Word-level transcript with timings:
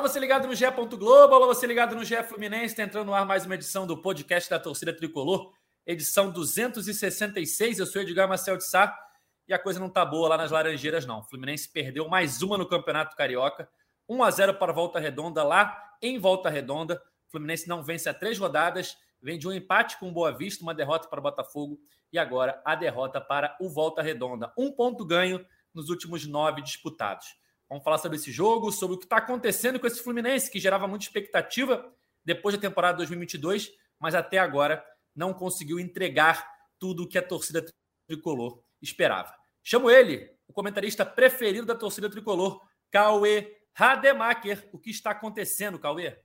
Alô, 0.00 0.08
você 0.08 0.18
ligado 0.18 0.48
no 0.48 0.54
GE. 0.54 0.64
Globo, 0.96 1.34
alô, 1.34 1.46
você 1.48 1.66
ligado 1.66 1.94
no 1.94 2.02
GE 2.02 2.22
Fluminense, 2.22 2.68
está 2.68 2.82
entrando 2.82 3.08
no 3.08 3.12
ar 3.12 3.26
mais 3.26 3.44
uma 3.44 3.54
edição 3.54 3.86
do 3.86 4.00
podcast 4.00 4.48
da 4.48 4.58
torcida 4.58 4.96
tricolor, 4.96 5.52
edição 5.86 6.30
266. 6.30 7.78
Eu 7.78 7.84
sou 7.84 8.00
Edgar 8.00 8.26
Marcel 8.26 8.56
de 8.56 8.64
Sá 8.64 8.98
e 9.46 9.52
a 9.52 9.58
coisa 9.58 9.78
não 9.78 9.90
tá 9.90 10.02
boa 10.02 10.30
lá 10.30 10.38
nas 10.38 10.50
Laranjeiras, 10.50 11.04
não. 11.04 11.18
O 11.18 11.24
Fluminense 11.24 11.70
perdeu 11.70 12.08
mais 12.08 12.40
uma 12.40 12.56
no 12.56 12.66
Campeonato 12.66 13.14
Carioca, 13.14 13.68
1 14.08 14.22
a 14.22 14.30
0 14.30 14.54
para 14.54 14.72
Volta 14.72 14.98
Redonda, 14.98 15.42
lá 15.44 15.76
em 16.00 16.18
Volta 16.18 16.48
Redonda. 16.48 16.94
O 17.28 17.32
Fluminense 17.32 17.68
não 17.68 17.82
vence 17.82 18.08
há 18.08 18.14
três 18.14 18.38
rodadas, 18.38 18.96
vem 19.20 19.38
de 19.38 19.46
um 19.46 19.52
empate 19.52 19.98
com 19.98 20.08
o 20.08 20.12
Boa 20.12 20.32
Vista, 20.32 20.62
uma 20.62 20.72
derrota 20.72 21.08
para 21.08 21.20
o 21.20 21.22
Botafogo 21.22 21.78
e 22.10 22.18
agora 22.18 22.58
a 22.64 22.74
derrota 22.74 23.20
para 23.20 23.54
o 23.60 23.68
Volta 23.68 24.00
Redonda. 24.00 24.50
Um 24.56 24.72
ponto 24.72 25.04
ganho 25.04 25.44
nos 25.74 25.90
últimos 25.90 26.26
nove 26.26 26.62
disputados. 26.62 27.38
Vamos 27.70 27.84
falar 27.84 27.98
sobre 27.98 28.18
esse 28.18 28.32
jogo, 28.32 28.72
sobre 28.72 28.96
o 28.96 28.98
que 28.98 29.04
está 29.04 29.18
acontecendo 29.18 29.78
com 29.78 29.86
esse 29.86 30.02
Fluminense, 30.02 30.50
que 30.50 30.58
gerava 30.58 30.88
muita 30.88 31.04
expectativa 31.04 31.88
depois 32.24 32.56
da 32.56 32.60
temporada 32.60 32.98
2022, 32.98 33.70
mas 33.96 34.12
até 34.12 34.38
agora 34.38 34.84
não 35.14 35.32
conseguiu 35.32 35.78
entregar 35.78 36.50
tudo 36.80 37.04
o 37.04 37.08
que 37.08 37.16
a 37.16 37.22
torcida 37.22 37.64
tricolor 38.08 38.60
esperava. 38.82 39.32
Chamo 39.62 39.88
ele, 39.88 40.28
o 40.48 40.52
comentarista 40.52 41.06
preferido 41.06 41.64
da 41.64 41.76
torcida 41.76 42.10
tricolor, 42.10 42.60
Cauê 42.90 43.56
Rademacher. 43.72 44.68
O 44.72 44.78
que 44.78 44.90
está 44.90 45.12
acontecendo, 45.12 45.78
Cauê? 45.78 46.18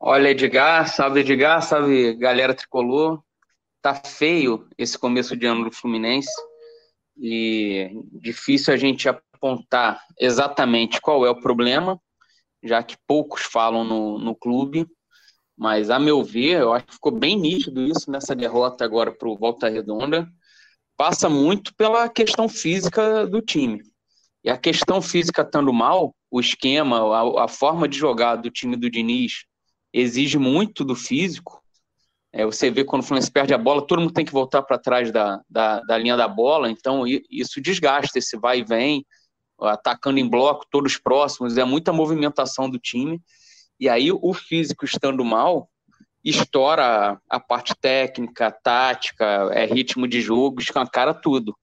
Olha, 0.00 0.30
Edgar, 0.30 0.88
salve 0.88 1.20
Edgar, 1.20 1.60
salve 1.60 2.14
galera 2.14 2.54
tricolor. 2.54 3.22
Tá 3.82 3.94
feio 3.94 4.66
esse 4.78 4.98
começo 4.98 5.36
de 5.36 5.44
ano 5.44 5.64
do 5.64 5.70
Fluminense 5.70 6.32
e 7.16 7.90
difícil 8.12 8.72
a 8.72 8.76
gente 8.76 9.06
apontar 9.42 10.00
exatamente 10.20 11.00
qual 11.00 11.26
é 11.26 11.30
o 11.30 11.40
problema, 11.40 12.00
já 12.62 12.80
que 12.80 12.96
poucos 13.06 13.42
falam 13.42 13.82
no, 13.82 14.18
no 14.18 14.36
clube, 14.36 14.86
mas 15.58 15.90
a 15.90 15.98
meu 15.98 16.22
ver, 16.22 16.60
eu 16.60 16.72
acho 16.72 16.86
que 16.86 16.94
ficou 16.94 17.12
bem 17.12 17.36
nítido 17.36 17.82
isso 17.82 18.10
nessa 18.10 18.36
derrota 18.36 18.84
agora 18.84 19.12
para 19.12 19.28
o 19.28 19.36
Volta 19.36 19.68
Redonda. 19.68 20.28
Passa 20.96 21.28
muito 21.28 21.74
pela 21.74 22.08
questão 22.08 22.48
física 22.48 23.26
do 23.26 23.42
time. 23.42 23.82
E 24.44 24.50
a 24.50 24.56
questão 24.56 25.02
física 25.02 25.42
estando 25.42 25.72
mal, 25.72 26.14
o 26.30 26.40
esquema, 26.40 26.98
a, 26.98 27.44
a 27.44 27.48
forma 27.48 27.88
de 27.88 27.98
jogar 27.98 28.36
do 28.36 28.50
time 28.50 28.76
do 28.76 28.90
Diniz 28.90 29.44
exige 29.92 30.38
muito 30.38 30.84
do 30.84 30.94
físico. 30.94 31.60
É, 32.32 32.44
você 32.46 32.70
vê 32.70 32.84
quando 32.84 33.02
o 33.02 33.04
Fluminense 33.04 33.30
perde 33.30 33.52
a 33.52 33.58
bola, 33.58 33.86
todo 33.86 34.00
mundo 34.00 34.12
tem 34.12 34.24
que 34.24 34.32
voltar 34.32 34.62
para 34.62 34.78
trás 34.78 35.12
da, 35.12 35.40
da, 35.48 35.80
da, 35.80 35.98
linha 35.98 36.16
da 36.16 36.26
bola, 36.26 36.70
então 36.70 37.04
isso 37.06 37.60
desgasta 37.60 38.18
esse 38.18 38.38
vai 38.38 38.60
e 38.60 38.64
vem 38.64 39.04
atacando 39.64 40.18
em 40.18 40.28
bloco, 40.28 40.66
todos 40.70 40.96
próximos, 40.96 41.56
é 41.56 41.64
muita 41.64 41.92
movimentação 41.92 42.68
do 42.68 42.78
time. 42.78 43.20
E 43.78 43.88
aí 43.88 44.10
o 44.12 44.32
físico 44.32 44.84
estando 44.84 45.24
mal, 45.24 45.68
estoura 46.24 47.20
a 47.28 47.40
parte 47.40 47.74
técnica, 47.74 48.50
tática, 48.50 49.50
é 49.52 49.66
ritmo 49.66 50.06
de 50.06 50.20
jogo, 50.20 50.60
escancara 50.60 51.12
tudo. 51.12 51.56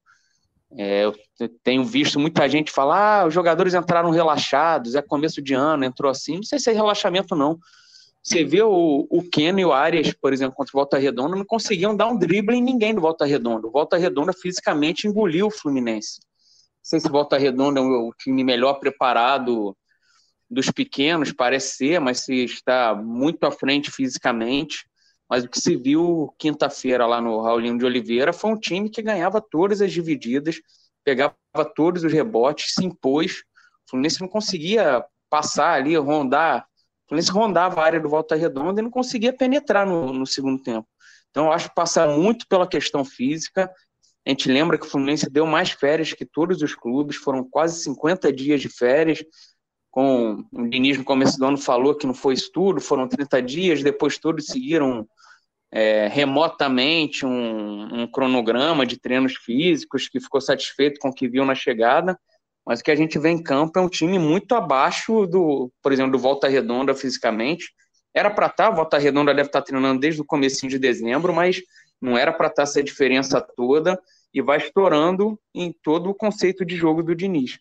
É, 0.78 1.06
eu 1.06 1.16
tenho 1.64 1.84
visto 1.84 2.20
muita 2.20 2.48
gente 2.48 2.72
falar: 2.72 3.22
ah, 3.22 3.28
os 3.28 3.34
jogadores 3.34 3.74
entraram 3.74 4.12
relaxados, 4.12 4.96
é 4.96 5.02
começo 5.02 5.42
de 5.42 5.54
ano, 5.54 5.86
entrou 5.86 6.12
assim. 6.12 6.36
Não 6.36 6.44
sei 6.44 6.60
se 6.60 6.70
é 6.70 6.74
relaxamento, 6.74 7.36
não. 7.36 7.58
Você 8.22 8.44
vê 8.44 8.62
o, 8.62 9.08
o 9.10 9.24
Ken 9.32 9.58
e 9.58 9.66
o 9.66 9.72
Arias, 9.72 10.14
por 10.14 10.34
exemplo, 10.34 10.56
contra 10.56 10.72
o 10.72 10.80
Volta 10.80 10.98
Redonda, 10.98 11.38
não 11.38 11.46
conseguiam 11.46 11.96
dar 11.96 12.08
um 12.08 12.18
drible 12.18 12.56
em 12.56 12.62
ninguém 12.62 12.94
do 12.94 13.02
Volta 13.02 13.26
Redonda. 13.26 13.68
O 13.68 13.72
Volta 13.72 13.98
Redonda 13.98 14.34
fisicamente 14.34 15.08
engoliu 15.08 15.48
o 15.48 15.52
Fluminense 15.52 16.20
sei 16.90 17.00
se 17.00 17.10
Volta 17.10 17.38
Redonda 17.38 17.80
é 17.80 17.84
o 17.84 18.12
time 18.18 18.44
melhor 18.44 18.80
preparado 18.80 19.78
dos 20.50 20.72
pequenos, 20.72 21.32
parece 21.32 21.78
ser, 21.78 22.02
mas 22.02 22.22
se 22.22 22.44
está 22.44 22.96
muito 22.96 23.44
à 23.44 23.52
frente 23.52 23.92
fisicamente. 23.92 24.90
Mas 25.30 25.44
o 25.44 25.50
que 25.50 25.62
se 25.62 25.76
viu 25.76 26.34
quinta-feira 26.40 27.06
lá 27.06 27.22
no 27.22 27.40
Raulinho 27.42 27.78
de 27.78 27.86
Oliveira 27.86 28.34
foi 28.34 28.50
um 28.50 28.60
time 28.60 28.90
que 28.90 29.04
ganhava 29.04 29.40
todas 29.40 29.80
as 29.80 29.92
divididas, 29.92 30.60
pegava 31.04 31.36
todos 31.76 32.04
os 32.04 32.12
rebotes, 32.12 32.74
se 32.74 32.84
impôs. 32.84 33.44
O 33.86 33.92
Fluminense 33.92 34.20
não 34.20 34.28
conseguia 34.28 35.06
passar 35.30 35.74
ali, 35.74 35.96
rondar. 35.96 36.66
O 37.06 37.10
Fluminense 37.10 37.32
rondava 37.32 37.82
a 37.82 37.86
área 37.86 38.00
do 38.00 38.10
Volta 38.10 38.36
Redonda 38.36 38.82
e 38.82 38.84
não 38.84 38.90
conseguia 38.90 39.32
penetrar 39.32 39.86
no, 39.86 40.12
no 40.12 40.26
segundo 40.26 40.64
tempo. 40.64 40.88
Então, 41.30 41.46
eu 41.46 41.52
acho 41.52 41.70
que 41.70 41.76
passar 41.76 42.08
muito 42.08 42.48
pela 42.48 42.68
questão 42.68 43.06
física 43.06 43.72
a 44.30 44.32
gente 44.32 44.48
lembra 44.48 44.78
que 44.78 44.86
o 44.86 44.90
Fluminense 44.90 45.28
deu 45.28 45.48
mais 45.48 45.72
férias 45.72 46.14
que 46.14 46.24
todos 46.24 46.62
os 46.62 46.76
clubes, 46.76 47.16
foram 47.16 47.44
quase 47.44 47.82
50 47.82 48.32
dias 48.32 48.62
de 48.62 48.70
férias. 48.70 49.24
Com 49.90 50.46
o 50.54 50.70
Diniz 50.70 51.00
no 51.00 51.04
começo 51.04 51.40
do 51.40 51.46
ano 51.46 51.58
falou 51.58 51.96
que 51.96 52.06
não 52.06 52.14
foi 52.14 52.36
isso 52.36 52.52
tudo, 52.54 52.80
foram 52.80 53.08
30 53.08 53.42
dias, 53.42 53.82
depois 53.82 54.20
todos 54.20 54.46
seguiram 54.46 55.08
é, 55.72 56.08
remotamente 56.08 57.26
um, 57.26 58.02
um, 58.02 58.08
cronograma 58.12 58.86
de 58.86 59.00
treinos 59.00 59.36
físicos, 59.36 60.08
que 60.08 60.20
ficou 60.20 60.40
satisfeito 60.40 61.00
com 61.00 61.10
o 61.10 61.14
que 61.14 61.28
viu 61.28 61.44
na 61.44 61.56
chegada, 61.56 62.16
mas 62.64 62.82
o 62.82 62.84
que 62.84 62.92
a 62.92 62.96
gente 62.96 63.18
vê 63.18 63.30
em 63.30 63.42
campo 63.42 63.80
é 63.80 63.82
um 63.82 63.90
time 63.90 64.20
muito 64.20 64.54
abaixo 64.54 65.26
do, 65.26 65.72
por 65.82 65.92
exemplo, 65.92 66.12
do 66.12 66.20
Volta 66.20 66.48
Redonda 66.48 66.94
fisicamente. 66.94 67.74
Era 68.14 68.30
para 68.30 68.46
estar, 68.46 68.70
tá, 68.70 68.76
Volta 68.76 69.00
Redonda 69.00 69.34
deve 69.34 69.50
estar 69.50 69.62
tá 69.62 69.66
treinando 69.66 70.00
desde 70.00 70.22
o 70.22 70.26
começo 70.26 70.68
de 70.68 70.78
dezembro, 70.78 71.34
mas 71.34 71.64
não 72.00 72.16
era 72.16 72.32
para 72.32 72.46
estar 72.46 72.58
tá 72.58 72.70
essa 72.70 72.84
diferença 72.84 73.42
toda 73.42 74.00
e 74.34 74.42
vai 74.42 74.58
estourando 74.58 75.40
em 75.54 75.72
todo 75.72 76.10
o 76.10 76.16
conceito 76.16 76.66
de 76.66 76.76
jogo 76.76 77.02
do 77.02 77.16
Diniz. 77.16 77.60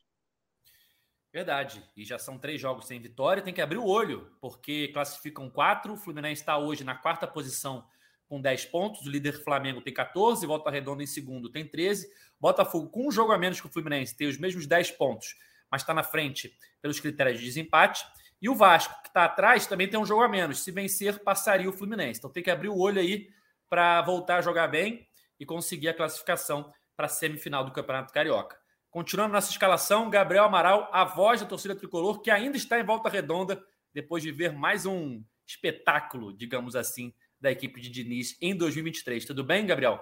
Verdade. 1.33 1.83
E 1.97 2.05
já 2.05 2.19
são 2.19 2.39
três 2.39 2.61
jogos 2.61 2.87
sem 2.87 3.01
vitória. 3.01 3.43
Tem 3.43 3.55
que 3.55 3.61
abrir 3.61 3.79
o 3.79 3.87
olho, 3.87 4.31
porque 4.41 4.89
classificam 4.89 5.49
quatro. 5.51 5.93
O 5.93 5.97
Fluminense 5.97 6.43
está 6.43 6.57
hoje 6.59 6.85
na 6.85 6.95
quarta 6.95 7.27
posição 7.27 7.87
com 8.27 8.41
10 8.41 8.67
pontos. 8.67 9.07
O 9.07 9.11
líder 9.11 9.43
Flamengo 9.43 9.81
tem 9.81 9.93
14. 9.93 10.47
Volta 10.47 10.71
Redonda 10.71 11.03
em 11.03 11.07
segundo 11.07 11.51
tem 11.51 11.67
13. 11.67 12.09
Botafogo, 12.41 12.89
com 12.89 13.09
um 13.09 13.11
jogo 13.11 13.33
a 13.33 13.39
menos 13.39 13.61
que 13.61 13.67
o 13.67 13.71
Fluminense, 13.71 14.17
tem 14.17 14.29
os 14.29 14.39
mesmos 14.39 14.67
10 14.67 14.93
pontos, 14.93 15.35
mas 15.71 15.83
está 15.83 15.93
na 15.93 16.03
frente 16.03 16.57
pelos 16.81 17.01
critérios 17.01 17.41
de 17.41 17.45
desempate. 17.45 18.05
E 18.41 18.49
o 18.49 18.55
Vasco, 18.55 19.03
que 19.03 19.09
está 19.09 19.25
atrás, 19.25 19.67
também 19.67 19.89
tem 19.89 19.99
um 19.99 20.07
jogo 20.07 20.23
a 20.23 20.29
menos. 20.29 20.63
Se 20.63 20.71
vencer, 20.71 21.19
passaria 21.21 21.69
o 21.69 21.73
Fluminense. 21.73 22.21
Então 22.21 22.31
tem 22.31 22.43
que 22.43 22.51
abrir 22.51 22.69
o 22.69 22.79
olho 22.79 23.01
aí 23.01 23.29
para 23.69 24.01
voltar 24.03 24.39
a 24.39 24.43
jogar 24.43 24.69
bem 24.69 25.08
e 25.39 25.47
conseguir 25.47 25.89
a 25.89 25.95
classificação 25.95 26.73
para 26.97 27.07
a 27.07 27.09
semifinal 27.09 27.65
do 27.65 27.73
Campeonato 27.73 28.13
Carioca. 28.13 28.59
Continuando 28.91 29.35
nossa 29.35 29.51
escalação, 29.51 30.11
Gabriel 30.11 30.45
Amaral, 30.45 30.89
a 30.93 31.05
voz 31.05 31.41
da 31.41 31.47
torcida 31.47 31.77
tricolor, 31.77 32.21
que 32.21 32.31
ainda 32.31 32.57
está 32.57 32.81
em 32.81 32.85
volta 32.85 33.09
redonda, 33.09 33.63
depois 33.93 34.23
de 34.23 34.33
ver 34.33 34.53
mais 34.53 34.87
um 34.87 35.23
espetáculo, 35.47 36.33
digamos 36.33 36.75
assim, 36.75 37.13
da 37.41 37.53
equipe 37.53 37.81
de 37.81 37.91
Diniz 37.91 38.37
em 38.41 38.57
2023. 38.57 39.25
Tudo 39.25 39.45
bem, 39.45 39.67
Gabriel? 39.67 40.01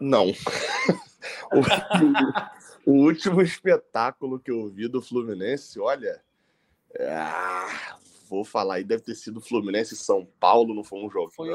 Não. 0.00 0.28
o, 2.86 2.90
o, 2.90 3.04
último 3.04 3.40
espetáculo 3.42 4.40
que 4.40 4.50
eu 4.50 4.68
vi 4.68 4.88
do 4.88 5.00
Fluminense, 5.00 5.78
olha. 5.78 6.22
Ah, 6.98 7.98
vou 8.28 8.44
falar 8.44 8.74
aí, 8.74 8.84
deve 8.84 9.02
ter 9.02 9.14
sido 9.14 9.40
Fluminense 9.40 9.96
São 9.96 10.26
Paulo, 10.40 10.74
não 10.74 10.82
foi 10.82 10.98
um 10.98 11.10
jogão. 11.10 11.30
Foi, 11.30 11.48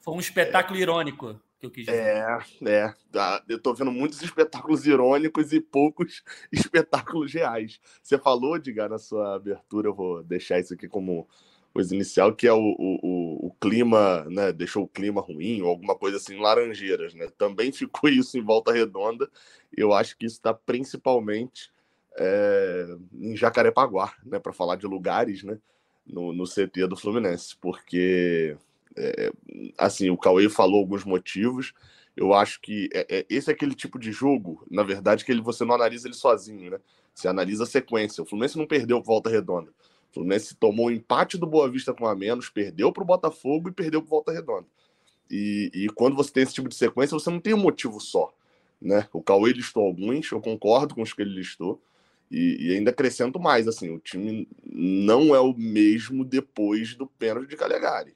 foi 0.00 0.14
um 0.14 0.20
espetáculo 0.20 0.78
é. 0.78 0.82
irônico 0.82 1.40
que 1.60 1.66
eu 1.66 1.70
quis 1.70 1.84
dizer. 1.84 1.98
É, 1.98 2.38
é. 2.64 2.94
Tá. 3.12 3.44
Eu 3.48 3.60
tô 3.60 3.74
vendo 3.74 3.92
muitos 3.92 4.20
espetáculos 4.22 4.86
irônicos 4.86 5.52
e 5.52 5.60
poucos 5.60 6.24
espetáculos 6.50 7.32
reais. 7.32 7.78
Você 8.02 8.18
falou, 8.18 8.56
Edgar, 8.56 8.88
na 8.88 8.98
sua 8.98 9.36
abertura, 9.36 9.88
eu 9.88 9.94
vou 9.94 10.22
deixar 10.22 10.58
isso 10.58 10.74
aqui 10.74 10.88
como 10.88 11.28
coisa 11.72 11.94
inicial, 11.94 12.34
que 12.34 12.48
é 12.48 12.52
o, 12.52 12.58
o, 12.58 13.46
o, 13.46 13.56
clima, 13.60 14.24
né? 14.24 14.52
Deixou 14.52 14.84
o 14.84 14.88
clima 14.88 15.20
ruim, 15.20 15.62
ou 15.62 15.68
alguma 15.68 15.96
coisa 15.96 16.16
assim, 16.16 16.40
laranjeiras, 16.40 17.14
né? 17.14 17.28
Também 17.38 17.70
ficou 17.72 18.08
isso 18.08 18.36
em 18.38 18.42
volta 18.42 18.72
redonda. 18.72 19.30
Eu 19.76 19.92
acho 19.92 20.16
que 20.16 20.26
isso 20.26 20.36
está 20.36 20.52
principalmente 20.52 21.70
é, 22.16 22.86
em 23.12 23.36
Jacarepaguá, 23.36 24.14
né? 24.24 24.40
Para 24.40 24.52
falar 24.52 24.76
de 24.76 24.86
lugares, 24.86 25.44
né? 25.44 25.58
No, 26.06 26.32
no 26.32 26.44
CT 26.44 26.88
do 26.88 26.96
Fluminense, 26.96 27.54
porque 27.60 28.56
é, 28.96 29.32
assim, 29.78 30.10
o 30.10 30.16
Cauê 30.16 30.48
falou 30.48 30.80
alguns 30.80 31.04
motivos. 31.04 31.72
Eu 32.16 32.34
acho 32.34 32.60
que 32.60 32.88
é, 32.92 33.06
é, 33.08 33.26
esse 33.30 33.50
é 33.50 33.54
aquele 33.54 33.74
tipo 33.74 33.98
de 33.98 34.12
jogo, 34.12 34.64
na 34.70 34.82
verdade, 34.82 35.24
que 35.24 35.32
ele, 35.32 35.40
você 35.40 35.64
não 35.64 35.74
analisa 35.74 36.08
ele 36.08 36.14
sozinho, 36.14 36.70
né? 36.70 36.78
Você 37.14 37.28
analisa 37.28 37.64
a 37.64 37.66
sequência. 37.66 38.22
O 38.22 38.26
Fluminense 38.26 38.58
não 38.58 38.66
perdeu 38.66 39.02
volta 39.02 39.30
redonda. 39.30 39.70
O 40.10 40.14
Fluminense 40.14 40.54
tomou 40.54 40.86
o 40.86 40.90
empate 40.90 41.38
do 41.38 41.46
Boa 41.46 41.68
Vista 41.68 41.94
com 41.94 42.06
a 42.06 42.14
menos, 42.14 42.48
perdeu 42.48 42.92
para 42.92 43.02
o 43.02 43.06
Botafogo 43.06 43.68
e 43.68 43.72
perdeu 43.72 44.02
para 44.02 44.10
volta 44.10 44.32
redonda. 44.32 44.66
E, 45.30 45.70
e, 45.72 45.88
quando 45.90 46.16
você 46.16 46.32
tem 46.32 46.42
esse 46.42 46.54
tipo 46.54 46.68
de 46.68 46.74
sequência, 46.74 47.16
você 47.16 47.30
não 47.30 47.40
tem 47.40 47.54
um 47.54 47.58
motivo 47.58 48.00
só. 48.00 48.34
Né? 48.82 49.06
O 49.12 49.22
Cauê 49.22 49.52
listou 49.52 49.84
alguns, 49.84 50.30
eu 50.32 50.40
concordo 50.40 50.94
com 50.94 51.02
os 51.02 51.12
que 51.12 51.22
ele 51.22 51.34
listou. 51.34 51.80
E, 52.30 52.56
e, 52.60 52.76
ainda 52.76 52.90
acrescento 52.90 53.38
mais, 53.38 53.68
assim, 53.68 53.90
o 53.90 53.98
time 53.98 54.48
não 54.64 55.34
é 55.34 55.40
o 55.40 55.54
mesmo 55.54 56.24
depois 56.24 56.94
do 56.94 57.06
pênalti 57.06 57.48
de 57.48 57.56
Calegari 57.56 58.14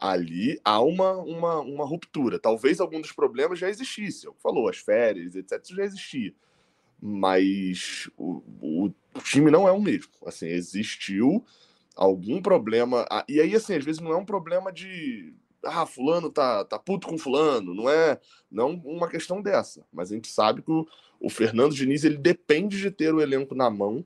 ali 0.00 0.60
há 0.64 0.80
uma, 0.80 1.12
uma, 1.12 1.60
uma 1.60 1.84
ruptura. 1.84 2.38
Talvez 2.38 2.80
algum 2.80 3.00
dos 3.00 3.10
problemas 3.10 3.58
já 3.58 3.68
existisse. 3.68 4.28
É 4.28 4.30
que 4.30 4.40
falou, 4.40 4.68
as 4.68 4.76
férias, 4.78 5.34
etc., 5.34 5.60
já 5.70 5.84
existia. 5.84 6.32
mas 7.02 8.08
o, 8.16 8.42
o, 8.60 8.86
o 9.14 9.20
time 9.20 9.50
não 9.50 9.66
é 9.66 9.72
o 9.72 9.80
mesmo. 9.80 10.12
Assim, 10.24 10.46
existiu 10.46 11.44
algum 11.96 12.40
problema. 12.40 13.06
E 13.28 13.40
aí, 13.40 13.56
assim, 13.56 13.74
às 13.74 13.84
vezes 13.84 14.00
não 14.00 14.12
é 14.12 14.16
um 14.16 14.24
problema 14.24 14.72
de. 14.72 15.34
Ah, 15.64 15.86
fulano 15.86 16.30
tá, 16.30 16.64
tá 16.64 16.78
puto 16.78 17.08
com 17.08 17.18
fulano. 17.18 17.74
Não 17.74 17.90
é 17.90 18.20
não 18.50 18.74
uma 18.84 19.08
questão 19.08 19.42
dessa. 19.42 19.84
Mas 19.92 20.12
a 20.12 20.14
gente 20.14 20.28
sabe 20.28 20.62
que 20.62 20.70
o, 20.70 20.86
o 21.18 21.28
Fernando 21.28 21.74
Diniz 21.74 22.04
ele 22.04 22.18
depende 22.18 22.78
de 22.78 22.90
ter 22.90 23.12
o 23.12 23.20
elenco 23.20 23.54
na 23.54 23.68
mão 23.68 24.04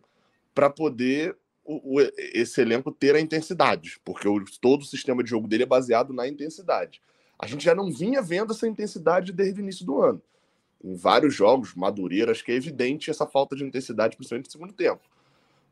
para 0.55 0.71
poder 0.71 1.37
o, 1.69 2.01
o, 2.01 2.01
esse 2.33 2.63
elenco 2.63 2.91
ter 2.91 3.15
a 3.15 3.21
intensidade. 3.21 4.01
Porque 4.03 4.27
o, 4.27 4.43
todo 4.59 4.81
o 4.81 4.87
sistema 4.87 5.23
de 5.23 5.29
jogo 5.29 5.47
dele 5.47 5.65
é 5.65 5.67
baseado 5.67 6.15
na 6.15 6.27
intensidade. 6.27 7.03
A 7.39 7.47
gente 7.47 7.63
já 7.63 7.75
não 7.75 7.93
vinha 7.93 8.23
vendo 8.23 8.53
essa 8.53 8.67
intensidade 8.67 9.33
desde 9.33 9.61
o 9.61 9.63
início 9.63 9.85
do 9.85 10.01
ano. 10.01 10.23
Em 10.83 10.95
vários 10.95 11.35
jogos, 11.35 11.75
Madureira, 11.75 12.33
acho 12.33 12.43
que 12.43 12.53
é 12.53 12.55
evidente 12.55 13.11
essa 13.11 13.27
falta 13.27 13.55
de 13.55 13.65
intensidade, 13.65 14.17
principalmente 14.17 14.47
no 14.47 14.53
segundo 14.53 14.73
tempo. 14.73 15.03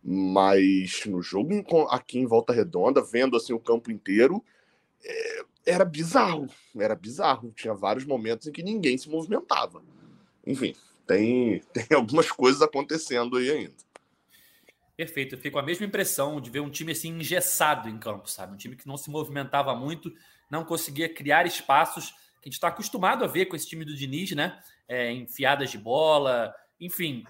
Mas 0.05 1.05
no 1.07 1.23
jogo 1.23 1.51
aqui 1.89 2.19
em 2.19 2.27
Volta 2.27 2.53
Redonda, 2.53 3.03
vendo 3.03 3.37
assim 3.37 3.55
o 3.55 3.59
campo 3.59 3.91
inteiro, 3.91 4.45
é, 5.03 5.45
era 5.65 5.85
bizarro. 5.85 6.47
Era 6.77 6.95
bizarro. 6.95 7.53
Tinha 7.57 7.73
vários 7.73 8.05
momentos 8.05 8.47
em 8.47 8.53
que 8.53 8.63
ninguém 8.63 8.99
se 8.99 9.09
movimentava. 9.09 9.83
Enfim, 10.47 10.75
tem, 11.07 11.63
tem 11.73 11.97
algumas 11.97 12.31
coisas 12.31 12.61
acontecendo 12.61 13.39
aí 13.39 13.51
ainda. 13.51 13.86
Perfeito. 14.97 15.35
Eu 15.35 15.39
fico 15.39 15.55
com 15.55 15.59
a 15.59 15.63
mesma 15.63 15.85
impressão 15.85 16.41
de 16.41 16.51
ver 16.51 16.61
um 16.61 16.71
time 16.71 16.93
assim 16.93 17.11
engessado 17.11 17.89
em 17.89 17.99
campo, 17.99 18.31
sabe? 18.31 18.55
Um 18.55 18.57
time 18.57 18.77
que 18.77 18.87
não 18.87 18.97
se 18.97 19.11
movimentava 19.11 19.75
muito, 19.77 20.13
não 20.51 20.65
conseguia 20.65 21.13
criar 21.13 21.47
espaços 21.47 22.11
que 22.41 22.49
a 22.49 22.49
gente 22.49 22.55
está 22.55 22.69
acostumado 22.69 23.23
a 23.23 23.27
ver 23.27 23.47
com 23.47 23.57
esse 23.57 23.69
time 23.69 23.85
do 23.85 23.95
Diniz, 23.95 24.33
né? 24.33 24.59
É, 24.89 25.13
enfiadas 25.13 25.71
de 25.71 25.77
bola, 25.77 26.55
enfim, 26.81 27.25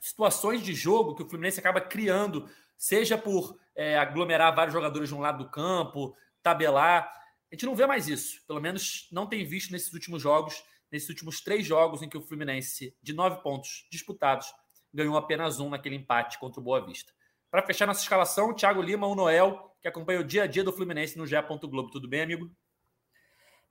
situações 0.00 0.62
de 0.62 0.74
jogo 0.74 1.14
que 1.14 1.22
o 1.22 1.28
Fluminense 1.28 1.60
acaba 1.60 1.80
criando, 1.80 2.48
seja 2.76 3.16
por 3.16 3.58
é, 3.74 3.96
aglomerar 3.96 4.54
vários 4.54 4.74
jogadores 4.74 5.08
de 5.08 5.14
um 5.14 5.20
lado 5.20 5.44
do 5.44 5.50
campo, 5.50 6.14
tabelar. 6.42 7.10
A 7.50 7.54
gente 7.54 7.64
não 7.64 7.74
vê 7.74 7.86
mais 7.86 8.08
isso. 8.08 8.44
Pelo 8.46 8.60
menos 8.60 9.08
não 9.10 9.26
tem 9.26 9.44
visto 9.44 9.70
nesses 9.70 9.92
últimos 9.94 10.20
jogos, 10.20 10.62
nesses 10.90 11.08
últimos 11.08 11.40
três 11.40 11.66
jogos 11.66 12.02
em 12.02 12.08
que 12.08 12.18
o 12.18 12.22
Fluminense, 12.22 12.94
de 13.02 13.12
nove 13.12 13.40
pontos 13.42 13.86
disputados, 13.90 14.52
ganhou 14.92 15.16
apenas 15.16 15.60
um 15.60 15.70
naquele 15.70 15.96
empate 15.96 16.38
contra 16.38 16.60
o 16.60 16.62
Boa 16.62 16.84
Vista. 16.84 17.12
Para 17.50 17.62
fechar 17.62 17.86
nossa 17.86 18.02
escalação, 18.02 18.54
Thiago 18.54 18.82
Lima, 18.82 19.06
o 19.06 19.14
Noel, 19.14 19.74
que 19.80 19.88
acompanha 19.88 20.20
o 20.20 20.24
dia 20.24 20.44
a 20.44 20.46
dia 20.46 20.62
do 20.62 20.72
Fluminense 20.72 21.16
no 21.16 21.26
GE. 21.26 21.36
Globo. 21.62 21.90
Tudo 21.90 22.08
bem, 22.08 22.22
amigo? 22.22 22.50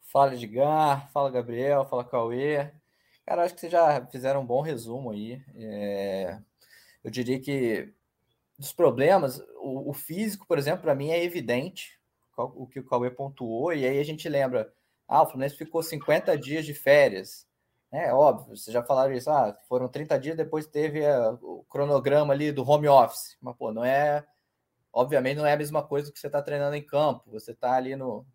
Fala, 0.02 0.34
Edgar. 0.34 1.12
Fala, 1.12 1.30
Gabriel. 1.30 1.86
Fala, 1.86 2.04
Cauê. 2.04 2.72
Cara, 3.26 3.44
acho 3.44 3.54
que 3.54 3.60
vocês 3.60 3.72
já 3.72 4.06
fizeram 4.08 4.42
um 4.42 4.46
bom 4.46 4.62
resumo 4.62 5.12
aí. 5.12 5.42
É... 5.56 6.40
Eu 7.04 7.12
diria 7.12 7.40
que 7.40 7.94
dos 8.58 8.74
problemas, 8.74 9.40
o, 9.58 9.92
o 9.92 9.94
físico, 9.94 10.48
por 10.48 10.58
exemplo, 10.58 10.82
para 10.82 10.96
mim 10.96 11.10
é 11.10 11.24
evidente 11.24 11.98
o 12.36 12.68
que 12.68 12.80
o 12.80 12.86
Cauê 12.86 13.10
pontuou, 13.10 13.74
e 13.74 13.86
aí 13.86 14.00
a 14.00 14.04
gente 14.04 14.30
lembra, 14.30 14.72
ah, 15.08 15.24
o 15.24 15.26
Fluminense 15.26 15.56
ficou 15.56 15.82
50 15.82 16.38
dias 16.38 16.66
de 16.66 16.74
férias. 16.74 17.48
É 17.92 18.14
óbvio, 18.14 18.56
vocês 18.56 18.74
já 18.74 18.84
falaram 18.84 19.14
isso, 19.14 19.30
ah, 19.30 19.54
foram 19.68 19.88
30 19.88 20.20
dias, 20.20 20.36
depois 20.36 20.68
teve 20.68 21.06
a, 21.06 21.32
o 21.42 21.64
cronograma 21.70 22.34
ali 22.34 22.52
do 22.52 22.70
home 22.70 22.88
office. 22.88 23.38
Mas, 23.42 23.56
pô, 23.56 23.72
não 23.72 23.84
é. 23.84 24.26
Obviamente 24.92 25.38
não 25.38 25.46
é 25.46 25.54
a 25.54 25.58
mesma 25.58 25.84
coisa 25.86 26.12
que 26.12 26.20
você 26.20 26.28
está 26.28 26.42
treinando 26.42 26.76
em 26.76 26.86
campo, 26.86 27.30
você 27.32 27.52
está 27.52 27.74
ali 27.74 27.96
no, 27.96 28.26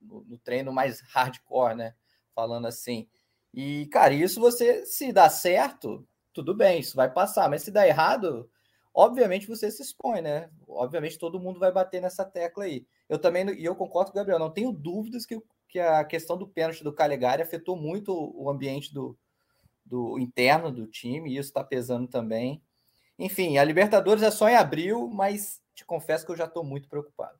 no, 0.00 0.24
no 0.24 0.38
treino 0.38 0.72
mais 0.72 1.00
hardcore, 1.12 1.74
né? 1.76 1.94
Falando 2.34 2.66
assim. 2.66 3.08
E, 3.52 3.86
cara, 3.86 4.14
isso 4.14 4.40
você, 4.40 4.86
se 4.86 5.12
dá 5.12 5.28
certo, 5.28 6.06
tudo 6.32 6.54
bem, 6.54 6.80
isso 6.80 6.96
vai 6.96 7.10
passar. 7.12 7.50
Mas 7.50 7.62
se 7.62 7.70
dá 7.70 7.86
errado, 7.86 8.48
obviamente 8.94 9.46
você 9.46 9.70
se 9.70 9.82
expõe, 9.82 10.22
né? 10.22 10.50
Obviamente 10.66 11.18
todo 11.18 11.40
mundo 11.40 11.60
vai 11.60 11.70
bater 11.70 12.00
nessa 12.00 12.24
tecla 12.24 12.64
aí. 12.64 12.86
Eu 13.08 13.18
também, 13.18 13.46
e 13.50 13.64
eu 13.64 13.76
concordo 13.76 14.10
com 14.10 14.18
o 14.18 14.20
Gabriel, 14.20 14.38
não 14.38 14.50
tenho 14.50 14.72
dúvidas 14.72 15.26
que, 15.26 15.38
que 15.72 15.80
a 15.80 16.04
questão 16.04 16.36
do 16.36 16.46
pênalti 16.46 16.84
do 16.84 16.92
Calegari 16.92 17.40
afetou 17.40 17.74
muito 17.74 18.12
o 18.14 18.50
ambiente 18.50 18.92
do, 18.92 19.18
do 19.82 20.18
interno 20.18 20.70
do 20.70 20.86
time, 20.86 21.30
e 21.30 21.38
isso 21.38 21.48
está 21.48 21.64
pesando 21.64 22.06
também. 22.06 22.62
Enfim, 23.18 23.56
a 23.56 23.64
Libertadores 23.64 24.22
é 24.22 24.30
só 24.30 24.50
em 24.50 24.54
abril, 24.54 25.08
mas 25.08 25.62
te 25.74 25.82
confesso 25.82 26.26
que 26.26 26.32
eu 26.32 26.36
já 26.36 26.44
estou 26.44 26.62
muito 26.62 26.90
preocupado. 26.90 27.38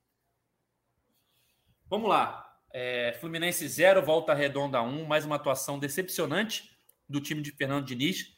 Vamos 1.91 2.09
lá. 2.09 2.57
É, 2.73 3.15
Fluminense 3.21 3.69
0, 3.69 4.01
volta 4.01 4.33
redonda 4.33 4.83
1, 4.83 5.05
mais 5.05 5.27
uma 5.27 5.37
atuação 5.37 5.79
decepcionante 5.79 6.71
do 7.07 7.21
time 7.21 7.43
de 7.43 7.53
Fernando 7.53 7.85
Diniz. 7.85 8.35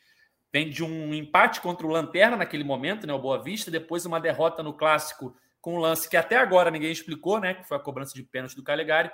Vem 0.53 0.71
de 0.71 0.83
um 0.83 1.15
empate 1.15 1.61
contra 1.61 1.87
o 1.87 1.91
Lanterna 1.91 2.37
naquele 2.37 2.65
momento, 2.65 3.07
né, 3.07 3.13
o 3.13 3.19
Boa 3.21 3.41
Vista, 3.41 3.71
depois 3.71 4.05
uma 4.05 4.21
derrota 4.21 4.61
no 4.61 4.75
clássico 4.75 5.37
com 5.61 5.77
um 5.77 5.79
lance 5.79 6.09
que 6.09 6.17
até 6.17 6.37
agora 6.37 6.69
ninguém 6.69 6.91
explicou, 6.91 7.39
né, 7.39 7.55
que 7.55 7.63
foi 7.63 7.77
a 7.77 7.81
cobrança 7.81 8.13
de 8.13 8.25
pênalti 8.25 8.57
do 8.57 8.65
Calegari. 8.65 9.09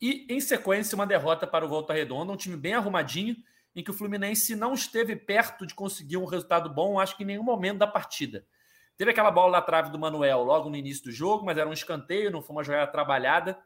E 0.00 0.26
em 0.28 0.40
sequência 0.40 0.94
uma 0.94 1.06
derrota 1.06 1.46
para 1.46 1.64
o 1.64 1.68
Volta 1.68 1.92
Redonda, 1.92 2.32
um 2.32 2.36
time 2.36 2.56
bem 2.56 2.74
arrumadinho, 2.74 3.36
em 3.74 3.84
que 3.84 3.90
o 3.90 3.94
Fluminense 3.94 4.56
não 4.56 4.74
esteve 4.74 5.14
perto 5.14 5.66
de 5.66 5.74
conseguir 5.74 6.16
um 6.16 6.24
resultado 6.24 6.72
bom, 6.72 6.98
acho 6.98 7.16
que 7.16 7.22
em 7.22 7.26
nenhum 7.26 7.42
momento 7.42 7.78
da 7.78 7.86
partida. 7.86 8.46
Teve 8.96 9.12
aquela 9.12 9.30
bola 9.30 9.52
na 9.52 9.62
trave 9.62 9.90
do 9.90 9.98
Manuel 9.98 10.42
logo 10.42 10.68
no 10.68 10.76
início 10.76 11.04
do 11.04 11.12
jogo, 11.12 11.44
mas 11.44 11.56
era 11.56 11.68
um 11.68 11.72
escanteio, 11.72 12.30
não 12.30 12.42
foi 12.42 12.56
uma 12.56 12.64
jogada 12.64 12.90
trabalhada. 12.90 13.58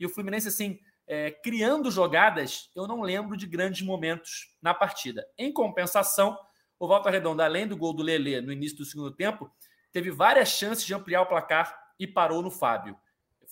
E 0.00 0.06
o 0.06 0.08
Fluminense, 0.08 0.48
assim, 0.48 0.80
é, 1.06 1.30
criando 1.30 1.90
jogadas, 1.90 2.70
eu 2.74 2.86
não 2.86 3.02
lembro 3.02 3.36
de 3.36 3.46
grandes 3.46 3.82
momentos 3.82 4.56
na 4.60 4.72
partida. 4.72 5.26
Em 5.38 5.52
compensação, 5.52 6.38
o 6.78 6.88
Volta 6.88 7.10
Redonda, 7.10 7.44
além 7.44 7.66
do 7.66 7.76
gol 7.76 7.92
do 7.92 8.02
Lelê 8.02 8.40
no 8.40 8.52
início 8.52 8.78
do 8.78 8.84
segundo 8.84 9.12
tempo, 9.12 9.50
teve 9.92 10.10
várias 10.10 10.48
chances 10.48 10.84
de 10.84 10.94
ampliar 10.94 11.22
o 11.22 11.26
placar 11.26 11.78
e 11.98 12.06
parou 12.06 12.42
no 12.42 12.50
Fábio. 12.50 12.98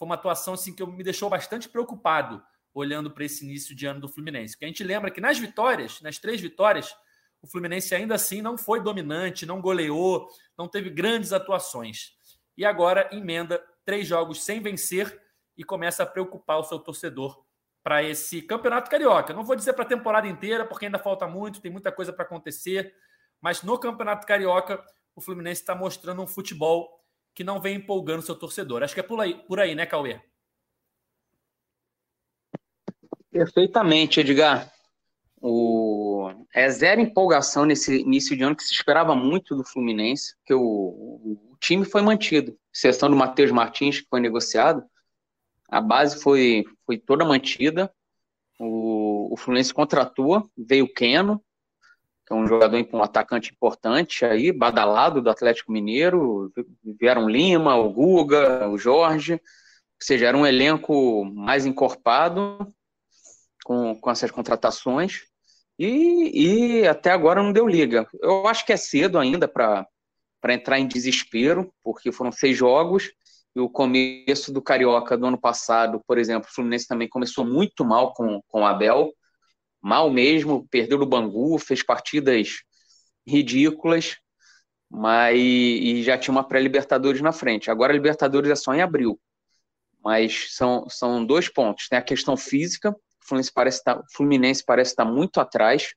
Foi 0.02 0.06
uma 0.06 0.16
atuação 0.16 0.54
assim 0.54 0.74
que 0.74 0.84
me 0.84 1.04
deixou 1.04 1.30
bastante 1.30 1.68
preocupado 1.68 2.42
olhando 2.74 3.08
para 3.08 3.24
esse 3.24 3.44
início 3.44 3.72
de 3.72 3.86
ano 3.86 4.00
do 4.00 4.08
Fluminense. 4.08 4.54
Porque 4.54 4.64
a 4.64 4.68
gente 4.68 4.82
lembra 4.82 5.12
que 5.12 5.20
nas 5.20 5.38
vitórias, 5.38 6.00
nas 6.00 6.18
três 6.18 6.40
vitórias, 6.40 6.92
o 7.40 7.46
Fluminense 7.46 7.94
ainda 7.94 8.16
assim 8.16 8.42
não 8.42 8.58
foi 8.58 8.82
dominante, 8.82 9.46
não 9.46 9.60
goleou, 9.60 10.28
não 10.58 10.66
teve 10.66 10.90
grandes 10.90 11.32
atuações. 11.32 12.16
E 12.56 12.64
agora 12.64 13.08
emenda 13.12 13.64
três 13.84 14.04
jogos 14.04 14.42
sem 14.42 14.60
vencer 14.60 15.22
e 15.56 15.62
começa 15.62 16.02
a 16.02 16.06
preocupar 16.06 16.58
o 16.58 16.64
seu 16.64 16.80
torcedor 16.80 17.40
para 17.80 18.02
esse 18.02 18.42
campeonato 18.42 18.90
carioca. 18.90 19.32
Não 19.32 19.44
vou 19.44 19.54
dizer 19.54 19.72
para 19.74 19.84
a 19.84 19.88
temporada 19.88 20.26
inteira, 20.26 20.64
porque 20.64 20.86
ainda 20.86 20.98
falta 20.98 21.28
muito, 21.28 21.60
tem 21.60 21.70
muita 21.70 21.92
coisa 21.92 22.12
para 22.12 22.24
acontecer, 22.24 22.92
mas 23.40 23.62
no 23.62 23.78
campeonato 23.78 24.26
carioca 24.26 24.84
o 25.14 25.20
Fluminense 25.20 25.60
está 25.60 25.76
mostrando 25.76 26.20
um 26.22 26.26
futebol 26.26 27.01
que 27.34 27.44
não 27.44 27.60
vem 27.60 27.76
empolgando 27.76 28.22
seu 28.22 28.34
torcedor. 28.34 28.82
Acho 28.82 28.94
que 28.94 29.00
é 29.00 29.04
por 29.04 29.20
aí, 29.20 29.34
por 29.34 29.60
aí 29.60 29.74
né, 29.74 29.86
Cauê? 29.86 30.20
Perfeitamente, 33.30 34.20
Edgar. 34.20 34.70
O... 35.40 36.30
É 36.54 36.68
zero 36.68 37.00
empolgação 37.00 37.64
nesse 37.64 38.00
início 38.00 38.36
de 38.36 38.42
ano 38.42 38.54
que 38.54 38.62
se 38.62 38.74
esperava 38.74 39.14
muito 39.14 39.56
do 39.56 39.64
Fluminense, 39.64 40.36
que 40.44 40.54
o, 40.54 40.60
o 40.60 41.56
time 41.58 41.84
foi 41.84 42.02
mantido, 42.02 42.56
exceção 42.72 43.10
do 43.10 43.16
Matheus 43.16 43.50
Martins, 43.50 44.00
que 44.00 44.08
foi 44.08 44.20
negociado, 44.20 44.84
a 45.68 45.80
base 45.80 46.22
foi, 46.22 46.64
foi 46.84 46.98
toda 46.98 47.24
mantida. 47.24 47.92
O, 48.60 49.32
o 49.32 49.36
Fluminense 49.38 49.72
contratou, 49.72 50.50
veio 50.56 50.84
o 50.84 50.92
Keno, 50.92 51.42
que 52.26 52.32
é 52.32 52.36
um 52.36 52.46
jogador, 52.46 52.86
um 52.92 53.02
atacante 53.02 53.52
importante 53.52 54.24
aí, 54.24 54.52
badalado 54.52 55.20
do 55.20 55.30
Atlético 55.30 55.72
Mineiro. 55.72 56.52
Vieram 57.00 57.28
Lima, 57.28 57.76
o 57.76 57.90
Guga, 57.90 58.68
o 58.68 58.78
Jorge. 58.78 59.34
Ou 59.34 59.38
seja, 60.00 60.26
era 60.26 60.36
um 60.36 60.46
elenco 60.46 61.24
mais 61.24 61.66
encorpado 61.66 62.58
com, 63.64 63.94
com 63.94 64.10
essas 64.10 64.30
contratações. 64.30 65.22
E, 65.78 66.80
e 66.80 66.86
até 66.86 67.10
agora 67.10 67.42
não 67.42 67.52
deu 67.52 67.66
liga. 67.66 68.08
Eu 68.20 68.46
acho 68.46 68.64
que 68.64 68.72
é 68.72 68.76
cedo 68.76 69.18
ainda 69.18 69.48
para 69.48 69.86
entrar 70.50 70.78
em 70.78 70.86
desespero, 70.86 71.72
porque 71.82 72.12
foram 72.12 72.30
seis 72.30 72.56
jogos 72.56 73.12
e 73.54 73.60
o 73.60 73.68
começo 73.68 74.52
do 74.52 74.62
Carioca 74.62 75.16
do 75.16 75.26
ano 75.26 75.38
passado, 75.38 76.00
por 76.06 76.18
exemplo, 76.18 76.48
o 76.50 76.54
Fluminense 76.54 76.88
também 76.88 77.08
começou 77.08 77.44
muito 77.44 77.84
mal 77.84 78.14
com, 78.14 78.40
com 78.48 78.62
o 78.62 78.66
Abel, 78.66 79.12
mal 79.82 80.10
mesmo, 80.10 80.66
perdeu 80.70 80.98
no 80.98 81.06
Bangu, 81.06 81.58
fez 81.58 81.82
partidas 81.82 82.62
ridículas, 83.26 84.16
mas 84.88 85.36
e 85.36 86.02
já 86.02 86.16
tinha 86.16 86.32
uma 86.32 86.46
pré-Libertadores 86.46 87.20
na 87.20 87.32
frente. 87.32 87.70
Agora 87.70 87.92
a 87.92 87.96
Libertadores 87.96 88.50
é 88.50 88.54
só 88.54 88.72
em 88.74 88.82
abril. 88.82 89.18
Mas 90.04 90.54
são, 90.54 90.88
são 90.88 91.24
dois 91.24 91.48
pontos. 91.48 91.88
Tem 91.88 91.98
a 91.98 92.02
questão 92.02 92.36
física, 92.36 92.90
o 92.90 92.96
Fluminense 93.26 93.52
parece 93.52 93.78
estar, 93.78 93.96
tá, 93.96 94.04
Fluminense 94.14 94.64
parece 94.64 94.90
estar 94.92 95.04
muito 95.04 95.40
atrás, 95.40 95.94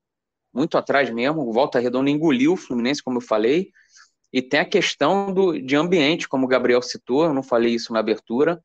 muito 0.54 0.78
atrás 0.78 1.10
mesmo. 1.10 1.42
O 1.42 1.52
Volta 1.52 1.80
Redonda 1.80 2.10
engoliu 2.10 2.54
o 2.54 2.58
Fluminense, 2.58 3.04
como 3.04 3.18
eu 3.18 3.22
falei, 3.22 3.72
e 4.32 4.42
tem 4.42 4.60
a 4.60 4.66
questão 4.66 5.34
do, 5.34 5.60
de 5.60 5.76
ambiente, 5.76 6.28
como 6.28 6.46
o 6.46 6.48
Gabriel 6.48 6.82
citou, 6.82 7.26
eu 7.26 7.34
não 7.34 7.44
falei 7.44 7.74
isso 7.74 7.94
na 7.94 8.00
abertura, 8.00 8.62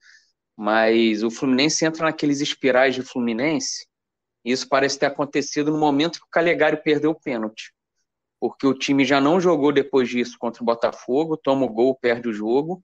mas 0.56 1.22
o 1.22 1.30
Fluminense 1.30 1.84
entra 1.84 2.04
naqueles 2.06 2.40
espirais 2.40 2.94
de 2.94 3.02
Fluminense, 3.02 3.86
isso 4.44 4.68
parece 4.68 4.98
ter 4.98 5.06
acontecido 5.06 5.70
no 5.70 5.78
momento 5.78 6.18
que 6.20 6.26
o 6.26 6.30
Calegari 6.30 6.82
perdeu 6.82 7.10
o 7.10 7.20
pênalti. 7.20 7.72
porque 8.40 8.66
o 8.66 8.74
time 8.74 9.04
já 9.04 9.20
não 9.20 9.40
jogou 9.40 9.70
depois 9.72 10.08
disso 10.08 10.36
contra 10.38 10.62
o 10.62 10.66
Botafogo, 10.66 11.36
toma 11.36 11.66
o 11.66 11.68
gol, 11.68 11.94
perde 11.94 12.28
o 12.28 12.32
jogo, 12.32 12.82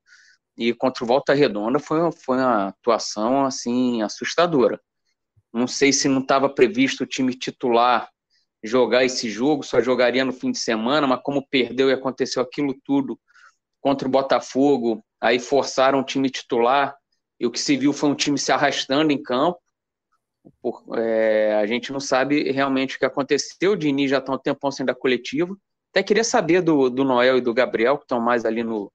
e 0.57 0.75
contra 0.75 1.03
o 1.05 1.07
Volta 1.07 1.35
Redonda 1.35 1.79
foi, 1.79 2.13
foi 2.13 2.37
uma 2.39 2.69
atuação 2.69 3.45
assim 3.47 4.03
assustadora. 4.03 4.81
Não 5.53 5.67
sei 5.67 5.93
se 5.93 6.09
não 6.09 6.21
estava 6.21 6.49
previsto 6.49 7.05
o 7.05 7.07
time 7.07 7.35
titular 7.35 8.11
jogar 8.63 9.05
esse 9.05 9.31
jogo, 9.31 9.63
só 9.63 9.81
jogaria 9.81 10.25
no 10.25 10.33
fim 10.33 10.51
de 10.51 10.59
semana, 10.59 11.07
mas 11.07 11.21
como 11.23 11.47
perdeu 11.49 11.89
e 11.89 11.93
aconteceu 11.93 12.43
aquilo 12.43 12.75
tudo 12.85 13.19
contra 13.81 14.09
o 14.09 14.11
Botafogo, 14.11 15.05
aí 15.21 15.39
forçaram 15.39 16.01
o 16.01 16.05
time 16.05 16.29
titular, 16.29 16.95
e 17.39 17.47
o 17.47 17.51
que 17.51 17.61
se 17.61 17.77
viu 17.77 17.93
foi 17.93 18.11
um 18.11 18.15
time 18.15 18.39
se 18.39 18.51
arrastando 18.51 19.13
em 19.13 19.23
campo. 19.23 19.59
Por, 20.63 20.85
é, 20.99 21.55
a 21.55 21.67
gente 21.67 21.93
não 21.93 22.01
sabe 22.01 22.51
realmente 22.51 22.97
o 22.97 22.99
que 22.99 23.05
aconteceu. 23.05 23.73
O 23.73 23.77
Dini 23.77 24.09
já 24.09 24.19
está 24.19 24.33
um 24.33 24.39
tempão 24.39 24.71
sem 24.71 24.85
dar 24.85 24.95
coletiva. 24.95 25.57
Até 25.91 26.03
queria 26.03 26.25
saber 26.25 26.63
do, 26.63 26.91
do 26.91 27.05
Noel 27.05 27.39
e 27.39 27.41
do 27.41 27.55
Gabriel, 27.55 27.97
que 27.97 28.05
estão 28.05 28.21
mais 28.21 28.45
ali 28.45 28.63
no, 28.63 28.93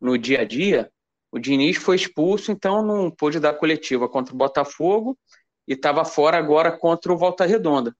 no 0.00 0.18
dia 0.18 0.42
a 0.42 0.44
dia. 0.44 0.90
O 1.32 1.38
Diniz 1.38 1.76
foi 1.76 1.96
expulso, 1.96 2.52
então 2.52 2.84
não 2.84 3.10
pôde 3.10 3.40
dar 3.40 3.54
coletiva 3.54 4.08
contra 4.08 4.34
o 4.34 4.36
Botafogo 4.36 5.18
e 5.66 5.72
estava 5.72 6.04
fora 6.04 6.36
agora 6.36 6.70
contra 6.70 7.12
o 7.12 7.16
Volta 7.16 7.44
Redonda. 7.44 7.94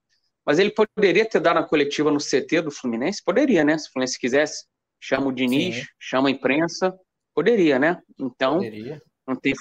Mas 0.45 0.59
ele 0.59 0.71
poderia 0.71 1.27
ter 1.27 1.39
dado 1.39 1.57
a 1.57 1.63
coletiva 1.63 2.11
no 2.11 2.19
CT 2.19 2.61
do 2.61 2.71
Fluminense? 2.71 3.23
Poderia, 3.23 3.63
né? 3.63 3.77
Se 3.77 3.89
o 3.89 3.91
Fluminense 3.91 4.19
quisesse. 4.19 4.65
Chama 5.01 5.27
o 5.27 5.31
Diniz, 5.31 5.75
Sim. 5.75 5.83
chama 5.99 6.29
a 6.29 6.31
imprensa. 6.31 6.97
Poderia, 7.33 7.77
né? 7.77 8.01
Então, 8.17 8.55
poderia. 8.55 9.01
não 9.27 9.35
tem. 9.35 9.53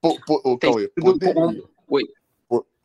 Po, 0.00 0.20
po, 0.26 0.58
tem 0.58 0.70
Cauê, 0.70 0.88
poderia. 0.88 1.62
Oi. 1.88 2.02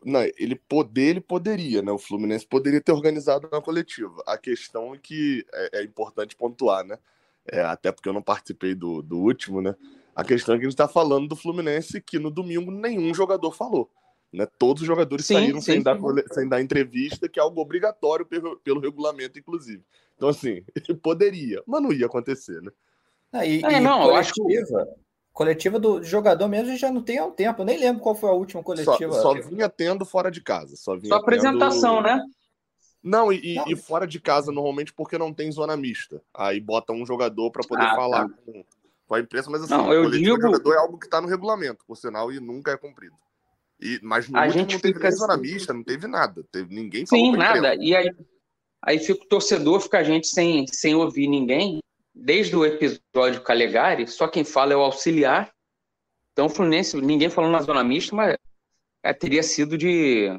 Não, 0.05 0.21
ele 0.37 0.55
poder, 0.55 1.09
ele 1.09 1.21
poderia, 1.21 1.81
né? 1.81 1.91
O 1.91 1.97
Fluminense 1.97 2.45
poderia 2.45 2.79
ter 2.79 2.91
organizado 2.91 3.47
uma 3.51 3.61
coletiva. 3.61 4.23
A 4.25 4.37
questão 4.37 4.93
é 4.93 4.97
que 4.97 5.45
é, 5.53 5.79
é 5.79 5.83
importante 5.83 6.35
pontuar, 6.35 6.85
né? 6.85 6.97
É, 7.45 7.61
até 7.61 7.91
porque 7.91 8.07
eu 8.07 8.13
não 8.13 8.21
participei 8.21 8.75
do, 8.75 9.01
do 9.01 9.17
último, 9.17 9.61
né? 9.61 9.75
A 10.15 10.23
questão 10.23 10.55
é 10.55 10.57
que 10.57 10.65
a 10.65 10.69
gente 10.69 10.73
está 10.73 10.87
falando 10.87 11.27
do 11.27 11.35
Fluminense 11.35 12.01
que 12.01 12.19
no 12.19 12.31
domingo 12.31 12.71
nenhum 12.71 13.13
jogador 13.13 13.51
falou. 13.51 13.89
Né? 14.31 14.47
Todos 14.57 14.81
os 14.81 14.87
jogadores 14.87 15.25
sim, 15.25 15.35
saíram 15.35 15.59
sim, 15.59 15.65
sem, 15.65 15.77
sim. 15.77 15.83
Dar, 15.83 15.97
sem 16.31 16.49
dar 16.49 16.61
entrevista, 16.61 17.29
que 17.29 17.39
é 17.39 17.43
algo 17.43 17.61
obrigatório 17.61 18.25
pelo, 18.25 18.57
pelo 18.57 18.79
regulamento, 18.79 19.39
inclusive. 19.39 19.83
Então, 20.15 20.29
assim, 20.29 20.63
poderia, 21.01 21.61
mas 21.65 21.81
não 21.81 21.93
ia 21.93 22.07
acontecer, 22.07 22.61
né? 22.61 22.71
Ah, 23.31 23.45
e, 23.45 23.61
é, 23.63 23.73
e 23.73 23.79
não, 23.79 23.99
coletiva, 23.99 24.11
eu 24.11 24.15
acho 24.15 24.33
que... 24.33 25.06
coletiva 25.37 25.79
do 25.79 26.01
jogador 26.01 26.47
mesmo, 26.47 26.65
a 26.65 26.71
gente 26.71 26.81
já 26.81 26.91
não 26.91 27.03
tem 27.03 27.19
há 27.19 27.25
um 27.25 27.31
tempo. 27.31 27.61
Eu 27.61 27.65
nem 27.67 27.77
lembro 27.77 28.01
qual 28.01 28.15
foi 28.15 28.27
a 28.27 28.33
última 28.33 28.63
coletiva. 28.63 29.13
Só, 29.13 29.21
só 29.21 29.33
vinha 29.35 29.69
tendo 29.69 30.03
fora 30.03 30.31
de 30.31 30.41
casa. 30.41 30.75
Só, 30.75 30.97
vinha 30.97 31.09
só 31.09 31.21
apresentação, 31.21 31.97
tendo... 31.97 32.05
né? 32.05 32.25
Não 33.03 33.31
e, 33.31 33.53
não, 33.53 33.67
e, 33.67 33.75
fora 33.75 34.07
de 34.07 34.19
casa, 34.19 34.51
normalmente, 34.51 34.91
porque 34.91 35.15
não 35.15 35.31
tem 35.31 35.51
zona 35.51 35.77
mista. 35.77 36.19
Aí 36.33 36.59
bota 36.59 36.91
um 36.91 37.05
jogador 37.05 37.51
para 37.51 37.61
poder 37.67 37.85
ah, 37.85 37.95
falar 37.95 38.27
tá. 38.27 38.33
com, 38.43 38.65
com, 39.05 39.13
a 39.13 39.19
imprensa, 39.19 39.51
mas 39.51 39.61
assim, 39.61 39.73
não, 39.75 39.93
eu 39.93 40.09
digo... 40.09 40.25
jogador 40.25 40.73
é 40.73 40.77
algo 40.79 40.97
que 40.97 41.05
está 41.05 41.21
no 41.21 41.27
regulamento, 41.27 41.85
por 41.85 41.95
sinal, 41.95 42.31
e 42.31 42.39
nunca 42.39 42.71
é 42.71 42.77
cumprido. 42.77 43.15
E, 43.79 43.99
mas 44.01 44.27
no 44.27 44.39
a 44.39 44.45
último 44.45 44.65
não 44.71 44.79
teve 44.79 44.99
nem 44.99 45.11
zona 45.11 45.33
assim... 45.35 45.41
mista, 45.43 45.71
não 45.71 45.83
teve 45.83 46.07
nada. 46.07 46.43
Teve, 46.51 46.73
ninguém 46.73 47.05
falou 47.05 47.25
Sim, 47.25 47.37
nada. 47.37 47.75
E 47.75 47.95
aí, 47.95 48.09
aí 48.81 48.97
fica 48.97 49.23
o 49.23 49.27
torcedor, 49.27 49.81
fica 49.81 49.99
a 49.99 50.03
gente 50.03 50.27
sem, 50.27 50.65
sem 50.65 50.95
ouvir 50.95 51.27
ninguém. 51.27 51.79
Desde 52.19 52.55
o 52.55 52.65
episódio 52.65 53.43
Calegari, 53.43 54.07
só 54.07 54.27
quem 54.27 54.43
fala 54.43 54.73
é 54.73 54.75
o 54.75 54.81
auxiliar. 54.81 55.51
Então, 56.33 56.49
Fluminense, 56.49 56.99
ninguém 56.99 57.29
falou 57.29 57.49
na 57.49 57.61
zona 57.61 57.83
mista, 57.83 58.15
mas 58.15 58.35
é, 59.03 59.13
teria 59.13 59.43
sido 59.43 59.77
de, 59.77 60.29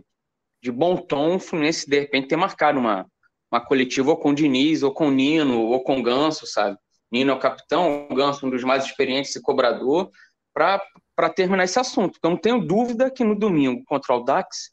de 0.61 0.73
bom 0.73 0.97
tom 0.97 1.37
o 1.37 1.39
Fluminense, 1.39 1.89
de 1.89 2.01
repente, 2.01 2.29
ter 2.29 2.37
marcado 2.37 2.79
uma, 2.79 3.07
uma 3.51 3.65
coletiva 3.65 4.11
ou 4.11 4.17
com 4.17 4.31
o 4.31 4.35
Diniz, 4.35 4.83
ou 4.83 4.93
com 4.93 5.07
o 5.07 5.11
Nino, 5.11 5.63
ou 5.63 5.83
com 5.83 5.99
o 5.99 6.03
Ganso, 6.03 6.47
sabe? 6.47 6.77
Nino 7.13 7.31
é 7.31 7.35
o 7.35 7.39
capitão, 7.39 8.09
o 8.11 8.15
Ganso 8.15 8.45
um 8.45 8.51
dos 8.51 8.65
mais 8.65 8.85
experientes 8.85 9.35
e 9.37 9.41
cobrador, 9.41 10.11
para 10.53 11.31
terminar 11.35 11.65
esse 11.65 11.79
assunto. 11.79 12.19
Eu 12.23 12.31
não 12.31 12.37
tenho 12.37 12.61
dúvida 12.61 13.09
que 13.11 13.23
no 13.23 13.39
domingo 13.39 13.85
contra 13.87 14.17
o 14.17 14.25
Dax, 14.25 14.73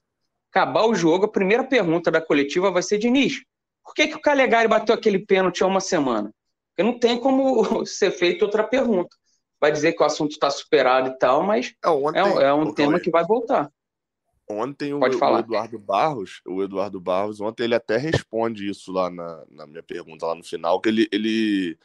acabar 0.51 0.85
o 0.85 0.95
jogo, 0.95 1.25
a 1.25 1.31
primeira 1.31 1.63
pergunta 1.63 2.09
da 2.09 2.19
coletiva 2.19 2.71
vai 2.71 2.81
ser: 2.81 2.97
Diniz, 2.97 3.43
por 3.83 3.93
que, 3.93 4.07
que 4.07 4.15
o 4.15 4.21
Calegari 4.21 4.67
bateu 4.67 4.95
aquele 4.95 5.19
pênalti 5.19 5.63
há 5.63 5.67
uma 5.67 5.79
semana? 5.79 6.31
Porque 6.75 6.83
não 6.83 6.99
tem 6.99 7.19
como 7.19 7.85
ser 7.85 8.11
feita 8.11 8.45
outra 8.45 8.63
pergunta. 8.63 9.15
Vai 9.59 9.71
dizer 9.71 9.93
que 9.93 10.03
o 10.03 10.05
assunto 10.05 10.31
está 10.31 10.49
superado 10.49 11.09
e 11.09 11.17
tal, 11.17 11.41
mas 11.41 11.73
é, 11.83 11.89
ontem, 11.89 12.19
é 12.19 12.23
um, 12.23 12.41
é 12.41 12.53
um 12.53 12.73
tema 12.73 12.99
que 12.99 13.09
vai 13.09 13.25
voltar. 13.25 13.71
Ontem 14.47 14.93
o, 14.93 14.99
o, 14.99 15.07
Eduardo 15.07 15.79
Barros, 15.79 16.41
o 16.45 16.61
Eduardo 16.61 17.01
Barros, 17.01 17.41
ontem 17.41 17.63
ele 17.63 17.73
até 17.73 17.97
responde 17.97 18.69
isso 18.69 18.91
lá 18.91 19.09
na, 19.09 19.43
na 19.49 19.65
minha 19.65 19.81
pergunta 19.81 20.27
lá 20.27 20.35
no 20.35 20.43
final, 20.43 20.79
que 20.79 20.89
ele, 20.89 21.07
ele, 21.11 21.79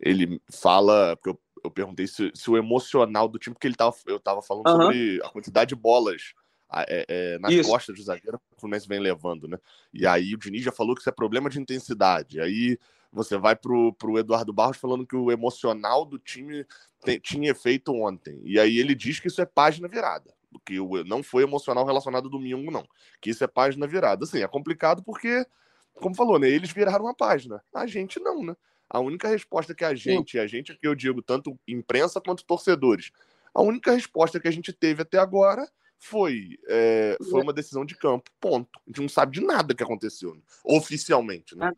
ele 0.00 0.40
fala, 0.50 1.16
porque 1.16 1.28
eu 1.28 1.38
eu 1.62 1.70
perguntei 1.70 2.06
se, 2.06 2.30
se, 2.34 2.50
o 2.50 2.56
emocional 2.56 3.28
do 3.28 3.38
time, 3.38 3.54
porque 3.54 3.66
ele 3.66 3.74
tava, 3.74 3.94
eu 4.06 4.18
tava 4.18 4.42
falando 4.42 4.66
uhum. 4.66 4.82
sobre 4.82 5.20
a 5.22 5.28
quantidade 5.28 5.68
de 5.70 5.74
bolas 5.74 6.34
é, 6.72 7.06
é, 7.08 7.38
nas 7.38 7.52
isso. 7.52 7.70
costas 7.70 7.96
do 7.96 8.02
zagueiro 8.02 8.38
que 8.38 8.56
o 8.56 8.60
Fluminense 8.60 8.88
vem 8.88 9.00
levando, 9.00 9.48
né? 9.48 9.58
E 9.92 10.06
aí 10.06 10.34
o 10.34 10.38
Diniz 10.38 10.62
já 10.62 10.72
falou 10.72 10.94
que 10.94 11.00
isso 11.00 11.08
é 11.08 11.12
problema 11.12 11.48
de 11.48 11.60
intensidade. 11.60 12.40
Aí 12.40 12.78
você 13.12 13.36
vai 13.36 13.56
pro, 13.56 13.92
pro 13.94 14.18
Eduardo 14.18 14.52
Barros 14.52 14.76
falando 14.76 15.06
que 15.06 15.16
o 15.16 15.30
emocional 15.30 16.04
do 16.04 16.18
time 16.18 16.66
tem, 17.02 17.18
tinha 17.18 17.50
efeito 17.50 17.92
ontem. 17.92 18.40
E 18.44 18.58
aí 18.58 18.78
ele 18.78 18.94
diz 18.94 19.20
que 19.20 19.28
isso 19.28 19.40
é 19.40 19.46
página 19.46 19.88
virada. 19.88 20.34
Que 20.64 20.78
não 21.06 21.22
foi 21.22 21.42
emocional 21.42 21.84
relacionado 21.84 22.24
ao 22.24 22.30
domingo, 22.30 22.70
não. 22.70 22.86
Que 23.20 23.30
isso 23.30 23.44
é 23.44 23.46
página 23.46 23.86
virada. 23.86 24.24
Assim, 24.24 24.42
é 24.42 24.48
complicado 24.48 25.02
porque, 25.02 25.46
como 25.94 26.14
falou, 26.14 26.38
né? 26.38 26.48
Eles 26.48 26.70
viraram 26.70 27.08
a 27.08 27.14
página. 27.14 27.62
A 27.72 27.86
gente 27.86 28.18
não, 28.20 28.42
né? 28.44 28.56
A 28.90 29.00
única 29.00 29.28
resposta 29.28 29.74
que 29.74 29.84
a 29.84 29.94
gente, 29.94 30.32
Sim. 30.32 30.38
a 30.38 30.46
gente 30.46 30.76
que 30.76 30.86
eu 30.86 30.94
digo, 30.94 31.20
tanto 31.20 31.58
imprensa 31.68 32.20
quanto 32.20 32.44
torcedores, 32.44 33.10
a 33.54 33.60
única 33.60 33.92
resposta 33.92 34.40
que 34.40 34.48
a 34.48 34.50
gente 34.50 34.72
teve 34.72 35.02
até 35.02 35.18
agora 35.18 35.68
foi, 35.98 36.58
é, 36.68 37.18
foi 37.28 37.42
uma 37.42 37.52
decisão 37.52 37.84
de 37.84 37.96
campo, 37.96 38.30
ponto. 38.40 38.80
A 38.86 38.90
gente 38.90 39.00
não 39.02 39.08
sabe 39.08 39.32
de 39.32 39.44
nada 39.44 39.74
que 39.74 39.82
aconteceu, 39.82 40.34
né? 40.34 40.40
oficialmente. 40.64 41.56
Né? 41.56 41.72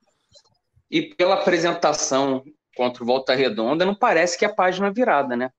E 0.91 1.15
pela 1.15 1.35
apresentação 1.35 2.43
contra 2.77 3.03
o 3.03 3.07
Volta 3.07 3.35
Redonda, 3.35 3.85
não 3.85 3.95
parece 3.95 4.39
que 4.39 4.45
é 4.45 4.49
a 4.49 4.55
página 4.55 4.93
virada, 4.93 5.37
né? 5.37 5.51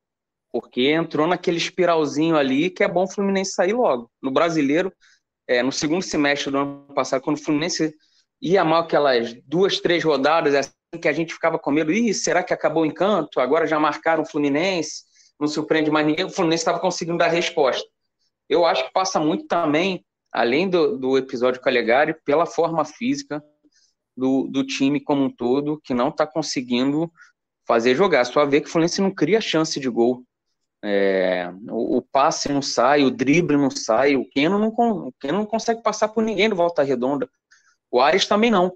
Porque 0.52 0.92
entrou 0.92 1.26
naquele 1.28 1.58
espiralzinho 1.58 2.36
ali 2.36 2.70
que 2.70 2.84
é 2.84 2.88
bom 2.88 3.04
o 3.04 3.12
Fluminense 3.12 3.54
sair 3.54 3.74
logo. 3.74 4.12
No 4.22 4.32
brasileiro, 4.32 4.92
é, 5.48 5.64
no 5.64 5.72
segundo 5.72 6.02
semestre 6.02 6.52
do 6.52 6.58
ano 6.58 6.88
passado, 6.94 7.22
quando 7.22 7.38
o 7.38 7.42
Fluminense 7.42 7.94
ia 8.42 8.66
mal 8.66 8.82
aquelas 8.82 9.34
duas, 9.46 9.80
três 9.80 10.04
rodadas, 10.04 10.74
que 11.02 11.08
a 11.08 11.14
gente 11.14 11.34
ficava 11.34 11.58
com 11.58 11.72
medo, 11.72 11.92
Ih, 11.92 12.14
será 12.14 12.44
que 12.44 12.54
acabou 12.54 12.84
o 12.84 12.86
encanto? 12.86 13.40
Agora 13.40 13.66
já 13.66 13.80
marcaram 13.80 14.24
o 14.24 14.26
Fluminense, 14.26 15.04
não 15.40 15.48
surpreende 15.48 15.90
mais 15.90 16.06
ninguém. 16.06 16.26
O 16.26 16.30
Fluminense 16.30 16.62
estava 16.62 16.80
conseguindo 16.80 17.18
dar 17.18 17.28
resposta. 17.30 17.88
Eu 18.50 18.66
acho 18.66 18.86
que 18.86 18.92
passa 18.92 19.20
muito 19.20 19.48
também, 19.48 20.06
além 20.34 20.70
do, 20.70 20.98
do 20.98 21.18
episódio 21.18 21.62
Calegari, 21.62 22.14
pela 22.26 22.46
forma 22.46 22.84
física 22.84 23.42
do, 24.22 24.48
do 24.48 24.66
time 24.66 25.00
como 25.00 25.24
um 25.24 25.30
todo, 25.30 25.82
que 25.84 25.94
não 25.94 26.10
está 26.10 26.28
conseguindo 26.28 27.12
fazer 27.66 27.96
jogar. 27.96 28.24
Só 28.26 28.46
ver 28.46 28.62
que 28.62 28.68
o 28.68 28.72
Fluminense 28.72 29.02
não 29.02 29.12
cria 29.12 29.42
chance 29.42 29.80
de 29.80 29.90
gol. 29.90 30.24
É, 30.84 31.52
o, 31.70 31.98
o, 31.98 32.02
passe 32.02 32.52
não 32.52 32.62
sai, 32.62 33.04
o 33.04 33.12
drible 33.12 33.58
não 33.58 33.70
sai, 33.70 34.16
o 34.16 34.28
Keno 34.28 34.58
não, 34.58 34.70
o 34.70 35.14
Keno 35.20 35.40
não 35.40 35.46
consegue 35.46 35.84
passar 35.84 36.08
por 36.08 36.24
ninguém 36.24 36.50
do 36.50 36.56
Volta 36.56 36.82
Redonda. 36.82 37.30
O 37.92 38.00
Ares 38.00 38.26
também 38.26 38.50
não 38.50 38.74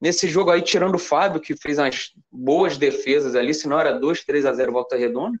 nesse 0.00 0.28
jogo 0.28 0.50
aí, 0.50 0.62
tirando 0.62 0.94
o 0.94 0.98
Fábio, 0.98 1.40
que 1.40 1.56
fez 1.56 1.78
umas 1.78 2.12
boas 2.30 2.76
defesas 2.76 3.34
ali, 3.34 3.52
se 3.52 3.68
não 3.68 3.78
era 3.78 3.98
2, 3.98 4.24
3 4.24 4.46
a 4.46 4.52
0 4.52 4.72
volta 4.72 4.96
redonda, 4.96 5.38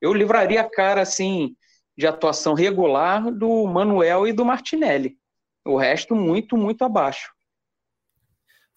eu 0.00 0.12
livraria 0.12 0.60
a 0.60 0.70
cara, 0.70 1.00
assim, 1.00 1.56
de 1.96 2.06
atuação 2.06 2.54
regular 2.54 3.30
do 3.32 3.66
Manuel 3.66 4.26
e 4.26 4.32
do 4.32 4.44
Martinelli. 4.44 5.16
O 5.64 5.76
resto, 5.76 6.14
muito, 6.14 6.56
muito 6.56 6.84
abaixo. 6.84 7.32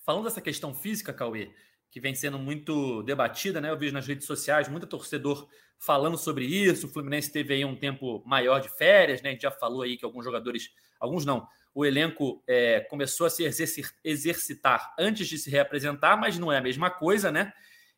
Falando 0.10 0.24
dessa 0.24 0.42
questão 0.42 0.74
física, 0.74 1.14
Cauê, 1.14 1.52
que 1.92 2.00
vem 2.00 2.16
sendo 2.16 2.40
muito 2.40 3.04
debatida, 3.04 3.62
né? 3.62 3.70
Eu 3.70 3.78
vejo 3.78 3.94
nas 3.94 4.08
redes 4.08 4.26
sociais 4.26 4.68
muito 4.68 4.88
torcedor 4.88 5.48
falando 5.78 6.18
sobre 6.18 6.46
isso. 6.46 6.88
O 6.88 6.90
Fluminense 6.90 7.32
teve 7.32 7.54
aí 7.54 7.64
um 7.64 7.76
tempo 7.76 8.24
maior 8.26 8.60
de 8.60 8.76
férias, 8.76 9.22
né? 9.22 9.30
A 9.30 9.34
gente 9.34 9.44
já 9.44 9.52
falou 9.52 9.84
aí 9.84 9.98
que 9.98 10.04
alguns 10.04 10.26
jogadores, 10.26 10.72
alguns 11.00 11.26
não, 11.26 11.48
o 11.76 11.86
elenco 11.86 12.44
é, 12.48 12.80
começou 12.80 13.28
a 13.28 13.30
se 13.30 13.44
exercitar 14.04 14.96
antes 14.98 15.28
de 15.28 15.38
se 15.38 15.48
reapresentar, 15.48 16.18
mas 16.18 16.40
não 16.40 16.52
é 16.52 16.58
a 16.58 16.62
mesma 16.62 16.90
coisa, 16.90 17.32
né? 17.32 17.54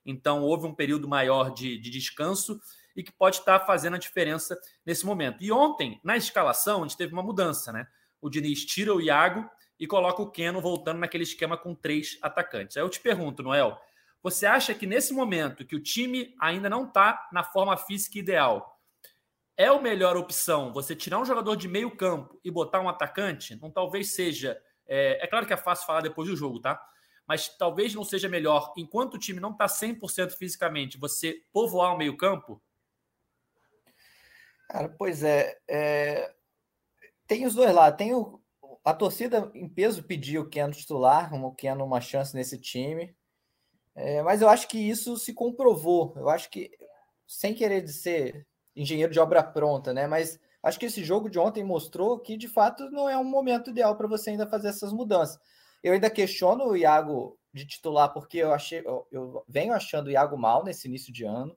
Então 0.06 0.42
houve 0.42 0.68
um 0.68 0.76
período 0.76 1.08
maior 1.08 1.54
de, 1.54 1.78
de 1.78 1.90
descanso 1.90 2.60
e 2.94 3.04
que 3.04 3.12
pode 3.14 3.38
estar 3.38 3.62
fazendo 3.62 3.96
a 3.96 3.98
diferença 3.98 4.60
nesse 4.86 5.06
momento. 5.06 5.42
E 5.42 5.50
ontem, 5.50 5.98
na 6.04 6.18
escalação, 6.18 6.84
a 6.84 6.88
gente 6.90 6.98
teve 6.98 7.14
uma 7.14 7.24
mudança, 7.24 7.72
né? 7.72 7.88
O 8.22 8.30
Diniz 8.30 8.66
tira 8.66 8.94
o 8.94 9.00
Iago 9.00 9.50
e 9.82 9.88
coloca 9.88 10.22
o 10.22 10.30
Keno 10.30 10.62
voltando 10.62 11.00
naquele 11.00 11.24
esquema 11.24 11.58
com 11.58 11.76
três 11.76 12.18
atacantes. 12.22 12.78
Aí 12.78 12.84
eu 12.84 12.90
te 12.90 13.00
pergunto, 13.00 13.42
Noel, 13.42 13.78
você 14.22 14.46
acha 14.46 14.76
que 14.76 14.86
nesse 14.86 15.12
momento 15.12 15.66
que 15.66 15.76
o 15.76 15.82
time 15.82 16.36
ainda 16.40 16.70
não 16.70 16.86
está 16.86 17.28
na 17.34 17.44
forma 17.44 17.76
física 17.76 18.20
ideal, 18.20 18.80
é 19.58 19.66
a 19.66 19.82
melhor 19.82 20.16
opção 20.16 20.72
você 20.72 20.96
tirar 20.96 21.20
um 21.20 21.26
jogador 21.26 21.56
de 21.56 21.68
meio 21.68 21.90
campo 21.98 22.40
e 22.44 22.52
botar 22.52 22.80
um 22.80 22.88
atacante? 22.88 23.60
Não 23.60 23.72
talvez 23.72 24.12
seja. 24.12 24.62
É, 24.88 25.26
é, 25.26 25.28
claro 25.28 25.48
que 25.48 25.54
é 25.54 25.58
fácil 25.58 25.88
falar 25.88 26.02
depois 26.02 26.30
do 26.30 26.38
jogo, 26.38 26.60
tá? 26.60 26.80
mas 27.28 27.48
talvez 27.48 27.96
não 27.96 28.04
seja 28.04 28.28
melhor, 28.28 28.74
enquanto 28.76 29.14
o 29.14 29.18
time 29.18 29.40
não 29.40 29.52
está 29.52 29.66
100% 29.66 30.32
fisicamente, 30.32 30.98
você 30.98 31.42
povoar 31.54 31.96
o 31.96 31.98
meio-campo? 31.98 32.62
Cara, 34.68 34.90
pois 34.90 35.24
é, 35.24 35.58
é, 35.70 36.36
Tem 37.26 37.46
os 37.46 37.56
dois 37.56 37.74
lados. 37.74 37.98
Tem 37.98 38.14
o... 38.14 38.41
a 38.84 38.94
torcida 38.94 39.52
em 39.54 39.70
peso 39.70 40.04
pediu 40.04 40.42
o 40.42 40.50
Keno 40.50 40.74
titular, 40.74 41.34
o 41.34 41.54
Keno 41.54 41.86
uma 41.86 42.02
chance 42.02 42.36
nesse 42.36 42.58
time. 42.58 43.16
É, 43.94 44.22
mas 44.24 44.42
eu 44.42 44.50
acho 44.50 44.68
que 44.68 44.78
isso 44.78 45.18
se 45.18 45.34
comprovou. 45.34 46.14
Eu 46.16 46.30
acho 46.30 46.50
que, 46.50 46.72
sem 47.28 47.54
querer 47.54 47.88
ser 47.88 48.48
engenheiro 48.76 49.12
de 49.12 49.20
obra 49.20 49.44
pronta, 49.44 49.94
né? 49.94 50.08
Mas 50.08 50.40
acho 50.64 50.80
que 50.80 50.86
esse 50.86 51.04
jogo 51.04 51.30
de 51.30 51.38
ontem 51.38 51.64
mostrou 51.64 52.20
que, 52.20 52.38
de 52.38 52.48
fato, 52.48 52.90
não 52.90 53.08
é 53.10 53.18
um 53.18 53.24
momento 53.24 53.70
ideal 53.70 53.96
para 53.96 54.08
você 54.08 54.32
ainda 54.32 54.48
fazer 54.48 54.70
essas 54.70 54.94
mudanças. 54.94 55.40
Eu 55.84 55.94
ainda 55.94 56.10
questiono 56.10 56.66
o 56.68 56.78
Iago 56.78 57.38
de 57.54 57.66
titular, 57.66 58.14
porque 58.14 58.38
eu 58.38 58.54
achei, 58.54 58.80
eu, 58.80 59.08
eu 59.12 59.44
venho 59.48 59.74
achando 59.74 60.08
o 60.08 60.12
Iago 60.12 60.38
mal 60.38 60.64
nesse 60.64 60.88
início 60.88 61.12
de 61.12 61.26
ano. 61.26 61.56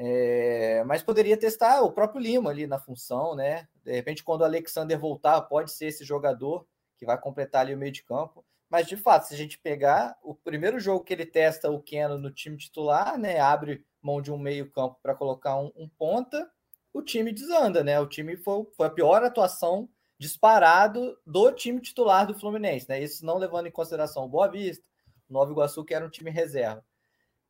É, 0.00 0.84
mas 0.84 1.02
poderia 1.02 1.36
testar 1.36 1.82
o 1.82 1.90
próprio 1.90 2.20
Lima 2.20 2.50
ali 2.50 2.68
na 2.68 2.78
função, 2.78 3.34
né? 3.34 3.66
De 3.82 3.90
repente, 3.90 4.22
quando 4.22 4.42
o 4.42 4.44
Alexander 4.44 4.96
voltar, 4.96 5.42
pode 5.42 5.72
ser 5.72 5.86
esse 5.86 6.04
jogador 6.04 6.64
que 6.96 7.04
vai 7.04 7.20
completar 7.20 7.62
ali 7.62 7.74
o 7.74 7.78
meio 7.78 7.90
de 7.90 8.04
campo. 8.04 8.44
Mas 8.70 8.86
de 8.86 8.96
fato, 8.96 9.26
se 9.26 9.34
a 9.34 9.36
gente 9.36 9.58
pegar 9.58 10.16
o 10.22 10.36
primeiro 10.36 10.78
jogo 10.78 11.02
que 11.02 11.12
ele 11.12 11.26
testa 11.26 11.68
o 11.68 11.82
Keno 11.82 12.16
no 12.16 12.30
time 12.30 12.56
titular, 12.56 13.18
né? 13.18 13.40
Abre 13.40 13.84
mão 14.00 14.22
de 14.22 14.30
um 14.30 14.38
meio-campo 14.38 15.00
para 15.02 15.16
colocar 15.16 15.56
um, 15.56 15.72
um, 15.74 15.88
ponta, 15.88 16.48
o 16.92 17.02
time 17.02 17.32
desanda, 17.32 17.82
né? 17.82 17.98
O 17.98 18.06
time 18.06 18.36
foi, 18.36 18.64
foi 18.76 18.86
a 18.86 18.90
pior 18.90 19.24
atuação 19.24 19.88
disparado 20.16 21.18
do 21.26 21.50
time 21.50 21.80
titular 21.80 22.24
do 22.24 22.38
Fluminense, 22.38 22.88
né? 22.88 23.02
Isso 23.02 23.26
não 23.26 23.36
levando 23.36 23.66
em 23.66 23.72
consideração 23.72 24.24
o 24.26 24.28
Boa 24.28 24.46
Vista, 24.46 24.86
o 25.28 25.32
Nova 25.32 25.50
Iguaçu, 25.50 25.84
que 25.84 25.92
era 25.94 26.06
um 26.06 26.10
time 26.10 26.30
reserva. 26.30 26.84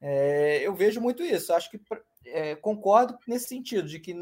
É, 0.00 0.66
eu 0.66 0.74
vejo 0.74 0.98
muito 0.98 1.22
isso. 1.22 1.52
Acho 1.52 1.70
que 1.70 1.78
é, 2.24 2.54
concordo 2.54 3.18
nesse 3.26 3.48
sentido, 3.48 3.88
de 3.88 3.98
que 3.98 4.14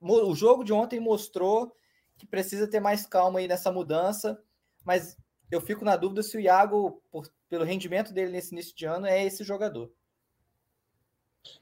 o 0.00 0.34
jogo 0.34 0.64
de 0.64 0.72
ontem 0.72 1.00
mostrou 1.00 1.74
que 2.16 2.26
precisa 2.26 2.68
ter 2.68 2.80
mais 2.80 3.06
calma 3.06 3.38
aí 3.38 3.48
nessa 3.48 3.72
mudança, 3.72 4.40
mas 4.84 5.16
eu 5.50 5.60
fico 5.60 5.84
na 5.84 5.96
dúvida 5.96 6.22
se 6.22 6.36
o 6.36 6.40
Iago, 6.40 7.02
por, 7.10 7.28
pelo 7.48 7.64
rendimento 7.64 8.12
dele 8.12 8.32
nesse 8.32 8.52
início 8.52 8.74
de 8.74 8.84
ano, 8.84 9.06
é 9.06 9.24
esse 9.24 9.44
jogador. 9.44 9.92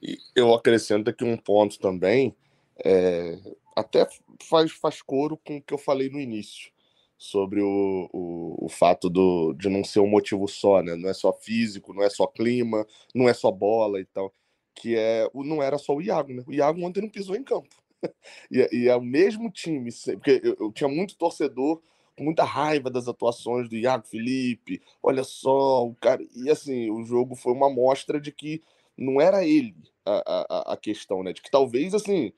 E 0.00 0.19
eu 0.35 0.55
acrescento 0.55 1.11
aqui 1.11 1.25
um 1.25 1.37
ponto 1.37 1.79
também, 1.79 2.37
é, 2.85 3.38
até 3.76 4.07
faz, 4.43 4.73
faz 4.73 5.02
coro 5.02 5.37
com 5.37 5.57
o 5.57 5.62
que 5.62 5.75
eu 5.75 5.79
falei 5.79 6.09
no 6.09 6.21
início, 6.21 6.71
sobre 7.17 7.61
o, 7.61 8.09
o, 8.12 8.67
o, 8.67 8.69
fato 8.69 9.09
do, 9.09 9.52
de 9.55 9.69
não 9.69 9.85
ser 9.85 10.00
um 10.00 10.09
motivo 10.09 10.49
só, 10.49 10.83
né? 10.83 10.97
Não 10.97 11.09
é 11.09 11.14
só 11.14 11.33
físico, 11.33 11.95
não 11.95 12.02
é 12.02 12.11
só 12.11 12.26
clima, 12.26 12.87
não 13.14 13.29
é 13.29 13.35
só 13.35 13.50
bola 13.50 14.00
e 14.00 14.05
tal. 14.05 14.33
Que 14.75 14.97
é, 14.97 15.29
não 15.35 15.62
era 15.62 15.79
só 15.79 15.95
o 15.95 16.02
Iago, 16.02 16.33
né? 16.33 16.43
O 16.47 16.52
Iago 16.52 16.83
ontem 16.85 17.00
não 17.00 17.09
pisou 17.09 17.37
em 17.37 17.45
campo. 17.45 17.69
e, 18.50 18.69
e 18.73 18.88
é 18.88 18.97
o 18.97 19.02
mesmo 19.02 19.50
time, 19.50 19.91
porque 20.14 20.41
eu, 20.43 20.57
eu 20.59 20.73
tinha 20.73 20.88
muito 20.88 21.17
torcedor 21.17 21.81
com 22.17 22.25
muita 22.25 22.45
raiva 22.45 22.91
das 22.91 23.09
atuações 23.09 23.69
do 23.69 23.76
Iago 23.76 24.07
Felipe. 24.07 24.83
Olha 25.02 25.25
só, 25.25 25.87
o 25.87 25.95
cara. 25.95 26.23
E 26.35 26.50
assim, 26.50 26.91
o 26.91 27.05
jogo 27.05 27.35
foi 27.35 27.52
uma 27.52 27.71
mostra 27.71 28.21
de 28.21 28.33
que 28.33 28.62
não 28.97 29.21
era 29.21 29.45
ele 29.45 29.75
a, 30.05 30.47
a, 30.49 30.73
a 30.73 30.76
questão, 30.76 31.23
né? 31.23 31.33
De 31.33 31.41
que 31.41 31.50
talvez, 31.50 31.95
assim, 31.95 32.33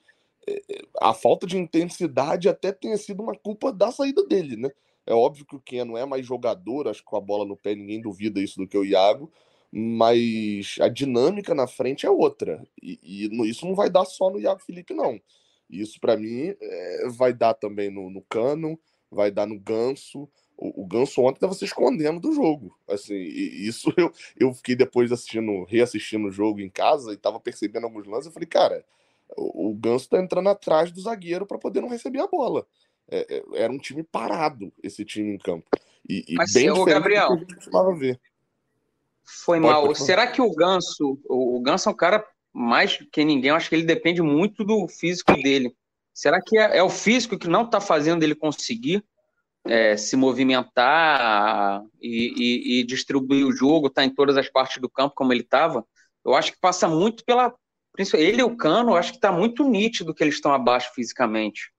é, 0.47 0.63
é, 0.71 0.83
a 1.01 1.15
falta 1.15 1.47
de 1.47 1.57
intensidade 1.57 2.49
até 2.49 2.73
tenha 2.73 2.97
sido 2.97 3.23
uma 3.23 3.35
culpa 3.35 3.73
da 3.73 3.91
saída 3.91 4.25
dele, 4.25 4.57
né? 4.57 4.71
É 5.07 5.13
óbvio 5.13 5.45
que 5.45 5.57
o 5.57 5.61
Ken 5.61 5.85
não 5.85 5.99
é 5.99 6.07
mais 6.07 6.25
jogador, 6.25 6.89
acho 6.89 7.01
que 7.01 7.07
com 7.07 7.17
a 7.17 7.21
bola 7.21 7.45
no 7.45 7.57
pé 7.57 7.75
ninguém 7.75 8.01
duvida 8.01 8.41
isso 8.41 8.59
do 8.59 8.67
que 8.67 8.79
o 8.79 8.85
Iago, 8.85 9.31
mas 9.77 10.77
a 10.81 10.89
dinâmica 10.89 11.53
na 11.53 11.67
frente 11.67 12.07
é 12.07 12.11
outra. 12.11 12.65
E, 12.81 13.01
e 13.03 13.51
isso 13.51 13.67
não 13.67 13.75
vai 13.75 13.91
dar 13.91 14.05
só 14.05 14.31
no 14.31 14.39
Iago 14.39 14.63
Felipe, 14.63 14.95
não. 14.95 15.21
Isso, 15.69 15.99
para 15.99 16.17
mim, 16.17 16.55
é, 16.61 17.09
vai 17.09 17.33
dar 17.33 17.55
também 17.55 17.91
no, 17.91 18.09
no 18.09 18.23
Cano, 18.23 18.79
vai 19.11 19.33
dar 19.33 19.47
no 19.47 19.59
Ganso. 19.59 20.29
O, 20.57 20.83
o 20.83 20.87
Ganso 20.87 21.21
ontem 21.23 21.39
estava 21.39 21.55
se 21.55 21.65
escondendo 21.65 22.21
do 22.21 22.33
jogo. 22.33 22.79
Assim, 22.89 23.17
isso 23.17 23.93
eu, 23.99 24.13
eu 24.39 24.55
fiquei 24.55 24.77
depois 24.77 25.11
assistindo, 25.11 25.65
reassistindo 25.65 26.29
o 26.29 26.33
jogo 26.33 26.61
em 26.61 26.71
casa 26.71 27.11
e 27.11 27.15
estava 27.17 27.41
percebendo 27.41 27.85
alguns 27.85 28.07
lances. 28.07 28.27
Eu 28.27 28.33
falei, 28.33 28.47
cara, 28.47 28.85
o, 29.37 29.71
o 29.71 29.75
Ganso 29.75 30.05
está 30.05 30.21
entrando 30.21 30.51
atrás 30.51 30.93
do 30.93 31.01
zagueiro 31.01 31.47
para 31.47 31.59
poder 31.59 31.81
não 31.81 31.89
receber 31.89 32.21
a 32.21 32.29
bola. 32.29 32.65
É, 33.11 33.27
é, 33.29 33.63
era 33.65 33.73
um 33.73 33.79
time 33.79 34.05
parado, 34.05 34.73
esse 34.85 35.05
time 35.05 35.35
em 35.35 35.39
campo. 35.39 35.69
E, 36.09 36.25
e 36.29 36.35
Mas, 36.35 36.53
bem 36.53 36.71
o 36.71 36.85
Gabriel, 36.85 37.27
que 37.27 37.35
a 37.35 37.39
gente 37.39 37.55
costumava 37.57 37.93
ver. 37.97 38.21
Foi 39.25 39.61
pode, 39.61 39.73
mal. 39.73 39.87
Pode 39.87 40.05
Será 40.05 40.27
que 40.27 40.41
o 40.41 40.51
Ganso, 40.51 41.19
o, 41.29 41.61
Ganso 41.61 41.89
é 41.89 41.93
um 41.93 41.97
cara 41.97 42.25
mais 42.53 42.99
que 43.11 43.25
ninguém, 43.25 43.51
eu 43.51 43.57
acho 43.57 43.69
que 43.69 43.75
ele 43.75 43.85
depende 43.85 44.23
muito 44.23 44.65
do 44.65 44.87
físico 44.87 45.33
dele. 45.35 45.75
Será 46.13 46.41
que 46.41 46.57
é, 46.57 46.79
é 46.79 46.83
o 46.83 46.91
físico 46.91 47.39
que 47.39 47.49
não 47.49 47.65
está 47.65 47.81
fazendo 47.81 48.23
ele 48.23 48.35
conseguir 48.35 49.05
é, 49.67 49.97
se 49.97 50.15
movimentar 50.15 51.83
e, 52.01 52.35
e, 52.37 52.81
e, 52.81 52.85
distribuir 52.85 53.47
o 53.47 53.53
jogo, 53.53 53.89
estar 53.89 54.03
tá 54.03 54.07
em 54.07 54.15
todas 54.15 54.37
as 54.37 54.49
partes 54.49 54.81
do 54.81 54.89
campo 54.89 55.15
como 55.15 55.33
ele 55.33 55.41
estava? 55.41 55.85
Eu 56.25 56.35
acho 56.35 56.53
que 56.53 56.59
passa 56.61 56.89
muito 56.89 57.25
pela. 57.25 57.55
Ele 58.15 58.41
e 58.41 58.45
o 58.45 58.57
Cano, 58.57 58.93
eu 58.93 58.97
acho 58.97 59.13
que 59.13 59.19
está 59.19 59.31
muito 59.31 59.69
nítido 59.69 60.15
que 60.15 60.23
eles 60.23 60.35
estão 60.35 60.53
abaixo 60.53 60.93
fisicamente. 60.95 61.73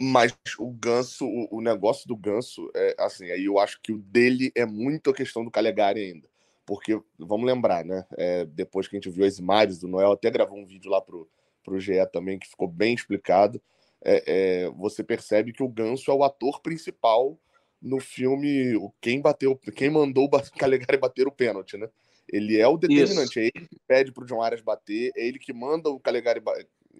Mas 0.00 0.32
o 0.58 0.70
Ganso, 0.70 1.26
o, 1.26 1.58
o, 1.58 1.60
negócio 1.60 2.06
do 2.06 2.16
Ganso, 2.16 2.70
é 2.74 2.94
assim, 3.00 3.30
aí 3.32 3.46
eu 3.46 3.58
acho 3.58 3.80
que 3.82 3.92
o 3.92 3.98
dele 3.98 4.52
é 4.54 4.64
muito 4.64 5.10
a 5.10 5.14
questão 5.14 5.44
do 5.44 5.50
Calegari 5.50 6.00
ainda. 6.00 6.28
Porque, 6.68 7.00
vamos 7.18 7.46
lembrar, 7.46 7.82
né? 7.82 8.04
É, 8.18 8.44
depois 8.44 8.86
que 8.86 8.94
a 8.94 9.00
gente 9.00 9.08
viu 9.08 9.24
as 9.24 9.38
imagens 9.38 9.78
do 9.78 9.88
Noel, 9.88 10.12
até 10.12 10.30
gravou 10.30 10.58
um 10.58 10.66
vídeo 10.66 10.90
lá 10.90 11.00
pro, 11.00 11.26
para 11.64 11.72
o 11.72 11.80
GE 11.80 11.94
também, 12.12 12.38
que 12.38 12.46
ficou 12.46 12.68
bem 12.68 12.94
explicado, 12.94 13.58
é, 14.04 14.22
é, 14.26 14.70
você 14.72 15.02
percebe 15.02 15.50
que 15.50 15.62
o 15.62 15.68
Ganso 15.68 16.10
é 16.10 16.14
o 16.14 16.22
ator 16.22 16.60
principal 16.60 17.40
no 17.80 17.98
filme 17.98 18.74
Quem 19.00 19.18
bateu, 19.18 19.56
quem 19.74 19.88
mandou 19.88 20.26
o 20.26 20.30
Calegari 20.58 20.98
bater 20.98 21.26
o 21.26 21.32
pênalti, 21.32 21.78
né? 21.78 21.88
Ele 22.30 22.58
é 22.58 22.68
o 22.68 22.76
determinante, 22.76 23.30
Isso. 23.30 23.38
é 23.38 23.44
ele 23.44 23.66
que 23.66 23.80
pede 23.86 24.12
para 24.12 24.24
o 24.24 24.26
John 24.26 24.42
Arias 24.42 24.60
bater, 24.60 25.10
é 25.16 25.26
ele 25.26 25.38
que 25.38 25.54
manda 25.54 25.88
o 25.88 25.98
Calegari 25.98 26.42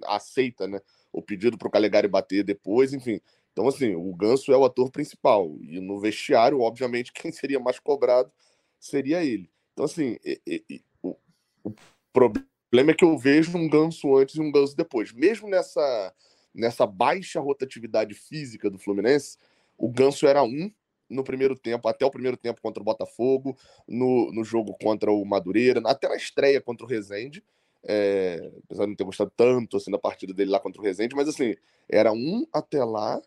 aceita, 0.07 0.66
né? 0.66 0.81
O 1.12 1.20
pedido 1.20 1.59
para 1.59 1.68
o 1.68 1.70
Calegari 1.70 2.09
bater 2.09 2.42
depois, 2.42 2.94
enfim. 2.94 3.20
Então, 3.52 3.68
assim, 3.68 3.94
o 3.94 4.14
Ganso 4.14 4.50
é 4.50 4.57
o 4.57 4.64
ator 4.64 4.90
principal. 4.90 5.59
E 5.61 5.78
no 5.78 6.00
vestiário, 6.00 6.61
obviamente, 6.62 7.12
quem 7.12 7.31
seria 7.31 7.61
mais 7.61 7.78
cobrado 7.78 8.33
seria 8.81 9.22
ele. 9.22 9.50
Então, 9.79 9.85
assim, 9.85 10.17
e, 10.25 10.41
e, 10.69 10.83
o, 11.01 11.14
o 11.62 11.73
problema 12.12 12.91
é 12.91 12.95
que 12.95 13.05
eu 13.05 13.17
vejo 13.17 13.57
um 13.57 13.69
ganso 13.69 14.17
antes 14.17 14.35
e 14.35 14.41
um 14.41 14.51
ganso 14.51 14.77
depois. 14.77 15.12
Mesmo 15.12 15.49
nessa, 15.49 16.12
nessa 16.53 16.85
baixa 16.85 17.38
rotatividade 17.38 18.12
física 18.12 18.69
do 18.69 18.77
Fluminense, 18.77 19.38
o 19.77 19.88
ganso 19.88 20.27
era 20.27 20.43
um 20.43 20.69
no 21.09 21.23
primeiro 21.23 21.57
tempo, 21.57 21.87
até 21.87 22.05
o 22.05 22.11
primeiro 22.11 22.37
tempo 22.37 22.61
contra 22.61 22.83
o 22.83 22.85
Botafogo, 22.85 23.57
no, 23.87 24.33
no 24.33 24.43
jogo 24.43 24.77
contra 24.83 25.12
o 25.12 25.25
Madureira, 25.25 25.81
até 25.87 26.09
na 26.09 26.17
estreia 26.17 26.61
contra 26.61 26.85
o 26.85 26.88
Rezende. 26.88 27.45
É, 27.85 28.51
apesar 28.64 28.83
de 28.83 28.88
não 28.88 28.97
ter 28.97 29.05
gostado 29.05 29.33
tanto 29.37 29.77
assim 29.77 29.93
da 29.93 29.99
partida 29.99 30.35
dele 30.35 30.51
lá 30.51 30.59
contra 30.59 30.83
o 30.83 30.85
Rezende, 30.85 31.14
mas 31.14 31.29
assim, 31.29 31.55
era 31.88 32.11
um 32.12 32.45
até 32.53 32.83
lá 32.83 33.23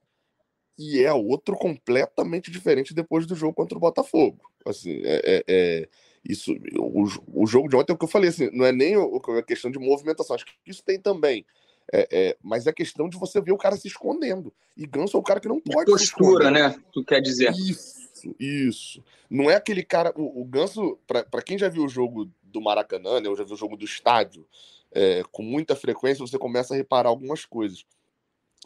e 0.77 1.01
é 1.01 1.13
outro 1.13 1.55
completamente 1.55 2.51
diferente 2.51 2.93
depois 2.93 3.25
do 3.25 3.35
jogo 3.35 3.53
contra 3.53 3.77
o 3.77 3.81
Botafogo. 3.81 4.51
Assim, 4.65 5.01
é, 5.05 5.21
é, 5.23 5.43
é 5.47 5.89
isso, 6.23 6.53
o, 6.77 7.43
o 7.43 7.47
jogo 7.47 7.67
de 7.67 7.75
ontem 7.75 7.91
é 7.91 7.95
o 7.95 7.97
que 7.97 8.05
eu 8.05 8.09
falei, 8.09 8.29
assim, 8.29 8.49
não 8.51 8.65
é 8.65 8.71
nem 8.71 8.95
a 8.95 9.43
questão 9.43 9.71
de 9.71 9.79
movimentação, 9.79 10.35
acho 10.35 10.45
que 10.45 10.53
isso 10.65 10.83
tem 10.83 10.99
também. 10.99 11.45
É, 11.91 12.07
é, 12.11 12.37
mas 12.41 12.67
é 12.67 12.71
questão 12.71 13.09
de 13.09 13.17
você 13.17 13.41
ver 13.41 13.51
o 13.51 13.57
cara 13.57 13.75
se 13.75 13.87
escondendo. 13.87 14.53
E 14.77 14.85
Ganso 14.85 15.17
é 15.17 15.19
o 15.19 15.23
cara 15.23 15.39
que 15.39 15.47
não 15.47 15.59
pode. 15.59 15.85
De 15.85 15.91
postura, 15.91 16.49
né? 16.49 16.75
Tu 16.93 17.03
quer 17.03 17.19
dizer. 17.19 17.51
Isso, 17.51 18.35
isso. 18.39 19.03
Não 19.29 19.49
é 19.49 19.55
aquele 19.55 19.83
cara. 19.83 20.13
O, 20.15 20.41
o 20.41 20.45
Ganso, 20.45 20.97
para 21.05 21.41
quem 21.41 21.57
já 21.57 21.67
viu 21.67 21.83
o 21.83 21.89
jogo 21.89 22.31
do 22.43 22.61
Maracanã, 22.61 23.19
né? 23.19 23.27
Eu 23.27 23.35
já 23.35 23.43
vi 23.43 23.53
o 23.53 23.57
jogo 23.57 23.75
do 23.75 23.83
estádio, 23.83 24.47
é, 24.91 25.23
com 25.31 25.43
muita 25.43 25.75
frequência, 25.75 26.25
você 26.25 26.37
começa 26.37 26.73
a 26.73 26.77
reparar 26.77 27.09
algumas 27.09 27.45
coisas. 27.45 27.83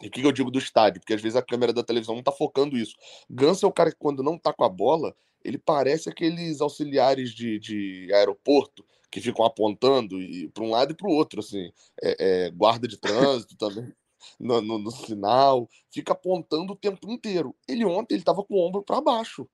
E 0.02 0.08
o 0.08 0.10
que 0.10 0.22
eu 0.22 0.32
digo 0.32 0.50
do 0.50 0.58
estádio? 0.58 1.00
Porque 1.00 1.14
às 1.14 1.22
vezes 1.22 1.36
a 1.36 1.42
câmera 1.42 1.72
da 1.72 1.82
televisão 1.82 2.14
não 2.14 2.22
tá 2.22 2.32
focando 2.32 2.76
isso. 2.76 2.94
Ganso 3.30 3.64
é 3.64 3.68
o 3.68 3.72
cara 3.72 3.90
que, 3.90 3.96
quando 3.98 4.22
não 4.22 4.38
tá 4.38 4.52
com 4.52 4.62
a 4.62 4.68
bola, 4.68 5.16
ele 5.46 5.58
parece 5.58 6.08
aqueles 6.08 6.60
auxiliares 6.60 7.30
de, 7.30 7.60
de 7.60 8.12
aeroporto 8.12 8.84
que 9.08 9.20
ficam 9.20 9.44
apontando 9.44 10.16
para 10.52 10.64
um 10.64 10.70
lado 10.70 10.90
e 10.90 10.96
para 10.96 11.08
o 11.08 11.12
outro, 11.12 11.38
assim, 11.38 11.70
é, 12.02 12.46
é, 12.46 12.50
guarda 12.50 12.88
de 12.88 12.96
trânsito 12.96 13.54
também. 13.56 13.92
No, 14.40 14.60
no, 14.60 14.78
no, 14.78 14.90
sinal, 14.90 15.68
fica 15.88 16.12
apontando 16.12 16.72
o 16.72 16.76
tempo 16.76 17.08
inteiro. 17.08 17.54
Ele 17.68 17.84
ontem 17.84 18.14
ele 18.14 18.22
estava 18.22 18.42
com 18.42 18.54
o 18.54 18.66
ombro 18.66 18.82
para 18.82 19.00
baixo. 19.00 19.48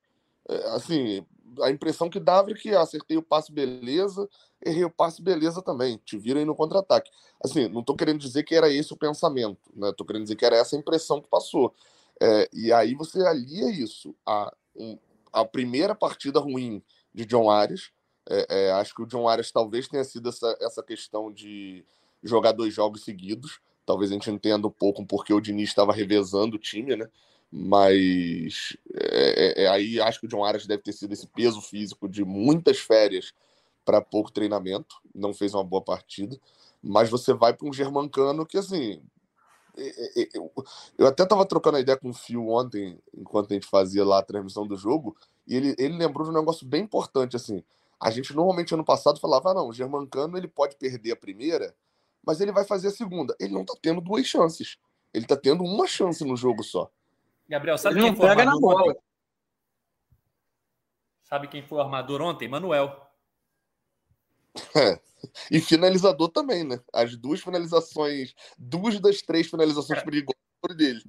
É, 0.49 0.57
assim, 0.71 1.27
a 1.61 1.71
impressão 1.71 2.09
que 2.09 2.19
dava 2.19 2.51
é 2.53 2.55
que 2.55 2.75
acertei 2.75 3.19
o 3.19 3.23
passe 3.23 3.53
beleza, 3.53 4.27
errei 4.65 4.85
o 4.85 4.91
passe 4.91 5.21
beleza 5.21 5.61
também, 5.61 6.01
te 6.07 6.17
viram 6.17 6.41
aí 6.41 6.47
no 6.47 6.55
contra-ataque. 6.55 7.11
Assim, 7.45 7.69
não 7.69 7.81
estou 7.81 7.95
querendo 7.95 8.21
dizer 8.21 8.45
que 8.45 8.55
era 8.55 8.73
esse 8.73 8.95
o 8.95 8.97
pensamento, 8.97 9.71
né? 9.75 9.91
Estou 9.91 10.07
querendo 10.07 10.23
dizer 10.23 10.37
que 10.37 10.47
era 10.47 10.57
essa 10.57 10.75
a 10.75 10.79
impressão 10.79 11.21
que 11.21 11.29
passou. 11.29 11.75
É, 12.21 12.49
e 12.51 12.73
aí 12.73 12.95
você 12.95 13.21
alia 13.27 13.71
isso 13.71 14.17
a 14.25 14.51
um, 14.75 14.97
a 15.33 15.45
primeira 15.45 15.95
partida 15.95 16.39
ruim 16.39 16.83
de 17.15 17.25
John 17.25 17.51
Arias. 17.51 17.91
É, 18.29 18.47
é, 18.49 18.73
acho 18.73 18.95
que 18.95 19.03
o 19.03 19.07
John 19.07 19.29
Arias 19.29 19.51
talvez 19.51 19.89
tenha 19.89 20.05
sido 20.05 20.29
essa, 20.29 20.57
essa 20.61 20.83
questão 20.83 21.33
de 21.33 21.85
jogar 22.23 22.53
dois 22.53 22.73
jogos 22.73 23.05
seguidos. 23.05 23.61
Talvez 23.85 24.11
a 24.11 24.15
gente 24.15 24.31
entenda 24.31 24.67
um 24.67 24.71
pouco 24.71 25.05
porque 25.05 25.33
o 25.35 25.41
Diniz 25.41 25.71
estava 25.71 25.93
revezando 25.93 26.57
o 26.57 26.59
time, 26.59 26.95
né? 26.95 27.09
Mas 27.51 28.77
é, 28.95 29.63
é, 29.63 29.65
é, 29.65 29.69
aí 29.69 30.01
acho 30.01 30.21
que 30.21 30.27
o 30.27 30.29
John 30.29 30.45
Arias 30.45 30.67
deve 30.67 30.83
ter 30.83 30.93
sido 30.93 31.13
esse 31.13 31.27
peso 31.27 31.61
físico 31.61 32.09
de 32.09 32.25
muitas 32.25 32.79
férias 32.79 33.35
para 33.85 34.01
pouco 34.01 34.33
treinamento. 34.33 34.97
Não 35.15 35.35
fez 35.35 35.53
uma 35.53 35.65
boa 35.65 35.83
partida. 35.83 36.39
Mas 36.83 37.11
você 37.11 37.33
vai 37.35 37.53
para 37.53 37.69
um 37.69 37.73
Germancano 37.73 38.47
que, 38.47 38.57
assim, 38.57 39.03
eu 40.99 41.07
até 41.07 41.23
estava 41.23 41.47
trocando 41.47 41.79
a 41.79 41.81
ideia 41.81 41.99
com 41.99 42.11
o 42.11 42.15
Fio 42.15 42.49
ontem, 42.49 42.99
enquanto 43.15 43.51
a 43.51 43.55
gente 43.55 43.67
fazia 43.67 44.05
lá 44.05 44.19
a 44.19 44.23
transmissão 44.23 44.67
do 44.67 44.77
jogo, 44.77 45.17
e 45.47 45.57
ele, 45.57 45.75
ele 45.79 45.97
lembrou 45.97 46.25
de 46.25 46.31
um 46.31 46.39
negócio 46.39 46.67
bem 46.67 46.83
importante, 46.83 47.37
assim. 47.37 47.63
A 47.99 48.11
gente 48.11 48.35
normalmente 48.35 48.75
ano 48.75 48.85
passado 48.85 49.21
falava, 49.21 49.51
ah, 49.51 49.55
não, 49.55 49.69
o 49.69 49.73
Germancano 49.73 50.37
ele 50.37 50.49
pode 50.49 50.77
perder 50.77 51.13
a 51.13 51.17
primeira, 51.17 51.75
mas 52.25 52.41
ele 52.41 52.53
vai 52.53 52.65
fazer 52.65 52.89
a 52.89 52.93
segunda. 52.93 53.35
Ele 53.39 53.53
não 53.53 53.65
tá 53.65 53.75
tendo 53.81 54.01
duas 54.01 54.27
chances. 54.27 54.77
Ele 55.13 55.27
tá 55.27 55.37
tendo 55.37 55.63
uma 55.63 55.87
chance 55.87 56.25
no 56.25 56.37
jogo 56.37 56.63
só. 56.63 56.91
Gabriel, 57.49 57.79
sabe 57.79 57.97
ele 57.97 58.07
quem 58.07 58.17
foi 58.17 58.27
o 58.27 58.31
armador 58.31 58.83
ontem? 58.83 59.01
Sabe 61.23 61.49
quem 61.49 61.63
foi 61.63 61.79
o 61.79 61.81
armador 61.81 62.23
ontem? 62.23 62.49
Manuel. 62.49 63.02
É. 64.77 65.01
E 65.51 65.61
finalizador 65.61 66.29
também, 66.29 66.65
né? 66.65 66.81
As 66.93 67.17
duas 67.17 67.41
finalizações, 67.41 68.35
duas 68.59 68.99
das 68.99 69.23
três 69.23 69.49
finalizações 69.49 70.01
é. 70.01 70.05
perigosas 70.05 70.41
foram 70.61 70.77
dele. 70.77 71.01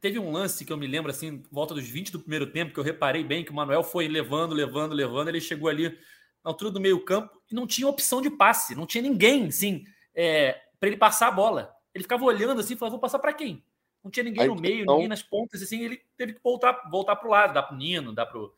Teve 0.00 0.18
um 0.18 0.32
lance 0.32 0.64
que 0.64 0.72
eu 0.72 0.76
me 0.76 0.86
lembro, 0.86 1.10
assim, 1.10 1.42
volta 1.50 1.72
dos 1.72 1.88
20 1.88 2.12
do 2.12 2.20
primeiro 2.20 2.50
tempo, 2.50 2.74
que 2.74 2.80
eu 2.80 2.84
reparei 2.84 3.22
bem 3.22 3.44
que 3.44 3.50
o 3.50 3.54
Manuel 3.54 3.82
foi 3.82 4.08
levando, 4.08 4.54
levando, 4.54 4.92
levando. 4.92 5.28
Ele 5.28 5.40
chegou 5.40 5.68
ali 5.68 5.88
na 5.88 6.50
altura 6.50 6.70
do 6.70 6.80
meio-campo 6.80 7.40
e 7.50 7.54
não 7.54 7.66
tinha 7.66 7.88
opção 7.88 8.20
de 8.20 8.28
passe, 8.28 8.74
não 8.74 8.86
tinha 8.86 9.00
ninguém, 9.00 9.46
assim, 9.46 9.84
é, 10.14 10.60
para 10.78 10.88
ele 10.88 10.98
passar 10.98 11.28
a 11.28 11.32
bola. 11.32 11.74
Ele 11.94 12.04
ficava 12.04 12.24
olhando 12.24 12.60
assim, 12.60 12.76
falando, 12.76 12.92
vou 12.92 13.00
passar 13.00 13.18
para 13.18 13.32
quem? 13.32 13.64
Não 14.02 14.10
tinha 14.10 14.24
ninguém 14.24 14.46
no 14.46 14.56
meio, 14.56 14.84
ninguém 14.84 15.08
nas 15.08 15.22
pontas, 15.22 15.62
assim, 15.62 15.82
ele 15.82 16.02
teve 16.18 16.34
que 16.34 16.40
voltar, 16.42 16.86
voltar 16.90 17.16
para 17.16 17.28
o 17.28 17.30
lado, 17.30 17.54
dar 17.54 17.62
para 17.62 17.74
o 17.74 17.78
Nino, 17.78 18.12
dar 18.12 18.26
para 18.26 18.38
o 18.38 18.52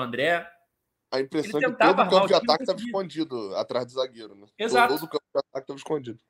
André 0.00 0.46
a 1.10 1.20
impressão 1.20 1.60
é 1.60 1.64
que 1.64 1.72
todo 1.72 2.02
o 2.02 2.10
campo 2.10 2.26
de 2.26 2.34
ataque 2.34 2.62
estava 2.62 2.80
escondido 2.80 3.56
atrás 3.56 3.86
do 3.86 3.92
zagueiro, 3.92 4.34
né? 4.34 4.46
Exato. 4.58 4.94
Todo 4.94 5.04
o 5.04 5.08
campo 5.08 5.24
de 5.34 5.38
ataque 5.38 5.64
estava 5.64 5.78
escondido. 5.78 6.20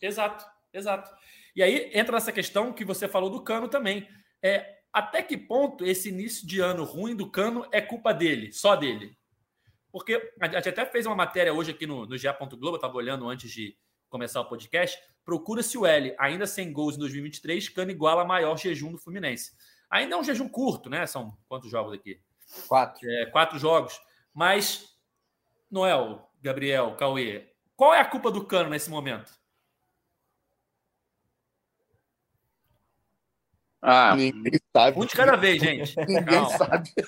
Exato, 0.00 0.44
exato. 0.72 1.10
E 1.56 1.62
aí 1.62 1.90
entra 1.92 2.12
nessa 2.12 2.32
questão 2.32 2.72
que 2.72 2.84
você 2.84 3.08
falou 3.08 3.30
do 3.30 3.42
Cano 3.42 3.68
também. 3.68 4.08
É, 4.42 4.78
até 4.92 5.22
que 5.22 5.36
ponto 5.36 5.84
esse 5.84 6.08
início 6.08 6.46
de 6.46 6.60
ano 6.60 6.84
ruim 6.84 7.16
do 7.16 7.30
Cano 7.30 7.66
é 7.72 7.80
culpa 7.80 8.12
dele, 8.12 8.52
só 8.52 8.76
dele? 8.76 9.16
Porque 9.90 10.32
a 10.40 10.46
gente 10.46 10.68
até 10.68 10.84
fez 10.84 11.06
uma 11.06 11.16
matéria 11.16 11.52
hoje 11.52 11.70
aqui 11.70 11.86
no, 11.86 12.06
no 12.06 12.16
GE. 12.16 12.28
Globo, 12.50 12.68
eu 12.68 12.74
estava 12.76 12.96
olhando 12.96 13.28
antes 13.28 13.50
de 13.50 13.76
começar 14.08 14.40
o 14.40 14.48
podcast. 14.48 14.98
Procura-se 15.24 15.76
o 15.76 15.86
L, 15.86 16.14
ainda 16.18 16.46
sem 16.46 16.72
gols 16.72 16.96
em 16.96 17.00
2023, 17.00 17.68
Cano 17.70 17.90
iguala 17.90 18.22
a 18.22 18.26
maior 18.26 18.56
jejum 18.56 18.92
do 18.92 18.98
Fluminense. 18.98 19.52
Ainda 19.90 20.14
é 20.14 20.18
um 20.18 20.24
jejum 20.24 20.48
curto, 20.48 20.88
né? 20.90 21.06
São 21.06 21.36
quantos 21.48 21.70
jogos 21.70 21.92
aqui? 21.92 22.20
Quatro. 22.66 23.10
É, 23.10 23.26
quatro 23.26 23.58
jogos. 23.58 23.98
Mas, 24.38 24.94
Noel, 25.68 26.30
Gabriel, 26.40 26.94
Cauê, 26.94 27.48
qual 27.74 27.92
é 27.92 27.98
a 27.98 28.04
culpa 28.04 28.30
do 28.30 28.44
Cano 28.44 28.70
nesse 28.70 28.88
momento? 28.88 29.32
Ah, 33.82 34.14
ninguém 34.14 34.60
sabe. 34.72 34.96
Um 34.96 35.06
de 35.06 35.16
cada 35.16 35.34
vez, 35.34 35.60
gente. 35.60 35.96
ninguém 36.06 36.24
Calma. 36.24 36.56
sabe. 36.56 36.88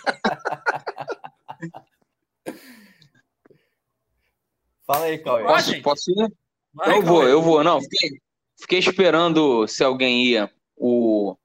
Fala 4.85 5.05
aí, 5.05 5.19
Cauê. 5.19 5.45
Posso, 5.45 5.83
posso 5.83 6.11
ir? 6.11 6.33
Vai, 6.75 6.97
eu 6.97 7.03
vou, 7.03 7.23
eu 7.23 7.41
vou. 7.41 7.63
Não, 7.63 7.81
fiquei, 7.81 8.21
fiquei 8.61 8.81
esperando 8.81 9.69
se 9.69 9.85
alguém 9.85 10.25
ia. 10.25 10.53
O 10.77 11.37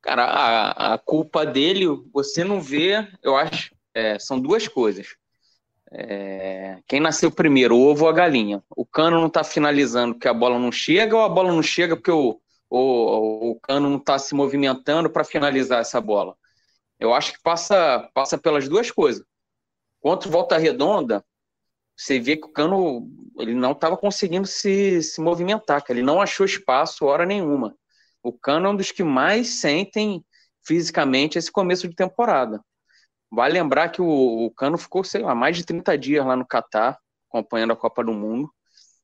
cara, 0.00 0.24
a, 0.24 0.94
a 0.94 0.98
culpa 0.98 1.44
dele, 1.44 1.84
você 2.10 2.42
não 2.42 2.62
vê, 2.62 3.06
eu 3.22 3.36
acho, 3.36 3.76
é, 3.92 4.18
são 4.18 4.40
duas 4.40 4.66
coisas. 4.66 5.14
É, 5.98 6.82
quem 6.86 7.00
nasceu 7.00 7.30
primeiro, 7.30 7.74
o 7.74 7.80
ovo 7.88 8.04
ou 8.04 8.10
a 8.10 8.12
galinha? 8.12 8.62
O 8.68 8.84
cano 8.84 9.18
não 9.18 9.28
está 9.28 9.42
finalizando 9.42 10.12
porque 10.12 10.28
a 10.28 10.34
bola 10.34 10.58
não 10.58 10.70
chega 10.70 11.16
ou 11.16 11.22
a 11.22 11.28
bola 11.28 11.50
não 11.50 11.62
chega 11.62 11.96
porque 11.96 12.10
o, 12.10 12.38
o, 12.68 13.50
o 13.52 13.60
cano 13.60 13.88
não 13.88 13.96
está 13.96 14.18
se 14.18 14.34
movimentando 14.34 15.08
para 15.08 15.24
finalizar 15.24 15.80
essa 15.80 15.98
bola? 15.98 16.36
Eu 17.00 17.14
acho 17.14 17.32
que 17.32 17.42
passa, 17.42 18.10
passa 18.12 18.36
pelas 18.36 18.68
duas 18.68 18.90
coisas. 18.90 19.24
Contra 19.98 20.30
volta 20.30 20.58
redonda, 20.58 21.24
você 21.96 22.20
vê 22.20 22.36
que 22.36 22.46
o 22.46 22.52
cano 22.52 23.10
ele 23.38 23.54
não 23.54 23.72
estava 23.72 23.96
conseguindo 23.96 24.46
se, 24.46 25.02
se 25.02 25.18
movimentar, 25.22 25.82
que 25.82 25.90
ele 25.90 26.02
não 26.02 26.20
achou 26.20 26.44
espaço 26.44 27.06
hora 27.06 27.24
nenhuma. 27.24 27.74
O 28.22 28.34
cano 28.34 28.66
é 28.66 28.70
um 28.70 28.76
dos 28.76 28.92
que 28.92 29.02
mais 29.02 29.60
sentem 29.60 30.22
fisicamente 30.62 31.38
esse 31.38 31.50
começo 31.50 31.88
de 31.88 31.94
temporada. 31.94 32.62
Vale 33.30 33.54
lembrar 33.54 33.90
que 33.90 34.00
o, 34.00 34.46
o 34.46 34.50
Cano 34.52 34.78
ficou, 34.78 35.02
sei 35.02 35.22
lá, 35.22 35.34
mais 35.34 35.56
de 35.56 35.64
30 35.64 35.96
dias 35.98 36.24
lá 36.24 36.36
no 36.36 36.46
Catar, 36.46 36.98
acompanhando 37.28 37.72
a 37.72 37.76
Copa 37.76 38.04
do 38.04 38.12
Mundo. 38.12 38.50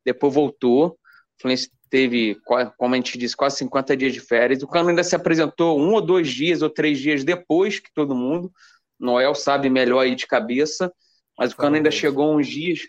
Depois 0.04 0.32
voltou. 0.32 0.88
O 0.88 0.96
Fluminense 1.40 1.70
teve, 1.90 2.36
como 2.78 2.94
a 2.94 2.96
gente 2.96 3.18
disse, 3.18 3.36
quase 3.36 3.58
50 3.58 3.96
dias 3.96 4.12
de 4.12 4.20
férias. 4.20 4.62
O 4.62 4.68
Cano 4.68 4.90
ainda 4.90 5.04
se 5.04 5.14
apresentou 5.14 5.78
um 5.78 5.92
ou 5.92 6.00
dois 6.00 6.30
dias 6.30 6.62
ou 6.62 6.70
três 6.70 6.98
dias 6.98 7.24
depois 7.24 7.78
que 7.78 7.92
todo 7.92 8.14
mundo. 8.14 8.50
Noel 8.98 9.34
sabe 9.34 9.68
melhor 9.68 10.00
aí 10.00 10.14
de 10.14 10.26
cabeça, 10.26 10.92
mas 11.36 11.52
o 11.52 11.56
Cano 11.56 11.76
ainda 11.76 11.90
chegou 11.90 12.36
uns 12.36 12.46
dias, 12.46 12.80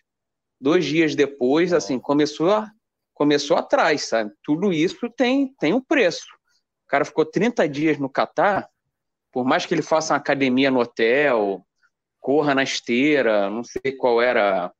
dois 0.61 0.85
dias 0.85 1.15
depois, 1.15 1.73
assim, 1.73 1.99
começou 1.99 2.51
a, 2.51 2.71
começou 3.13 3.57
atrás, 3.57 4.03
sabe? 4.03 4.31
Tudo 4.43 4.71
isso 4.71 5.09
tem, 5.09 5.53
tem 5.59 5.73
um 5.73 5.81
preço. 5.81 6.27
O 6.85 6.87
cara 6.87 7.03
ficou 7.03 7.25
30 7.25 7.67
dias 7.67 7.97
no 7.97 8.09
Catar, 8.09 8.69
por 9.33 9.43
mais 9.43 9.65
que 9.65 9.73
ele 9.73 9.81
faça 9.81 10.13
uma 10.13 10.19
academia 10.19 10.69
no 10.69 10.79
hotel, 10.79 11.65
corra 12.21 12.53
na 12.53 12.63
esteira, 12.63 13.49
não 13.49 13.63
sei 13.63 13.91
qual 13.97 14.21
era 14.21 14.71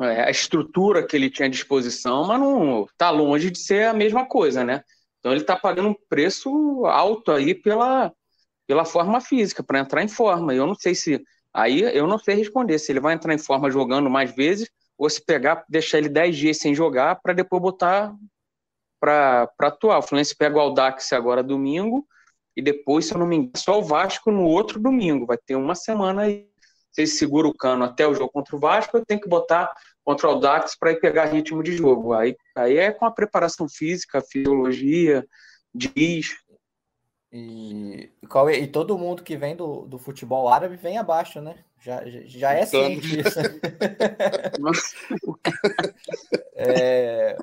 é, 0.00 0.22
a 0.22 0.30
estrutura 0.30 1.06
que 1.06 1.14
ele 1.14 1.30
tinha 1.30 1.46
à 1.46 1.50
disposição, 1.50 2.24
mas 2.24 2.40
não 2.40 2.84
está 2.84 3.10
longe 3.10 3.50
de 3.50 3.58
ser 3.58 3.86
a 3.86 3.92
mesma 3.92 4.26
coisa, 4.26 4.64
né? 4.64 4.82
Então 5.18 5.30
ele 5.32 5.42
está 5.42 5.54
pagando 5.54 5.90
um 5.90 5.94
preço 6.08 6.86
alto 6.86 7.30
aí 7.30 7.54
pela, 7.54 8.10
pela 8.66 8.84
forma 8.86 9.20
física, 9.20 9.62
para 9.62 9.80
entrar 9.80 10.02
em 10.02 10.08
forma. 10.08 10.54
Eu 10.54 10.66
não 10.66 10.74
sei 10.74 10.94
se. 10.94 11.22
Aí 11.52 11.82
eu 11.82 12.06
não 12.06 12.18
sei 12.18 12.34
responder 12.34 12.78
se 12.78 12.92
ele 12.92 13.00
vai 13.00 13.14
entrar 13.14 13.34
em 13.34 13.38
forma 13.38 13.70
jogando 13.70 14.08
mais 14.08 14.34
vezes 14.34 14.70
ou 14.96 15.08
se 15.10 15.24
pegar, 15.24 15.64
deixar 15.68 15.98
ele 15.98 16.08
10 16.08 16.36
dias 16.36 16.58
sem 16.58 16.74
jogar 16.74 17.16
para 17.16 17.32
depois 17.32 17.60
botar 17.60 18.14
para 19.00 19.48
atuar. 19.60 19.98
O 19.98 20.02
Fluminense 20.02 20.36
pega 20.36 20.56
o 20.56 20.60
Aldax 20.60 21.12
agora 21.12 21.42
domingo 21.42 22.06
e 22.58 22.60
depois, 22.60 23.06
se 23.06 23.14
eu 23.14 23.18
não 23.18 23.26
me 23.26 23.36
engano, 23.36 23.52
só 23.54 23.78
o 23.78 23.84
Vasco 23.84 24.32
no 24.32 24.42
outro 24.42 24.80
domingo. 24.80 25.24
Vai 25.24 25.38
ter 25.38 25.54
uma 25.54 25.76
semana 25.76 26.22
aí. 26.22 26.48
Se 26.90 27.02
ele 27.02 27.06
segura 27.06 27.46
o 27.46 27.56
cano 27.56 27.84
até 27.84 28.04
o 28.04 28.12
jogo 28.12 28.32
contra 28.32 28.56
o 28.56 28.58
Vasco, 28.58 28.96
eu 28.96 29.06
tenho 29.06 29.20
que 29.20 29.28
botar 29.28 29.72
contra 30.04 30.28
o 30.28 30.40
Dax 30.40 30.76
para 30.76 30.90
ir 30.90 30.98
pegar 30.98 31.26
ritmo 31.26 31.62
de 31.62 31.76
jogo. 31.76 32.14
Aí, 32.14 32.36
aí 32.56 32.76
é 32.76 32.90
com 32.90 33.04
a 33.04 33.12
preparação 33.12 33.68
física, 33.68 34.20
fisiologia, 34.20 35.24
diz. 35.72 36.36
E, 37.30 38.10
e 38.60 38.66
todo 38.66 38.98
mundo 38.98 39.22
que 39.22 39.36
vem 39.36 39.54
do, 39.54 39.86
do 39.86 39.96
futebol 39.96 40.48
árabe 40.48 40.74
vem 40.74 40.98
abaixo, 40.98 41.40
né? 41.40 41.62
Já, 41.80 42.02
já 42.06 42.54
é 42.54 42.66
ciente 42.66 43.06
disso. 43.06 43.38
é, 46.56 47.36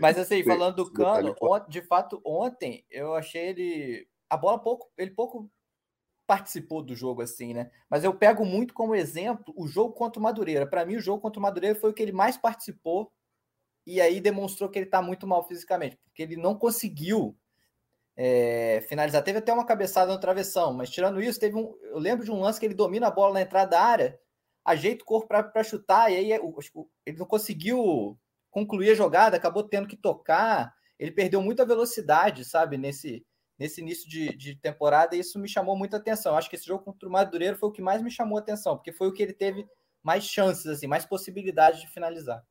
mas 0.00 0.18
assim, 0.18 0.42
falando 0.42 0.76
do 0.76 0.90
Cano, 0.90 1.36
de 1.68 1.82
fato, 1.82 2.18
ontem 2.24 2.82
eu 2.90 3.14
achei 3.14 3.48
ele 3.48 4.08
a 4.34 4.38
bola 4.38 4.58
pouco, 4.58 4.90
ele 4.96 5.10
pouco 5.10 5.50
participou 6.26 6.82
do 6.82 6.94
jogo 6.94 7.22
assim, 7.22 7.52
né? 7.52 7.70
Mas 7.88 8.04
eu 8.04 8.14
pego 8.14 8.44
muito 8.44 8.72
como 8.74 8.94
exemplo 8.94 9.52
o 9.56 9.66
jogo 9.66 9.92
contra 9.92 10.18
o 10.18 10.22
Madureira. 10.22 10.66
Para 10.66 10.84
mim, 10.86 10.96
o 10.96 11.00
jogo 11.00 11.20
contra 11.20 11.38
o 11.38 11.42
Madureira 11.42 11.78
foi 11.78 11.90
o 11.90 11.94
que 11.94 12.02
ele 12.02 12.12
mais 12.12 12.36
participou 12.36 13.12
e 13.86 14.00
aí 14.00 14.20
demonstrou 14.20 14.68
que 14.70 14.78
ele 14.78 14.86
está 14.86 15.02
muito 15.02 15.26
mal 15.26 15.46
fisicamente, 15.46 15.98
porque 16.04 16.22
ele 16.22 16.36
não 16.36 16.54
conseguiu 16.54 17.36
é, 18.16 18.82
finalizar. 18.88 19.22
Teve 19.22 19.38
até 19.38 19.52
uma 19.52 19.66
cabeçada 19.66 20.12
no 20.12 20.20
travessão, 20.20 20.72
mas 20.72 20.90
tirando 20.90 21.20
isso, 21.20 21.38
teve 21.38 21.56
um. 21.56 21.74
Eu 21.82 21.98
lembro 21.98 22.24
de 22.24 22.30
um 22.30 22.40
lance 22.40 22.58
que 22.58 22.66
ele 22.66 22.74
domina 22.74 23.08
a 23.08 23.10
bola 23.10 23.34
na 23.34 23.42
entrada 23.42 23.72
da 23.72 23.82
área, 23.82 24.18
ajeita 24.64 25.02
o 25.02 25.06
corpo 25.06 25.28
para 25.28 25.64
chutar, 25.64 26.10
e 26.10 26.16
aí 26.16 26.32
é, 26.32 26.40
ele 27.04 27.18
não 27.18 27.26
conseguiu 27.26 28.18
concluir 28.50 28.90
a 28.90 28.94
jogada, 28.94 29.36
acabou 29.36 29.64
tendo 29.64 29.88
que 29.88 29.96
tocar. 29.96 30.74
Ele 30.98 31.10
perdeu 31.10 31.42
muita 31.42 31.66
velocidade, 31.66 32.44
sabe, 32.44 32.78
nesse 32.78 33.26
nesse 33.58 33.80
início 33.80 34.08
de, 34.08 34.36
de 34.36 34.56
temporada, 34.56 35.14
e 35.14 35.20
isso 35.20 35.38
me 35.38 35.48
chamou 35.48 35.76
muita 35.76 35.96
atenção. 35.96 36.36
Acho 36.36 36.50
que 36.50 36.56
esse 36.56 36.66
jogo 36.66 36.84
contra 36.84 37.08
o 37.08 37.12
Madureira 37.12 37.56
foi 37.56 37.68
o 37.68 37.72
que 37.72 37.82
mais 37.82 38.02
me 38.02 38.10
chamou 38.10 38.38
a 38.38 38.40
atenção, 38.40 38.76
porque 38.76 38.92
foi 38.92 39.08
o 39.08 39.12
que 39.12 39.22
ele 39.22 39.32
teve 39.32 39.66
mais 40.02 40.24
chances, 40.24 40.66
assim, 40.66 40.86
mais 40.86 41.04
possibilidades 41.04 41.80
de 41.80 41.88
finalizar. 41.88 42.42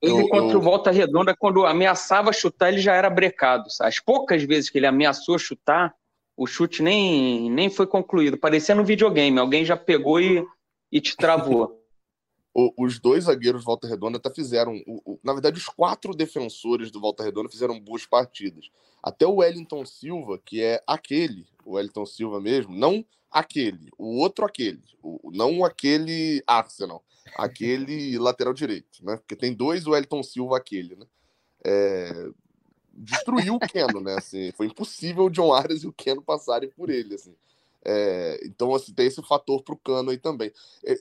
Ele 0.00 0.28
contra 0.28 0.58
o 0.58 0.60
Volta 0.60 0.90
Redonda, 0.90 1.34
quando 1.34 1.64
ameaçava 1.64 2.32
chutar, 2.32 2.68
ele 2.68 2.80
já 2.80 2.94
era 2.94 3.08
brecado. 3.08 3.64
As 3.80 3.98
poucas 3.98 4.42
vezes 4.42 4.68
que 4.68 4.78
ele 4.78 4.86
ameaçou 4.86 5.38
chutar, 5.38 5.94
O 6.36 6.46
chute 6.46 6.82
nem, 6.82 7.50
nem 7.50 7.70
foi 7.70 7.86
concluído. 7.86 8.36
Parecia 8.36 8.74
no 8.74 8.84
videogame. 8.84 9.38
Alguém 9.38 9.64
já 9.64 9.76
pegou 9.76 10.20
e, 10.20 10.44
e 10.92 11.00
te 11.00 11.16
travou. 11.16 11.80
os 12.54 13.00
dois 13.00 13.24
zagueiros 13.24 13.62
do 13.62 13.66
Volta 13.66 13.88
Redonda 13.88 14.18
até 14.18 14.30
fizeram. 14.30 14.80
O, 14.86 15.12
o, 15.12 15.20
na 15.24 15.32
verdade, 15.32 15.58
os 15.58 15.66
quatro 15.66 16.14
defensores 16.14 16.90
do 16.90 17.00
Volta 17.00 17.24
Redonda 17.24 17.48
fizeram 17.48 17.80
boas 17.80 18.06
partidas. 18.06 18.70
Até 19.02 19.26
o 19.26 19.36
Wellington 19.36 19.84
Silva, 19.84 20.38
que 20.38 20.62
é 20.62 20.82
aquele, 20.86 21.46
o 21.64 21.72
Wellington 21.72 22.06
Silva 22.06 22.40
mesmo, 22.40 22.74
não 22.74 23.04
aquele, 23.30 23.90
o 23.98 24.18
outro 24.18 24.44
aquele, 24.44 24.82
o, 25.02 25.30
não 25.32 25.64
aquele 25.64 26.42
Arsenal, 26.46 27.04
aquele 27.36 28.16
lateral 28.20 28.54
direito, 28.54 29.04
né? 29.04 29.16
Porque 29.16 29.34
tem 29.34 29.52
dois 29.52 29.86
Wellington 29.86 30.22
Silva 30.22 30.56
aquele, 30.56 30.94
né? 30.94 31.06
É, 31.64 32.30
destruiu 32.92 33.56
o 33.56 33.58
Keno, 33.58 34.00
né? 34.00 34.14
Assim, 34.16 34.52
foi 34.52 34.66
impossível 34.66 35.24
o 35.24 35.30
John 35.30 35.52
Arias 35.52 35.82
e 35.82 35.88
o 35.88 35.92
Keno 35.92 36.22
passarem 36.22 36.70
por 36.70 36.88
ele, 36.88 37.16
assim. 37.16 37.34
É, 37.84 38.40
então, 38.44 38.74
assim, 38.74 38.94
tem 38.94 39.06
esse 39.06 39.22
fator 39.22 39.62
para 39.62 39.74
o 39.74 39.78
cano 39.78 40.10
aí 40.10 40.16
também. 40.16 40.50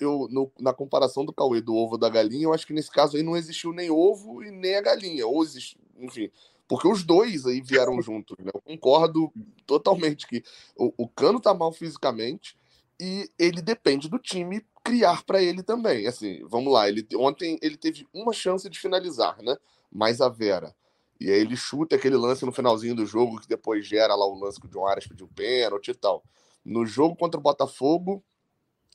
Eu, 0.02 0.28
no, 0.30 0.52
na 0.60 0.74
comparação 0.74 1.24
do 1.24 1.32
Cauê 1.32 1.62
do 1.62 1.76
ovo 1.76 1.98
da 1.98 2.10
galinha, 2.10 2.44
eu 2.44 2.54
acho 2.54 2.68
que 2.68 2.74
nesse 2.74 2.92
caso 2.92 3.16
aí 3.16 3.24
não 3.24 3.38
existiu 3.38 3.72
nem 3.72 3.90
ovo 3.90 4.44
e 4.44 4.52
nem 4.52 4.76
a 4.76 4.82
galinha. 4.82 5.26
Ou 5.26 5.44
existe, 5.44 5.78
enfim, 5.98 6.30
porque 6.68 6.88
os 6.88 7.04
dois 7.04 7.46
aí 7.46 7.62
vieram 7.62 8.00
juntos, 8.04 8.36
né? 8.40 8.52
Eu 8.54 8.62
concordo 8.62 9.32
totalmente 9.66 10.28
que 10.28 10.44
o, 10.76 10.94
o 10.98 11.08
cano 11.08 11.40
tá 11.40 11.54
mal 11.54 11.72
fisicamente 11.72 12.58
e 13.00 13.30
ele 13.40 13.62
depende 13.62 14.10
do 14.10 14.20
time 14.20 14.66
criar 14.84 15.24
para 15.24 15.42
ele 15.42 15.64
também. 15.64 16.06
Assim, 16.06 16.44
vamos 16.48 16.74
lá, 16.74 16.90
ele 16.90 17.08
ontem 17.16 17.58
ele 17.62 17.78
teve 17.78 18.06
uma 18.14 18.34
chance 18.34 18.70
de 18.70 18.80
finalizar, 18.80 19.42
né? 19.42 19.56
Mais 19.92 20.20
a 20.20 20.28
Vera. 20.28 20.76
E 21.20 21.32
aí 21.32 21.40
ele 21.40 21.56
chuta 21.56 21.96
aquele 21.96 22.18
lance 22.18 22.46
no 22.46 22.52
finalzinho 22.52 22.96
do 22.96 23.06
jogo 23.06 23.40
que 23.40 23.48
depois 23.48 23.88
gera 23.88 24.14
lá 24.14 24.26
o 24.26 24.38
lance 24.38 24.60
que 24.60 24.66
o 24.66 24.70
John 24.70 24.86
Arias 24.86 25.08
pediu 25.08 25.28
pênalti 25.28 25.92
e 25.92 25.94
tal. 25.94 26.24
No 26.66 26.86
jogo 26.86 27.16
contra 27.16 27.40
o 27.40 27.44
Botafogo, 27.44 28.24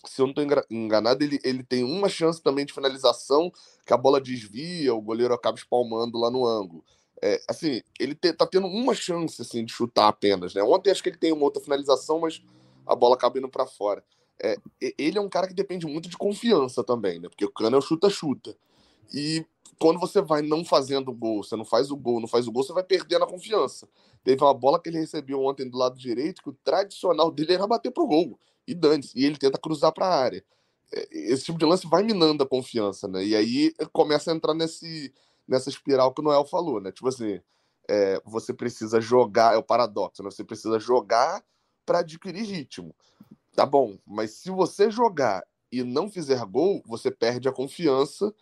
se 0.05 0.23
eu 0.23 0.27
não 0.27 0.33
estou 0.33 0.65
enganado, 0.71 1.23
ele, 1.23 1.39
ele 1.43 1.63
tem 1.63 1.85
uma 1.85 2.09
chance 2.09 2.43
também 2.43 2.65
de 2.65 2.73
finalização, 2.73 3.53
que 3.85 3.93
a 3.93 3.97
bola 3.97 4.21
desvia, 4.21 4.95
o 4.95 5.01
goleiro 5.01 5.35
acaba 5.35 5.59
espalmando 5.59 6.19
lá 6.19 6.31
no 6.31 6.47
ângulo. 6.47 6.85
É, 7.21 7.41
assim, 7.49 7.83
ele 7.99 8.15
te, 8.15 8.33
tá 8.33 8.47
tendo 8.47 8.67
uma 8.69 8.95
chance 8.95 9.43
assim, 9.43 9.65
de 9.65 9.73
chutar 9.73 10.09
apenas. 10.09 10.55
Né? 10.55 10.63
Ontem 10.63 10.91
acho 10.91 11.03
que 11.03 11.09
ele 11.09 11.19
tem 11.19 11.33
uma 11.33 11.43
outra 11.43 11.63
finalização, 11.63 12.21
mas 12.21 12.43
a 12.87 12.95
bola 12.95 13.17
acaba 13.17 13.39
indo 13.39 13.49
para 13.49 13.67
fora. 13.67 14.05
É, 14.41 14.57
ele 14.97 15.19
é 15.19 15.21
um 15.21 15.29
cara 15.29 15.49
que 15.49 15.55
depende 15.55 15.85
muito 15.85 16.09
de 16.09 16.17
confiança 16.17 16.85
também, 16.85 17.19
né? 17.19 17.29
Porque 17.29 17.45
o 17.45 17.51
Cano 17.51 17.75
é 17.75 17.79
o 17.79 17.83
chuta-chuta. 17.83 18.57
E 19.13 19.45
quando 19.79 20.01
você 20.01 20.21
vai 20.21 20.43
não 20.43 20.64
fazendo 20.64 21.12
gol, 21.12 21.43
você 21.43 21.57
não 21.57 21.64
faz 21.64 21.91
o 21.91 21.97
gol, 21.97 22.21
não 22.21 22.29
faz 22.29 22.47
o 22.47 22.53
gol, 22.53 22.64
você 22.64 22.73
vai 22.73 22.83
perdendo 22.83 23.25
a 23.25 23.29
confiança. 23.29 23.88
Teve 24.25 24.43
uma 24.43 24.55
bola 24.55 24.81
que 24.81 24.88
ele 24.88 24.99
recebeu 24.99 25.43
ontem 25.43 25.69
do 25.69 25.79
lado 25.79 25.99
direito, 25.99 26.43
que 26.43 26.51
o 26.51 26.59
tradicional 26.64 27.31
dele 27.31 27.55
era 27.55 27.67
bater 27.67 27.91
pro 27.91 28.07
gol. 28.07 28.38
E 28.67 28.75
dane 28.75 29.09
e 29.14 29.25
ele 29.25 29.38
tenta 29.38 29.59
cruzar 29.59 29.93
para 29.93 30.07
a 30.07 30.14
área. 30.14 30.45
É, 30.93 31.09
esse 31.33 31.45
tipo 31.45 31.59
de 31.59 31.64
lance 31.64 31.87
vai 31.87 32.03
minando 32.03 32.43
a 32.43 32.47
confiança, 32.47 33.07
né? 33.09 33.25
E 33.25 33.35
aí 33.35 33.73
começa 33.93 34.31
a 34.31 34.35
entrar 34.35 34.55
nesse, 34.55 35.12
nessa 35.47 35.69
espiral 35.71 36.12
que 36.12 36.21
o 36.21 36.25
Noel 36.25 36.45
falou, 36.45 36.81
né? 36.81 36.93
Tipo 36.93 37.09
assim, 37.09 37.41
é, 37.88 38.21
você 38.25 38.53
precisa 38.53 39.01
jogar, 39.01 39.55
é 39.55 39.57
o 39.57 39.62
paradoxo, 39.62 40.23
né? 40.23 40.31
Você 40.31 40.45
precisa 40.45 40.79
jogar 40.79 41.43
para 41.87 42.01
adquirir 42.01 42.45
ritmo. 42.45 42.95
Tá 43.55 43.64
bom, 43.64 43.99
mas 44.07 44.33
se 44.33 44.51
você 44.51 44.91
jogar 44.91 45.43
e 45.73 45.83
não 45.83 46.11
fizer 46.11 46.45
gol, 46.45 46.83
você 46.87 47.11
perde 47.11 47.49
a 47.49 47.53
confiança 47.53 48.35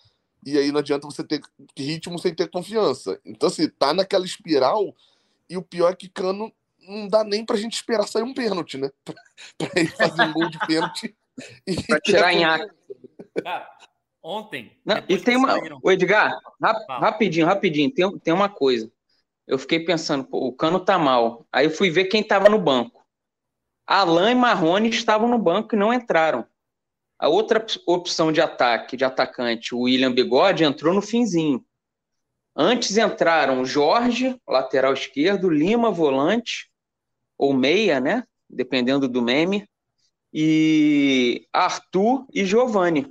e 0.47 0.57
aí 0.57 0.71
não 0.71 0.79
adianta 0.79 1.09
você 1.09 1.25
ter 1.25 1.41
ritmo 1.77 2.21
sem 2.21 2.33
ter 2.33 2.49
confiança. 2.49 3.21
Então, 3.25 3.49
assim, 3.49 3.69
tá 3.69 3.93
naquela 3.93 4.25
espiral, 4.25 4.95
e 5.51 5.57
o 5.57 5.63
pior 5.63 5.91
é 5.91 5.97
que 5.97 6.09
Cano 6.09 6.53
não 6.89 7.09
dá 7.09 7.25
nem 7.25 7.45
pra 7.45 7.57
gente 7.57 7.75
esperar 7.75 8.07
sair 8.07 8.23
um 8.23 8.33
pênalti, 8.33 8.79
né? 8.79 8.89
Pra, 9.05 9.15
pra 9.59 9.81
ele 9.81 9.89
fazer 9.89 10.23
um 10.23 10.33
gol 10.33 10.49
de 10.49 10.59
pênalti. 10.61 11.17
E 11.67 11.83
pra 11.83 12.01
tirar 12.01 12.33
em 12.33 12.45
ar. 12.45 12.61
Cara, 13.43 13.69
ontem. 14.23 14.79
Não, 14.85 15.03
e 15.09 15.19
tem 15.19 15.37
uma. 15.37 15.51
Saíram... 15.51 15.81
O 15.83 15.91
Edgar, 15.91 16.39
rap, 16.63 16.87
rapidinho, 16.89 17.47
rapidinho, 17.47 17.93
tem, 17.93 18.19
tem 18.21 18.33
uma 18.33 18.49
coisa. 18.49 18.91
Eu 19.47 19.59
fiquei 19.59 19.81
pensando, 19.81 20.25
pô, 20.25 20.47
o 20.47 20.53
Cano 20.53 20.81
tá 20.81 20.99
mal. 20.99 21.45
Aí 21.53 21.67
eu 21.67 21.71
fui 21.71 21.91
ver 21.91 22.07
quem 22.07 22.23
tava 22.23 22.49
no 22.49 22.59
banco. 22.59 23.05
Alain 23.87 24.33
e 24.33 24.35
Marrone 24.35 24.89
estavam 24.89 25.29
no 25.29 25.39
banco 25.39 25.75
e 25.75 25.79
não 25.79 25.93
entraram. 25.93 26.47
A 27.19 27.29
outra 27.29 27.65
opção 27.87 28.31
de 28.31 28.41
ataque, 28.41 28.97
de 28.97 29.05
atacante, 29.05 29.75
o 29.75 29.81
William 29.81 30.13
Bigode, 30.13 30.65
entrou 30.65 30.93
no 30.93 31.01
finzinho. 31.01 31.65
Antes 32.55 32.97
entraram 32.97 33.65
Jorge, 33.65 34.39
lateral 34.47 34.93
esquerdo, 34.93 35.49
Lima, 35.49 35.91
volante, 35.91 36.71
ou 37.39 37.53
meia, 37.53 38.01
né? 38.01 38.25
Dependendo 38.49 39.09
do 39.09 39.23
meme, 39.23 39.67
e 40.33 41.47
Arthur 41.53 42.27
e 42.33 42.45
Giovanni. 42.45 43.11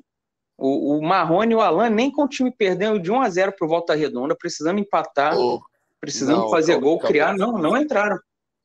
O, 0.58 0.98
o 0.98 1.02
Marrone 1.02 1.54
e 1.54 1.56
o 1.56 1.62
Alan, 1.62 1.90
nem 1.90 2.12
com 2.12 2.24
o 2.24 2.30
time 2.30 2.52
perdendo 2.52 3.00
de 3.00 3.12
1 3.12 3.22
a 3.22 3.30
0 3.30 3.54
para 3.58 3.66
o 3.66 3.70
Volta 3.70 3.94
Redonda, 3.94 4.36
precisando 4.36 4.80
empatar, 4.80 5.38
oh, 5.38 5.62
precisando 6.00 6.44
não, 6.44 6.50
fazer 6.50 6.80
gol, 6.80 6.98
criar, 7.00 7.36
não, 7.36 7.58
não 7.58 7.76
entraram. 7.76 8.18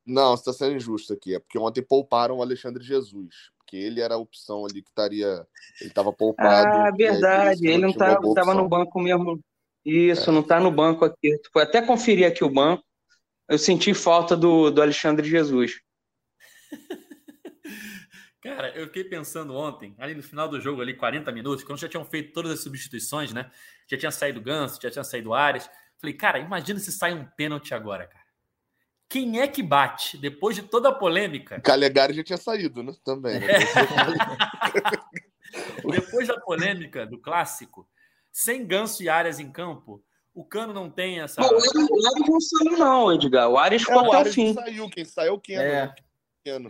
Não, 0.06 0.36
você 0.36 0.50
está 0.50 0.52
sendo 0.52 0.76
injusto 0.76 1.12
aqui. 1.12 1.34
É 1.34 1.38
porque 1.38 1.58
ontem 1.58 1.82
pouparam 1.82 2.38
o 2.38 2.42
Alexandre 2.42 2.84
Jesus 2.84 3.50
porque 3.70 3.76
ele 3.76 4.00
era 4.00 4.14
a 4.14 4.18
opção 4.18 4.66
ali 4.66 4.82
que 4.82 4.88
estaria. 4.88 5.46
Ele 5.80 5.90
estava 5.90 6.12
poupado. 6.12 6.68
Ah, 6.68 6.90
verdade. 6.90 7.64
Ele, 7.64 7.74
ele 7.74 7.82
não 7.82 7.90
estava 7.90 8.52
no 8.52 8.68
banco 8.68 9.00
mesmo. 9.00 9.40
Isso, 9.84 10.28
é. 10.28 10.32
não 10.32 10.40
está 10.40 10.58
no 10.58 10.72
banco 10.72 11.04
aqui. 11.04 11.38
Tu 11.38 11.50
pode 11.52 11.68
até 11.68 11.80
conferir 11.80 12.26
aqui 12.26 12.42
o 12.42 12.50
banco. 12.50 12.82
Eu 13.48 13.58
senti 13.58 13.94
falta 13.94 14.36
do, 14.36 14.70
do 14.70 14.82
Alexandre 14.82 15.28
Jesus. 15.28 15.80
Cara, 18.42 18.70
eu 18.76 18.86
fiquei 18.86 19.04
pensando 19.04 19.54
ontem, 19.54 19.94
ali 19.98 20.14
no 20.14 20.22
final 20.22 20.48
do 20.48 20.58
jogo, 20.58 20.80
ali, 20.80 20.94
40 20.94 21.30
minutos, 21.30 21.62
quando 21.62 21.78
já 21.78 21.88
tinham 21.88 22.06
feito 22.06 22.32
todas 22.32 22.50
as 22.52 22.60
substituições, 22.60 23.34
né? 23.34 23.50
Já 23.86 23.98
tinha 23.98 24.10
saído 24.10 24.40
Ganso, 24.40 24.80
já 24.82 24.90
tinha 24.90 25.04
saído 25.04 25.34
Ares. 25.34 25.68
Falei, 25.98 26.16
cara, 26.16 26.38
imagina 26.38 26.78
se 26.80 26.90
sai 26.90 27.12
um 27.12 27.26
pênalti 27.36 27.74
agora, 27.74 28.06
cara. 28.06 28.19
Quem 29.10 29.40
é 29.40 29.48
que 29.48 29.60
bate 29.60 30.16
depois 30.16 30.54
de 30.54 30.62
toda 30.62 30.90
a 30.90 30.92
polêmica? 30.92 31.60
Calegari 31.60 32.14
já 32.14 32.22
tinha 32.22 32.36
saído, 32.38 32.80
né? 32.80 32.92
Também. 33.04 33.40
Né? 33.40 33.48
depois 35.90 36.28
da 36.30 36.38
polêmica 36.38 37.04
do 37.04 37.18
clássico, 37.18 37.88
sem 38.30 38.64
Ganso 38.64 39.02
e 39.02 39.08
Arias 39.08 39.40
em 39.40 39.50
campo, 39.50 40.00
o 40.32 40.44
Cano 40.44 40.72
não 40.72 40.88
tem 40.88 41.20
essa. 41.20 41.40
Não, 41.40 41.48
o 41.48 41.56
Arias 41.56 42.28
não 42.28 42.40
saiu, 42.40 42.78
não, 42.78 43.12
Edgar. 43.12 43.48
O 43.48 43.58
Arias 43.58 43.82
ficou 43.82 44.14
é, 44.14 44.20
até 44.20 44.30
o, 44.30 44.32
fim. 44.32 44.54
saiu, 44.54 44.88
quem 44.88 45.04
saiu 45.04 45.34
o 45.34 45.40
Keno. 45.40 45.60
É. 45.60 45.92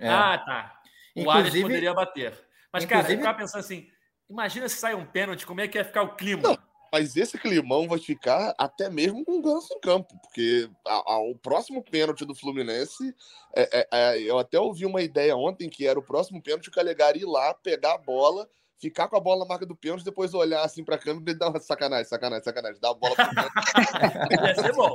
É. 0.01 0.09
Ah, 0.09 0.39
tá. 0.39 0.81
O 1.15 1.21
inclusive, 1.21 1.49
Arias 1.49 1.63
poderia 1.63 1.93
bater. 1.93 2.33
Mas, 2.73 2.87
cara, 2.87 3.13
eu 3.13 3.19
ficava 3.19 3.37
pensando 3.37 3.61
assim: 3.61 3.87
imagina 4.31 4.67
se 4.67 4.77
sai 4.77 4.95
um 4.95 5.05
pênalti, 5.05 5.45
como 5.45 5.61
é 5.61 5.69
que 5.69 5.77
ia 5.77 5.85
ficar 5.85 6.05
o 6.05 6.17
clima? 6.17 6.43
Não. 6.43 6.70
Mas 6.93 7.17
esse 7.17 7.39
climão 7.39 7.87
vai 7.87 7.99
ficar 7.99 8.55
até 8.59 8.91
mesmo 8.91 9.25
com 9.25 9.39
o 9.39 9.43
Ganso 9.43 9.73
em 9.73 9.81
campo, 9.81 10.13
porque 10.21 10.69
a, 10.87 11.13
a, 11.13 11.19
o 11.21 11.37
próximo 11.37 11.83
pênalti 11.83 12.25
do 12.25 12.35
Fluminense, 12.35 13.15
é, 13.55 13.81
é, 13.81 13.89
é, 13.93 14.23
eu 14.23 14.39
até 14.39 14.59
ouvi 14.59 14.85
uma 14.85 15.01
ideia 15.01 15.37
ontem 15.37 15.69
que 15.69 15.87
era 15.87 15.99
o 15.99 16.03
próximo 16.03 16.43
pênalti 16.43 16.69
o 16.69 16.73
Calegari 16.73 17.21
ir 17.21 17.27
lá, 17.27 17.55
pegar 17.55 17.95
a 17.95 17.99
bola, 17.99 18.49
ficar 18.81 19.07
com 19.09 19.17
a 19.17 19.21
bola 19.21 19.41
na 19.41 19.49
marca 19.49 19.65
do 19.65 19.77
pênalti, 19.77 20.05
depois 20.05 20.35
olhar 20.35 20.65
assim 20.65 20.85
pra 20.85 20.99
câmera 20.99 21.31
e 21.31 21.35
dar 21.35 21.51
uma 21.51 21.61
sacanagem, 21.61 22.07
sacanagem, 22.07 22.45
sacanagem, 22.45 22.81
dar 22.81 22.91
a 22.91 22.95
bola 22.95 23.15
pro 23.15 23.27
Ia 24.47 24.55
ser 24.55 24.73
bom. 24.73 24.95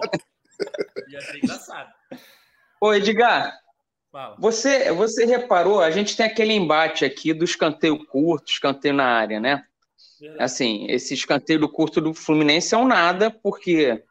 Ia 1.07 1.21
ser 1.21 1.37
engraçado. 1.37 1.93
Ô, 2.81 2.93
Edgar, 2.93 3.57
Você, 4.39 4.91
você 4.91 5.25
reparou, 5.25 5.81
a 5.81 5.91
gente 5.91 6.15
tem 6.15 6.25
aquele 6.25 6.53
embate 6.53 7.05
aqui 7.05 7.33
do 7.33 7.45
escanteio 7.45 8.05
curto, 8.05 8.49
escanteio 8.49 8.93
na 8.93 9.05
área, 9.05 9.39
né? 9.39 9.65
Assim, 10.39 10.85
esse 10.89 11.13
escanteio 11.13 11.67
curto 11.69 11.99
do 11.99 12.13
Fluminense 12.13 12.73
é 12.73 12.77
um 12.77 12.87
nada, 12.87 13.29
porque 13.29 14.01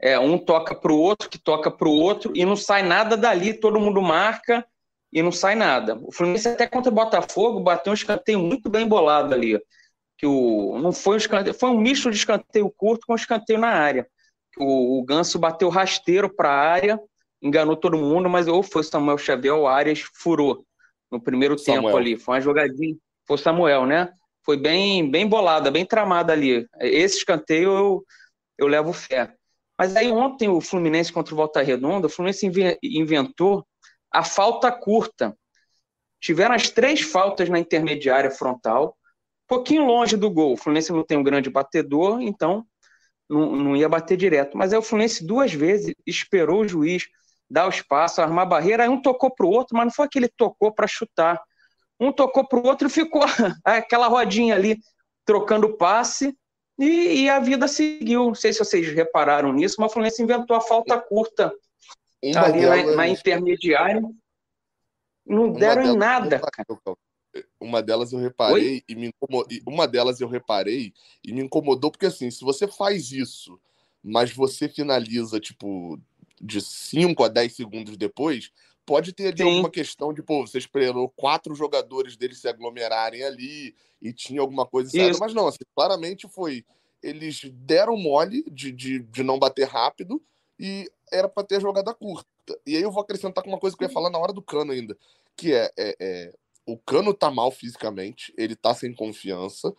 é, 0.00 0.18
um 0.18 0.38
toca 0.38 0.74
para 0.74 0.92
o 0.92 0.98
outro, 0.98 1.28
que 1.28 1.38
toca 1.38 1.70
para 1.70 1.88
o 1.88 1.92
outro, 1.92 2.32
e 2.34 2.44
não 2.44 2.56
sai 2.56 2.82
nada 2.82 3.16
dali, 3.16 3.52
todo 3.52 3.80
mundo 3.80 4.00
marca 4.00 4.66
e 5.12 5.22
não 5.22 5.32
sai 5.32 5.54
nada. 5.54 5.98
O 6.02 6.12
Fluminense 6.12 6.48
até 6.48 6.66
contra 6.66 6.90
o 6.90 6.94
Botafogo 6.94 7.60
bateu 7.60 7.90
um 7.90 7.94
escanteio 7.94 8.38
muito 8.38 8.70
bem 8.70 8.86
bolado 8.86 9.34
ali. 9.34 9.60
Que 10.16 10.26
o, 10.26 10.78
não 10.78 10.92
foi 10.92 11.14
um 11.14 11.18
escanteio, 11.18 11.54
foi 11.54 11.70
um 11.70 11.78
misto 11.78 12.10
de 12.10 12.16
escanteio 12.16 12.70
curto 12.70 13.06
com 13.06 13.14
escanteio 13.14 13.58
na 13.58 13.68
área. 13.68 14.06
O, 14.56 14.98
o 15.00 15.04
Ganso 15.04 15.38
bateu 15.38 15.68
rasteiro 15.68 16.28
para 16.28 16.50
a 16.50 16.58
área, 16.58 17.00
enganou 17.42 17.76
todo 17.76 17.96
mundo, 17.96 18.28
mas 18.28 18.46
ou 18.48 18.62
foi 18.62 18.82
Samuel 18.82 19.18
Xavier 19.18 19.54
ou 19.54 19.66
Arias 19.66 20.04
furou 20.14 20.64
no 21.10 21.20
primeiro 21.20 21.58
Samuel. 21.58 21.82
tempo 21.82 21.96
ali. 21.96 22.16
Foi 22.16 22.34
uma 22.34 22.40
jogadinha. 22.40 22.96
Foi 23.26 23.38
Samuel, 23.38 23.86
né? 23.86 24.12
Foi 24.44 24.56
bem, 24.56 25.10
bem 25.10 25.26
bolada, 25.26 25.70
bem 25.70 25.84
tramada 25.84 26.32
ali. 26.32 26.66
Esse 26.80 27.18
escanteio 27.18 27.70
eu, 27.70 28.04
eu 28.58 28.66
levo 28.66 28.92
fé. 28.92 29.34
Mas 29.78 29.96
aí 29.96 30.10
ontem 30.10 30.48
o 30.48 30.60
Fluminense 30.60 31.12
contra 31.12 31.32
o 31.32 31.36
Volta 31.36 31.62
Redonda, 31.62 32.06
o 32.06 32.10
Fluminense 32.10 32.50
inventou 32.82 33.66
a 34.12 34.22
falta 34.22 34.70
curta. 34.70 35.36
Tiveram 36.20 36.54
as 36.54 36.68
três 36.68 37.00
faltas 37.00 37.48
na 37.48 37.58
intermediária 37.58 38.30
frontal, 38.30 38.96
pouquinho 39.48 39.86
longe 39.86 40.16
do 40.16 40.30
gol. 40.30 40.52
O 40.52 40.56
Fluminense 40.56 40.92
não 40.92 41.04
tem 41.04 41.16
um 41.16 41.22
grande 41.22 41.48
batedor, 41.48 42.20
então 42.20 42.64
não, 43.28 43.56
não 43.56 43.76
ia 43.76 43.88
bater 43.88 44.16
direto. 44.16 44.56
Mas 44.58 44.72
aí 44.72 44.78
o 44.78 44.82
Fluminense 44.82 45.26
duas 45.26 45.52
vezes 45.52 45.94
esperou 46.06 46.60
o 46.60 46.68
juiz 46.68 47.06
dar 47.48 47.66
o 47.66 47.70
espaço, 47.70 48.20
armar 48.20 48.44
a 48.44 48.48
barreira. 48.48 48.82
Aí 48.82 48.88
um 48.88 49.00
tocou 49.00 49.34
para 49.34 49.46
o 49.46 49.50
outro, 49.50 49.76
mas 49.76 49.86
não 49.86 49.92
foi 49.92 50.06
aquele 50.06 50.28
tocou 50.28 50.72
para 50.72 50.86
chutar. 50.86 51.40
Um 52.00 52.10
tocou 52.10 52.46
para 52.46 52.58
o 52.58 52.66
outro 52.66 52.88
e 52.88 52.90
ficou 52.90 53.22
aquela 53.64 54.08
rodinha 54.08 54.54
ali, 54.54 54.80
trocando 55.24 55.76
passe, 55.76 56.34
e, 56.78 57.24
e, 57.24 57.28
a 57.28 57.38
vida 57.38 57.68
seguiu. 57.68 58.24
Não 58.24 58.34
sei 58.34 58.54
se 58.54 58.58
vocês 58.58 58.88
repararam 58.88 59.52
nisso, 59.52 59.76
mas 59.78 59.90
o 59.90 59.92
Fluminense 59.92 60.22
inventou 60.22 60.56
a 60.56 60.62
falta 60.62 60.98
curta 60.98 61.52
uma 62.22 62.40
ali 62.40 62.60
delas, 62.60 62.86
na, 62.86 62.96
na 62.96 63.08
intermediária. 63.08 64.02
Não 65.26 65.52
deram 65.52 65.82
em 65.82 65.96
nada, 65.96 66.40
cara. 66.40 66.66
Uma 67.60 67.82
delas 67.82 68.12
eu 68.12 68.18
reparei 68.18 68.76
Oi? 68.76 68.84
e 68.88 68.94
me 68.94 69.08
incomodou. 69.08 69.58
Uma 69.66 69.86
delas 69.86 70.20
eu 70.20 70.28
reparei 70.28 70.92
e 71.22 71.32
me 71.32 71.42
incomodou, 71.42 71.90
porque 71.90 72.06
assim, 72.06 72.30
se 72.30 72.42
você 72.42 72.66
faz 72.66 73.12
isso, 73.12 73.60
mas 74.02 74.32
você 74.32 74.68
finaliza, 74.68 75.38
tipo, 75.38 76.00
de 76.40 76.60
5 76.60 77.22
a 77.22 77.28
10 77.28 77.54
segundos 77.54 77.96
depois, 77.96 78.50
pode 78.90 79.12
ter 79.12 79.28
ali 79.28 79.36
Sim. 79.36 79.44
alguma 79.44 79.70
questão 79.70 80.12
de, 80.12 80.20
pô, 80.20 80.44
você 80.44 80.58
esperou 80.58 81.08
quatro 81.10 81.54
jogadores 81.54 82.16
deles 82.16 82.40
se 82.40 82.48
aglomerarem 82.48 83.22
ali 83.22 83.72
e 84.02 84.12
tinha 84.12 84.40
alguma 84.40 84.66
coisa 84.66 84.90
mas 85.20 85.32
não, 85.32 85.46
assim, 85.46 85.60
claramente 85.76 86.28
foi. 86.28 86.64
Eles 87.00 87.40
deram 87.52 87.96
mole 87.96 88.42
de, 88.50 88.72
de, 88.72 88.98
de 88.98 89.22
não 89.22 89.38
bater 89.38 89.68
rápido 89.68 90.20
e 90.58 90.90
era 91.12 91.28
para 91.28 91.46
ter 91.46 91.60
jogada 91.60 91.94
curta. 91.94 92.26
E 92.66 92.74
aí 92.74 92.82
eu 92.82 92.90
vou 92.90 93.00
acrescentar 93.00 93.44
com 93.44 93.50
uma 93.50 93.60
coisa 93.60 93.76
que 93.76 93.84
eu 93.84 93.86
ia 93.86 93.94
falar 93.94 94.10
na 94.10 94.18
hora 94.18 94.32
do 94.32 94.42
cano 94.42 94.72
ainda, 94.72 94.98
que 95.36 95.54
é, 95.54 95.70
é, 95.78 95.96
é 96.00 96.32
o 96.66 96.76
cano 96.76 97.14
tá 97.14 97.30
mal 97.30 97.52
fisicamente, 97.52 98.34
ele 98.36 98.56
tá 98.56 98.74
sem 98.74 98.92
confiança 98.92 99.72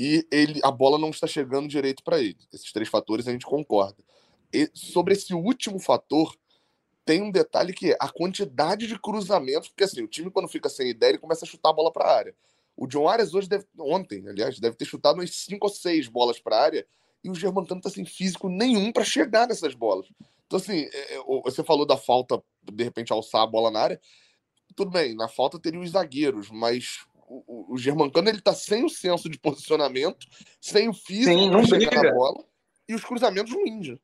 e 0.00 0.26
ele 0.32 0.58
a 0.64 0.70
bola 0.70 0.96
não 0.96 1.10
está 1.10 1.26
chegando 1.26 1.68
direito 1.68 2.02
para 2.02 2.18
ele. 2.18 2.38
Esses 2.50 2.72
três 2.72 2.88
fatores 2.88 3.28
a 3.28 3.32
gente 3.32 3.44
concorda. 3.44 4.02
E 4.50 4.70
sobre 4.72 5.12
esse 5.12 5.34
último 5.34 5.78
fator, 5.78 6.34
tem 7.04 7.22
um 7.22 7.30
detalhe 7.30 7.72
que 7.72 7.92
é 7.92 7.96
a 8.00 8.08
quantidade 8.08 8.86
de 8.86 8.98
cruzamentos, 8.98 9.68
porque 9.68 9.84
assim, 9.84 10.02
o 10.02 10.08
time 10.08 10.30
quando 10.30 10.48
fica 10.48 10.68
sem 10.68 10.88
ideia, 10.88 11.10
ele 11.10 11.18
começa 11.18 11.44
a 11.44 11.48
chutar 11.48 11.70
a 11.70 11.72
bola 11.74 11.92
para 11.92 12.06
a 12.06 12.16
área. 12.16 12.34
O 12.76 12.86
John 12.86 13.08
Arias 13.08 13.34
hoje, 13.34 13.48
deve, 13.48 13.66
ontem, 13.78 14.26
aliás, 14.28 14.58
deve 14.58 14.76
ter 14.76 14.84
chutado 14.84 15.18
umas 15.18 15.30
5 15.34 15.64
ou 15.64 15.72
6 15.72 16.08
bolas 16.08 16.40
para 16.40 16.56
a 16.56 16.62
área, 16.62 16.86
e 17.22 17.30
o 17.30 17.34
Germancano 17.34 17.80
tá 17.80 17.88
sem 17.88 18.04
físico 18.04 18.48
nenhum 18.48 18.92
para 18.92 19.04
chegar 19.04 19.46
nessas 19.46 19.74
bolas. 19.74 20.06
Então, 20.46 20.58
assim, 20.58 20.88
é, 20.92 21.14
é, 21.14 21.22
você 21.42 21.62
falou 21.62 21.86
da 21.86 21.96
falta, 21.96 22.42
de 22.62 22.84
repente, 22.84 23.12
alçar 23.12 23.42
a 23.42 23.46
bola 23.46 23.70
na 23.70 23.80
área. 23.80 24.00
Tudo 24.76 24.90
bem, 24.90 25.14
na 25.14 25.28
falta 25.28 25.58
teria 25.58 25.80
os 25.80 25.90
zagueiros, 25.90 26.50
mas 26.50 27.04
o, 27.14 27.44
o, 27.46 27.74
o 27.74 27.78
Germancano 27.78 28.28
ele 28.28 28.40
tá 28.40 28.52
sem 28.52 28.84
o 28.84 28.88
senso 28.88 29.28
de 29.28 29.38
posicionamento, 29.38 30.26
sem 30.60 30.88
o 30.88 30.92
físico 30.92 31.50
para 31.50 31.80
chegar 31.80 32.02
na 32.02 32.12
bola, 32.12 32.44
e 32.88 32.94
os 32.94 33.04
cruzamentos 33.04 33.52
ruins. 33.52 33.96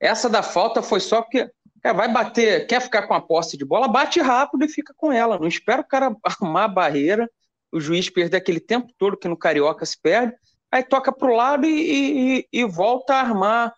Essa 0.00 0.28
da 0.28 0.42
falta 0.42 0.82
foi 0.82 1.00
só 1.00 1.22
porque 1.22 1.50
Cara, 1.82 1.96
vai 1.96 2.12
bater, 2.12 2.66
quer 2.66 2.80
ficar 2.80 3.06
com 3.06 3.14
a 3.14 3.20
posse 3.20 3.56
de 3.56 3.64
bola, 3.64 3.88
bate 3.88 4.20
rápido 4.20 4.64
e 4.64 4.68
fica 4.68 4.92
com 4.96 5.12
ela. 5.12 5.38
Não 5.38 5.46
espera 5.46 5.80
o 5.80 5.86
cara 5.86 6.14
arrumar 6.24 6.64
a 6.64 6.68
barreira, 6.68 7.30
o 7.70 7.80
juiz 7.80 8.10
perder 8.10 8.38
aquele 8.38 8.60
tempo 8.60 8.92
todo 8.98 9.16
que 9.16 9.28
no 9.28 9.36
Carioca 9.36 9.86
se 9.86 10.00
perde, 10.00 10.34
aí 10.70 10.82
toca 10.82 11.12
pro 11.12 11.34
lado 11.34 11.66
e, 11.66 12.40
e, 12.40 12.48
e 12.52 12.64
volta 12.64 13.14
a 13.14 13.20
armar 13.20 13.74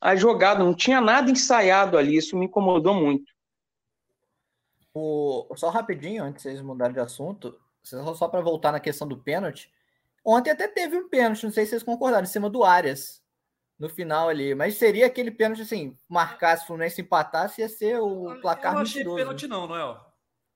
a 0.00 0.16
jogada. 0.16 0.64
Não 0.64 0.74
tinha 0.74 1.00
nada 1.00 1.30
ensaiado 1.30 1.98
ali, 1.98 2.16
isso 2.16 2.36
me 2.36 2.46
incomodou 2.46 2.94
muito. 2.94 3.30
O, 4.94 5.46
só 5.56 5.70
rapidinho, 5.70 6.22
antes 6.22 6.42
de 6.42 6.50
vocês 6.50 6.62
mudarem 6.62 6.94
de 6.94 7.00
assunto, 7.00 7.58
só 7.82 8.28
para 8.28 8.40
voltar 8.40 8.72
na 8.72 8.80
questão 8.80 9.06
do 9.06 9.16
pênalti. 9.16 9.70
Ontem 10.24 10.50
até 10.50 10.68
teve 10.68 10.96
um 10.96 11.08
pênalti, 11.08 11.44
não 11.44 11.50
sei 11.50 11.64
se 11.64 11.70
vocês 11.70 11.82
concordaram, 11.82 12.24
em 12.24 12.28
cima 12.28 12.48
do 12.48 12.62
Arias 12.62 13.21
no 13.82 13.88
final 13.88 14.28
ali. 14.28 14.54
Mas 14.54 14.76
seria 14.76 15.06
aquele 15.06 15.32
pênalti 15.32 15.62
assim, 15.62 15.96
marcasse 16.08 16.62
o 16.62 16.66
Fluminense 16.68 17.00
empatasse, 17.00 17.60
ia 17.60 17.68
ser 17.68 17.98
o 17.98 18.40
placar 18.40 18.70
Eu 18.70 18.76
não 18.76 18.82
achei 18.82 18.98
mentiroso. 18.98 19.16
pênalti 19.16 19.48
não, 19.48 19.66
Noel. 19.66 20.00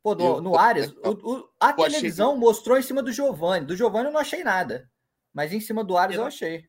Pô, 0.01 0.15
no, 0.15 0.41
no 0.41 0.57
Arias, 0.57 0.95
o, 1.05 1.11
o, 1.11 1.49
a 1.59 1.73
televisão 1.73 2.29
achei... 2.31 2.41
mostrou 2.41 2.79
em 2.79 2.83
cima 2.83 3.03
do 3.03 3.11
Giovani. 3.11 3.67
Do 3.67 3.75
Giovani 3.75 4.07
eu 4.07 4.12
não 4.12 4.21
achei 4.21 4.45
nada. 4.45 4.89
Mas 5.35 5.53
em 5.53 5.59
cima 5.59 5.83
do 5.83 5.97
Arias 5.97 6.19
eu, 6.19 6.23
eu 6.23 6.29
achei. 6.29 6.69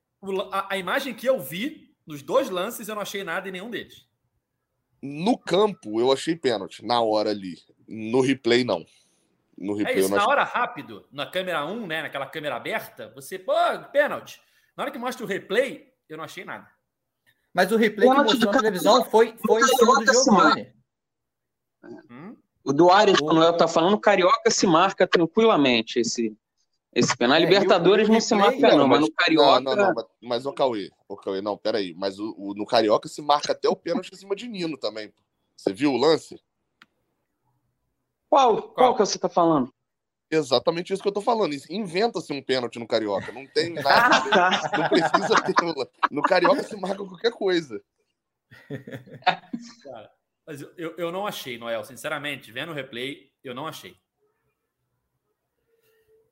A, 0.52 0.74
a, 0.74 0.78
imagem 0.80 1.14
que 1.14 1.30
eu 1.30 1.40
vi, 1.40 1.96
nos 2.08 2.24
dois 2.24 2.50
lances, 2.50 2.88
eu 2.88 2.96
não 2.96 3.04
achei 3.04 3.24
nada 3.24 3.48
em 3.48 3.52
nenhum 3.52 3.70
deles. 3.70 4.08
No 5.00 5.38
campo, 5.38 6.02
eu 6.02 6.12
achei 6.12 6.36
pênalti, 6.36 6.84
na 6.84 7.00
hora 7.02 7.30
ali. 7.30 7.54
No 7.88 8.20
replay, 8.20 8.64
não. 8.64 8.84
No 9.56 9.76
é 9.76 9.84
replay, 9.84 9.96
é 9.98 10.00
isso, 10.00 10.10
na 10.10 10.18
achei... 10.18 10.30
hora 10.30 10.44
rápido, 10.44 11.08
na 11.12 11.28
câmera 11.28 11.64
1, 11.64 11.86
né, 11.86 12.02
naquela 12.02 12.26
câmera 12.26 12.56
aberta, 12.56 13.12
você, 13.14 13.38
pô, 13.38 13.54
pênalti. 13.92 14.42
Na 14.76 14.84
hora 14.84 14.92
que 14.92 14.98
mostra 14.98 15.24
o 15.24 15.28
replay, 15.28 15.87
eu 16.10 16.18
não 16.18 16.24
achei 16.24 16.46
nada. 16.46 16.70
Mas 17.54 17.72
o 17.72 17.76
replay 17.76 18.08
que 18.08 18.16
mostrou 18.16 18.52
na 18.52 18.60
televisão 18.60 19.04
foi, 19.06 19.36
foi 19.46 19.62
em 19.62 19.68
cima 19.68 19.96
do 19.96 20.14
Giovanni. 20.14 20.74
Hum? 22.10 22.36
O 22.64 22.74
do 22.74 22.92
Ares, 22.92 23.20
quando 23.20 23.42
eu 23.42 23.56
tá 23.56 23.68
falando, 23.68 24.00
Carioca 24.00 24.52
se 24.52 24.68
marca 24.68 25.08
tranquilamente 25.08 26.00
esse, 26.00 26.38
esse 26.94 27.16
penal. 27.16 27.38
É, 27.38 27.40
Libertadores 27.40 28.10
não 28.10 28.20
se 28.20 28.36
marca, 28.36 28.76
não, 28.76 28.88
mas 28.88 29.02
no 29.02 29.12
Carioca. 29.12 29.62
Não, 29.62 29.76
não, 29.76 29.94
não, 29.94 30.08
mas, 30.22 30.46
o 30.46 30.54
Cauê, 30.54 30.92
o 31.08 31.16
Cauê, 31.16 31.42
não, 31.42 31.58
peraí. 31.58 31.94
Mas 31.96 32.20
o, 32.20 32.36
o, 32.38 32.54
no 32.54 32.66
Carioca 32.66 33.08
se 33.08 33.22
marca 33.22 33.54
até 33.54 33.70
o 33.70 33.76
pênalti 33.76 34.12
em 34.14 34.18
cima 34.18 34.36
de 34.36 34.48
Nino 34.48 34.78
também. 34.78 35.14
Você 35.56 35.74
viu 35.74 35.94
o 35.94 35.98
lance? 35.98 36.40
Qual? 38.30 38.62
Qual, 38.62 38.74
Qual 38.74 38.94
que 38.96 39.00
você 39.00 39.18
tá 39.18 39.30
falando? 39.30 39.74
Exatamente 40.30 40.94
isso 40.94 41.02
que 41.02 41.08
eu 41.08 41.14
tô 41.14 41.22
falando. 41.22 41.56
Inventa-se 41.70 42.34
um 42.34 42.42
pênalti 42.42 42.80
no 42.80 42.88
Carioca. 42.88 43.32
Não 43.32 43.48
tem 43.48 43.74
nada. 43.76 44.78
Não 44.78 44.90
precisa 44.90 45.42
ter. 45.42 45.54
No 46.12 46.22
Carioca 46.22 46.64
se 46.64 46.76
marca 46.76 46.98
qualquer 46.98 47.32
coisa. 47.32 47.82
Cara, 49.84 50.12
mas 50.46 50.62
eu, 50.62 50.96
eu 50.98 51.12
não 51.12 51.26
achei, 51.26 51.58
Noel. 51.58 51.84
Sinceramente, 51.84 52.52
vendo 52.52 52.72
o 52.72 52.76
replay, 52.76 53.32
eu 53.44 53.56
não 53.56 53.68
achei. 53.68 53.98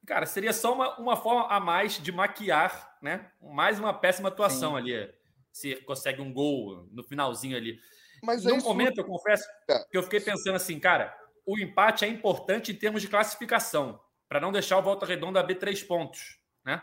Cara, 0.05 0.25
seria 0.25 0.53
só 0.53 0.73
uma, 0.73 0.97
uma 0.99 1.15
forma 1.15 1.47
a 1.47 1.59
mais 1.59 1.93
de 1.93 2.11
maquiar, 2.11 2.97
né? 3.01 3.31
Mais 3.41 3.79
uma 3.79 3.93
péssima 3.93 4.27
atuação 4.27 4.71
Sim. 4.71 4.77
ali. 4.77 5.13
Se 5.51 5.75
consegue 5.77 6.21
um 6.21 6.33
gol 6.33 6.87
no 6.91 7.03
finalzinho 7.03 7.55
ali. 7.55 7.79
Mas 8.21 8.43
no 8.43 8.55
é 8.55 8.59
momento, 8.59 8.99
eu 8.99 9.05
confesso 9.05 9.45
é. 9.69 9.83
que 9.89 9.97
eu 9.97 10.03
fiquei 10.03 10.19
pensando 10.19 10.55
assim, 10.55 10.79
cara 10.79 11.15
o 11.45 11.59
empate 11.59 12.05
é 12.05 12.07
importante 12.07 12.71
em 12.71 12.75
termos 12.75 13.01
de 13.01 13.07
classificação, 13.07 13.99
para 14.27 14.39
não 14.39 14.51
deixar 14.51 14.77
o 14.77 14.81
Volta 14.81 15.05
Redonda 15.05 15.39
abrir 15.39 15.55
três 15.55 15.83
pontos. 15.83 16.39
Né? 16.65 16.81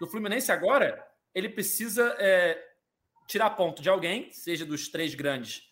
Do 0.00 0.06
Fluminense 0.06 0.52
agora, 0.52 1.04
ele 1.34 1.48
precisa 1.48 2.14
é, 2.18 2.62
tirar 3.26 3.50
ponto 3.50 3.80
de 3.80 3.88
alguém, 3.88 4.30
seja 4.32 4.64
dos 4.64 4.88
três 4.88 5.14
grandes, 5.14 5.62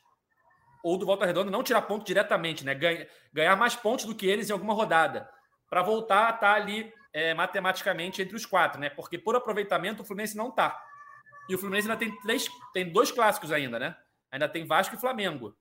ou 0.82 0.96
do 0.96 1.04
Volta 1.04 1.26
Redonda, 1.26 1.50
não 1.50 1.62
tirar 1.62 1.82
ponto 1.82 2.06
diretamente, 2.06 2.64
né? 2.64 2.74
Ganhar, 2.74 3.06
ganhar 3.32 3.56
mais 3.56 3.74
pontos 3.74 4.04
do 4.04 4.14
que 4.14 4.26
eles 4.26 4.48
em 4.48 4.52
alguma 4.52 4.72
rodada, 4.72 5.28
para 5.68 5.82
voltar 5.82 6.26
a 6.26 6.34
estar 6.34 6.38
tá 6.38 6.54
ali 6.54 6.92
é, 7.12 7.34
matematicamente 7.34 8.22
entre 8.22 8.36
os 8.36 8.46
quatro, 8.46 8.80
né? 8.80 8.88
Porque 8.90 9.18
por 9.18 9.34
aproveitamento 9.34 10.02
o 10.02 10.06
Fluminense 10.06 10.36
não 10.36 10.50
está. 10.50 10.80
E 11.48 11.54
o 11.54 11.58
Fluminense 11.58 11.90
ainda 11.90 11.98
tem 11.98 12.16
três, 12.20 12.48
tem 12.72 12.92
dois 12.92 13.10
clássicos 13.10 13.50
ainda, 13.50 13.78
né? 13.78 13.96
Ainda 14.30 14.48
tem 14.48 14.66
Vasco 14.66 14.94
e 14.94 15.00
Flamengo. 15.00 15.56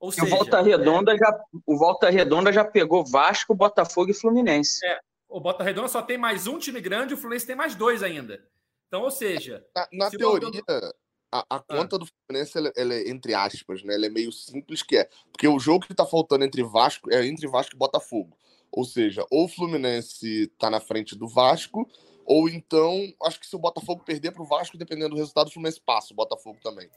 Ou 0.00 0.12
seja, 0.12 0.26
o 0.26 0.30
Volta 0.30 0.60
Redonda 0.60 1.14
é... 1.14 1.18
já 1.18 1.40
o 1.66 1.76
Volta 1.76 2.10
Redonda 2.10 2.52
já 2.52 2.64
pegou 2.64 3.04
Vasco, 3.04 3.54
Botafogo 3.54 4.10
e 4.10 4.14
Fluminense. 4.14 4.84
É, 4.86 5.00
o 5.28 5.40
Volta 5.40 5.64
Redonda 5.64 5.88
só 5.88 6.02
tem 6.02 6.16
mais 6.16 6.46
um 6.46 6.58
time 6.58 6.80
grande, 6.80 7.14
o 7.14 7.16
Fluminense 7.16 7.46
tem 7.46 7.56
mais 7.56 7.74
dois 7.74 8.02
ainda. 8.02 8.42
Então, 8.86 9.02
ou 9.02 9.10
seja, 9.10 9.64
na, 9.74 9.88
na 9.92 10.10
teoria, 10.10 10.50
Volta... 10.50 10.94
a, 11.32 11.38
a, 11.40 11.56
ah. 11.56 11.60
conta 11.60 11.96
ah. 11.96 11.98
do 11.98 12.06
Fluminense 12.06 12.56
ela, 12.56 12.72
ela, 12.76 12.94
é 12.94 13.08
entre 13.08 13.34
aspas, 13.34 13.82
né? 13.82 13.94
Ela 13.94 14.06
é 14.06 14.10
meio 14.10 14.32
simples 14.32 14.82
que 14.82 14.96
é, 14.96 15.08
porque 15.32 15.48
o 15.48 15.58
jogo 15.58 15.84
que 15.84 15.92
está 15.92 16.06
faltando 16.06 16.44
entre 16.44 16.62
Vasco 16.62 17.12
é 17.12 17.26
entre 17.26 17.48
Vasco 17.48 17.74
e 17.74 17.78
Botafogo. 17.78 18.36
Ou 18.70 18.84
seja, 18.84 19.24
ou 19.30 19.46
o 19.46 19.48
Fluminense 19.48 20.44
está 20.44 20.70
na 20.70 20.78
frente 20.78 21.16
do 21.16 21.26
Vasco, 21.26 21.88
ou 22.24 22.48
então, 22.48 23.10
acho 23.22 23.40
que 23.40 23.46
se 23.46 23.56
o 23.56 23.58
Botafogo 23.58 24.04
perder 24.04 24.32
para 24.32 24.42
o 24.42 24.46
Vasco, 24.46 24.76
dependendo 24.76 25.14
do 25.14 25.16
resultado, 25.16 25.48
o 25.48 25.50
Fluminense 25.50 25.80
passa 25.80 26.12
o 26.12 26.16
Botafogo 26.16 26.58
também. 26.62 26.88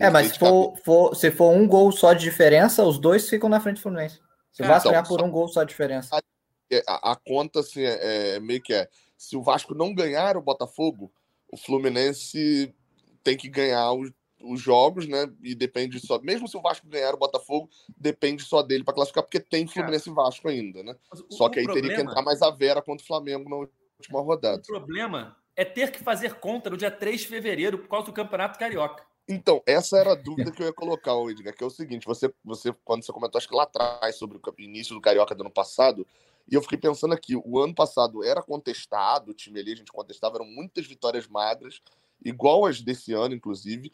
É, 0.00 0.10
mas 0.10 0.32
se 0.32 0.38
for, 0.38 0.76
for, 0.84 1.14
se 1.14 1.30
for 1.30 1.50
um 1.50 1.66
gol 1.66 1.92
só 1.92 2.12
de 2.12 2.24
diferença, 2.24 2.84
os 2.84 2.98
dois 2.98 3.28
ficam 3.28 3.48
na 3.48 3.60
frente 3.60 3.76
do 3.76 3.82
Fluminense. 3.82 4.20
Se 4.50 4.62
o 4.62 4.66
Vasco 4.66 4.88
então, 4.88 4.92
ganhar 4.92 5.06
por 5.06 5.22
um 5.22 5.30
gol 5.30 5.48
só 5.48 5.62
de 5.62 5.68
diferença. 5.68 6.16
A, 6.16 6.22
é, 6.70 6.82
a, 6.86 7.12
a 7.12 7.16
conta, 7.16 7.60
assim, 7.60 7.82
é, 7.82 8.36
é, 8.36 8.40
meio 8.40 8.62
que 8.62 8.72
é. 8.72 8.88
Se 9.16 9.36
o 9.36 9.42
Vasco 9.42 9.74
não 9.74 9.94
ganhar 9.94 10.36
o 10.36 10.42
Botafogo, 10.42 11.12
o 11.52 11.56
Fluminense 11.56 12.74
tem 13.22 13.36
que 13.36 13.48
ganhar 13.48 13.92
os, 13.92 14.10
os 14.42 14.60
jogos, 14.60 15.06
né? 15.06 15.30
E 15.42 15.54
depende 15.54 16.00
só. 16.00 16.18
Mesmo 16.20 16.48
se 16.48 16.56
o 16.56 16.62
Vasco 16.62 16.88
ganhar 16.88 17.14
o 17.14 17.18
Botafogo, 17.18 17.68
depende 17.96 18.42
só 18.42 18.62
dele 18.62 18.84
para 18.84 18.94
classificar, 18.94 19.22
porque 19.22 19.40
tem 19.40 19.66
Fluminense 19.66 20.08
e 20.08 20.14
Vasco 20.14 20.48
ainda, 20.48 20.82
né? 20.82 20.96
O, 21.12 21.34
só 21.34 21.48
que 21.48 21.58
aí 21.58 21.64
problema... 21.64 21.88
teria 21.88 22.02
que 22.02 22.10
entrar 22.10 22.22
mais 22.22 22.40
a 22.40 22.50
Vera 22.50 22.80
contra 22.80 23.04
o 23.04 23.06
Flamengo 23.06 23.48
na 23.48 23.56
última 23.56 24.22
rodada. 24.22 24.62
O 24.62 24.66
problema 24.66 25.36
é 25.54 25.64
ter 25.64 25.90
que 25.90 26.02
fazer 26.02 26.34
conta 26.36 26.70
no 26.70 26.76
dia 26.76 26.90
3 26.90 27.20
de 27.20 27.26
fevereiro 27.26 27.78
por 27.78 27.88
causa 27.88 28.06
do 28.06 28.12
Campeonato 28.12 28.58
Carioca. 28.58 29.04
Então, 29.30 29.62
essa 29.64 29.96
era 29.96 30.12
a 30.12 30.16
dúvida 30.16 30.50
que 30.50 30.60
eu 30.60 30.66
ia 30.66 30.72
colocar, 30.72 31.14
Edgar, 31.30 31.54
que 31.54 31.62
é 31.62 31.66
o 31.66 31.70
seguinte: 31.70 32.06
você, 32.06 32.32
você, 32.44 32.74
quando 32.84 33.04
você 33.04 33.12
comentou, 33.12 33.38
acho 33.38 33.48
que 33.48 33.54
lá 33.54 33.62
atrás, 33.62 34.16
sobre 34.16 34.36
o 34.36 34.42
início 34.58 34.94
do 34.94 35.00
Carioca 35.00 35.34
do 35.34 35.42
ano 35.42 35.50
passado, 35.50 36.06
e 36.50 36.54
eu 36.54 36.62
fiquei 36.62 36.76
pensando 36.76 37.14
aqui, 37.14 37.36
o 37.36 37.60
ano 37.60 37.74
passado 37.74 38.24
era 38.24 38.42
contestado, 38.42 39.30
o 39.30 39.34
time 39.34 39.60
ali 39.60 39.72
a 39.72 39.76
gente 39.76 39.92
contestava, 39.92 40.36
eram 40.36 40.46
muitas 40.46 40.84
vitórias 40.86 41.28
magras, 41.28 41.80
igual 42.24 42.66
as 42.66 42.80
desse 42.80 43.12
ano, 43.12 43.34
inclusive, 43.34 43.92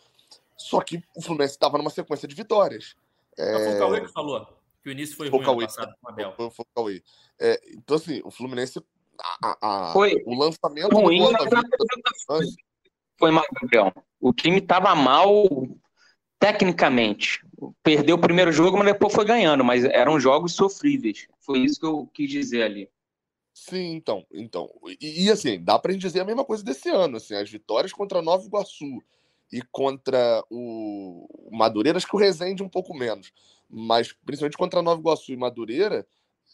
só 0.56 0.80
que 0.80 1.02
o 1.14 1.20
Fluminense 1.20 1.52
estava 1.52 1.76
numa 1.76 1.90
sequência 1.90 2.26
de 2.26 2.34
vitórias. 2.34 2.96
É... 3.36 3.52
Foi 3.52 3.74
o 3.74 3.78
Cauê 3.78 4.00
que 4.00 4.08
falou 4.08 4.46
que 4.82 4.88
o 4.88 4.92
início 4.92 5.16
foi, 5.16 5.28
foi 5.28 5.38
ruim 5.38 5.46
Cauê, 5.46 5.64
passado 5.66 5.94
Abel. 6.06 6.32
Foi, 6.32 6.50
foi 6.50 6.64
o 6.64 6.74
Cauê. 6.74 7.02
É, 7.38 7.60
então, 7.72 7.96
assim, 7.96 8.22
o 8.24 8.30
Fluminense. 8.30 8.82
A, 9.42 9.56
a, 9.88 9.92
foi 9.92 10.22
o 10.26 10.34
lançamento 10.34 10.94
ruim, 10.94 11.20
do 11.20 11.26
Foi 13.18 13.30
mal, 13.30 13.44
Gabriel. 13.60 13.92
O 14.20 14.32
time 14.32 14.58
estava 14.58 14.94
mal 14.94 15.46
tecnicamente. 16.38 17.44
Perdeu 17.82 18.16
o 18.16 18.20
primeiro 18.20 18.52
jogo, 18.52 18.76
mas 18.76 18.86
depois 18.86 19.14
foi 19.14 19.24
ganhando. 19.24 19.64
Mas 19.64 19.84
eram 19.84 20.20
jogos 20.20 20.54
sofríveis. 20.54 21.26
Foi 21.40 21.60
isso 21.60 21.80
que 21.80 21.86
eu 21.86 22.06
quis 22.12 22.30
dizer 22.30 22.62
ali. 22.62 22.90
Sim, 23.54 23.94
então, 23.94 24.26
então. 24.30 24.70
E, 25.00 25.24
e, 25.24 25.30
assim, 25.30 25.58
dá 25.58 25.80
gente 25.86 26.02
dizer 26.02 26.20
a 26.20 26.24
mesma 26.26 26.44
coisa 26.44 26.62
desse 26.62 26.90
ano, 26.90 27.16
assim, 27.16 27.34
as 27.34 27.50
vitórias 27.50 27.90
contra 27.90 28.20
Nova 28.20 28.44
Iguaçu 28.44 29.02
e 29.50 29.62
contra 29.72 30.44
o 30.50 31.48
Madureira, 31.50 31.96
acho 31.96 32.06
que 32.06 32.14
o 32.14 32.18
Resende 32.18 32.62
um 32.62 32.68
pouco 32.68 32.92
menos, 32.94 33.32
mas 33.66 34.12
principalmente 34.12 34.58
contra 34.58 34.82
Nova 34.82 35.00
Iguaçu 35.00 35.32
e 35.32 35.38
Madureira, 35.38 36.06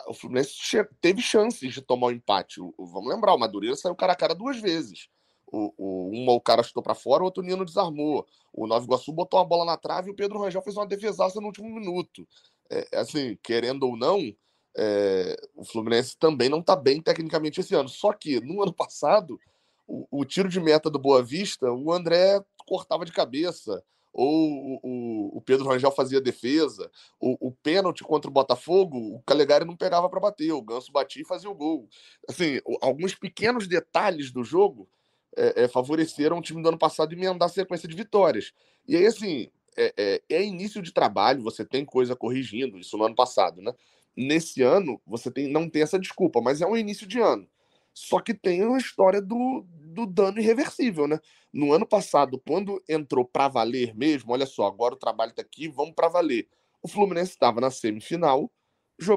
o 0.07 0.15
Fluminense 0.15 0.55
teve 1.01 1.21
chances 1.21 1.75
de 1.75 1.83
tomar 1.83 2.07
o 2.07 2.11
um 2.11 2.13
empate. 2.13 2.61
Vamos 2.79 3.13
lembrar, 3.13 3.35
o 3.35 3.39
Madureira 3.39 3.75
saiu 3.75 3.97
cara 3.97 4.13
a 4.13 4.17
cara 4.17 4.35
duas 4.35 4.61
vezes. 4.61 5.09
O, 5.53 5.75
o, 5.77 6.09
uma 6.11 6.33
o 6.33 6.41
cara 6.41 6.63
chutou 6.63 6.83
para 6.83 6.95
fora, 6.95 7.23
o 7.23 7.27
outro 7.27 7.43
Nino 7.43 7.65
desarmou. 7.65 8.27
O 8.53 8.67
Nova 8.67 8.85
Iguaçu 8.85 9.13
botou 9.13 9.39
uma 9.39 9.45
bola 9.45 9.67
na 9.67 9.77
trave 9.77 10.09
e 10.09 10.13
o 10.13 10.17
Pedro 10.17 10.41
Rangel 10.41 10.63
fez 10.63 10.77
uma 10.77 10.87
defesaça 10.87 11.41
no 11.41 11.47
último 11.47 11.69
minuto. 11.69 12.27
É, 12.71 12.89
assim, 12.99 13.39
querendo 13.43 13.83
ou 13.83 13.95
não, 13.95 14.35
é, 14.75 15.37
o 15.55 15.63
Fluminense 15.63 16.17
também 16.17 16.49
não 16.49 16.61
está 16.61 16.75
bem 16.75 17.03
tecnicamente 17.03 17.61
esse 17.61 17.75
ano. 17.75 17.89
Só 17.89 18.15
que 18.15 18.41
no 18.41 18.63
ano 18.63 18.73
passado, 18.75 19.39
o, 19.87 20.07
o, 20.11 20.25
tiro 20.25 20.49
de 20.49 20.59
meta 20.59 20.89
do 20.89 20.99
Boa 20.99 21.23
Vista, 21.23 21.71
o 21.71 21.93
André 21.93 22.43
cortava 22.67 23.05
de 23.05 23.13
cabeça, 23.13 23.85
ou 24.11 24.81
o, 24.83 25.37
o 25.37 25.41
Pedro 25.43 25.69
Rangel 25.69 25.91
fazia 25.91 26.21
defesa, 26.21 26.91
o, 27.21 27.49
o, 27.49 27.53
pênalti 27.53 28.03
contra 28.03 28.31
o 28.31 28.33
Botafogo, 28.33 28.99
o 28.99 29.23
Calegari 29.23 29.65
não 29.65 29.77
pegava 29.77 30.09
para 30.09 30.21
bater, 30.21 30.53
o 30.53 30.63
Ganso 30.63 30.93
batia 30.93 31.23
e 31.23 31.27
fazia 31.27 31.51
o 31.51 31.55
gol. 31.55 31.89
Assim, 32.29 32.61
alguns 32.81 33.15
pequenos 33.15 33.67
detalhes 33.67 34.31
do 34.31 34.45
jogo 34.45 34.89
é, 35.37 35.65
é, 35.65 35.69
favoreceram 35.69 36.39
o 36.39 36.43
time 36.43 36.63
do 36.63 36.69
ano 36.69 36.79
passado 36.79 37.13
emendar 37.13 37.49
a 37.49 37.53
sequência 37.53 37.89
de 37.89 37.97
vitórias. 37.97 38.53
E 38.87 38.97
aí, 38.97 39.07
assim, 39.07 39.51
é, 39.77 39.95
é, 39.97 40.23
é 40.37 40.45
início 40.45 40.83
de 40.83 40.93
trabalho, 40.93 41.43
você 41.43 41.65
tem 41.65 41.85
coisa 41.85 42.15
corrigindo, 42.15 42.79
isso 42.79 42.97
no 42.97 43.05
ano 43.05 43.15
passado, 43.15 43.61
né? 43.63 43.73
Nesse 44.15 44.63
ano, 44.63 45.01
você 45.07 45.31
tem, 45.31 45.49
não 45.49 45.69
tem 45.69 45.83
essa 45.83 45.99
desculpa, 45.99 46.41
mas 46.41 46.61
é 46.61 46.67
um 46.67 46.77
início 46.77 47.07
de 47.07 47.19
ano. 47.19 47.49
Só 47.95 48.21
que 48.21 48.35
tem 48.35 48.65
uma 48.65 48.79
história 48.79 49.21
do, 49.21 49.67
do 49.69 50.07
dano 50.07 50.39
irreversível, 50.39 51.07
né? 51.07 51.19
No 51.53 51.73
ano 51.73 51.87
passado, 51.87 52.41
quando 52.47 52.83
entrou 52.89 53.25
para 53.25 53.49
valer 53.49 53.95
mesmo, 53.95 54.33
olha 54.33 54.47
só, 54.47 54.67
agora 54.67 54.95
o 54.95 54.99
trabalho 54.99 55.31
está 55.31 55.43
aqui, 55.43 55.69
vamos 55.69 55.95
para 55.95 56.09
valer. 56.09 56.49
O 56.83 56.89
Fluminense 56.89 57.33
estava 57.33 57.61
na 57.61 57.71
semifinal 57.71 58.51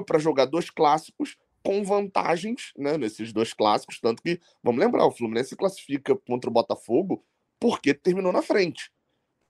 para 0.06 0.18
jogar 0.18 0.46
dois 0.46 0.70
clássicos 0.70 1.36
com 1.66 1.82
vantagens 1.82 2.72
né, 2.76 2.96
nesses 2.96 3.32
dois 3.32 3.52
clássicos, 3.52 3.98
tanto 3.98 4.22
que, 4.22 4.40
vamos 4.62 4.80
lembrar, 4.80 5.04
o 5.04 5.10
Fluminense 5.10 5.48
se 5.48 5.56
classifica 5.56 6.14
contra 6.14 6.48
o 6.48 6.52
Botafogo 6.52 7.24
porque 7.58 7.92
terminou 7.92 8.32
na 8.32 8.40
frente. 8.40 8.92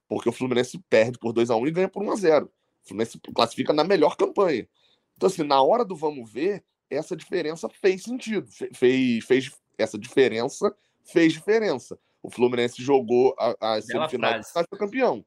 Porque 0.09 0.31
o 0.31 0.33
Fluminense 0.33 0.79
perde 0.89 1.19
por 1.19 1.35
2 1.35 1.51
a 1.51 1.57
1 1.57 1.67
e 1.67 1.71
ganha 1.71 1.89
por 1.89 2.03
1 2.03 2.11
a 2.11 2.17
0 2.17 2.47
O 2.47 2.89
Fluminense 2.89 3.21
classifica 3.35 3.75
na 3.75 3.85
melhor 3.85 4.17
campanha. 4.17 4.67
Então, 5.15 5.27
assim, 5.27 5.43
na 5.43 5.61
hora 5.61 5.85
do 5.85 5.95
vamos 5.95 6.33
ver, 6.33 6.65
essa 6.89 7.15
diferença 7.15 7.69
fez 7.69 8.05
sentido. 8.05 8.49
Fez, 8.73 9.25
fez 9.25 9.53
essa 9.77 9.99
diferença 9.99 10.75
fez 11.07 11.33
diferença. 11.33 11.99
O 12.23 12.31
Fluminense 12.31 12.83
jogou 12.83 13.35
a, 13.39 13.77
a 13.77 13.83
semifinal 13.83 14.41
e 14.41 14.43
foi 14.43 14.79
campeão. 14.79 15.25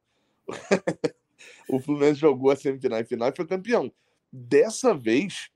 o 1.70 1.80
Fluminense 1.80 2.20
jogou 2.20 2.52
a 2.52 2.56
semifinal 2.56 3.00
e 3.00 3.06
final 3.06 3.30
e 3.30 3.36
foi 3.36 3.48
campeão. 3.48 3.92
Dessa 4.32 4.94
vez, 4.94 5.50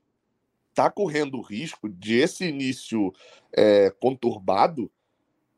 tá 0.74 0.90
correndo 0.90 1.38
o 1.38 1.42
risco 1.42 1.88
de 1.88 2.16
esse 2.16 2.44
início 2.44 3.12
é, 3.52 3.90
conturbado 4.00 4.90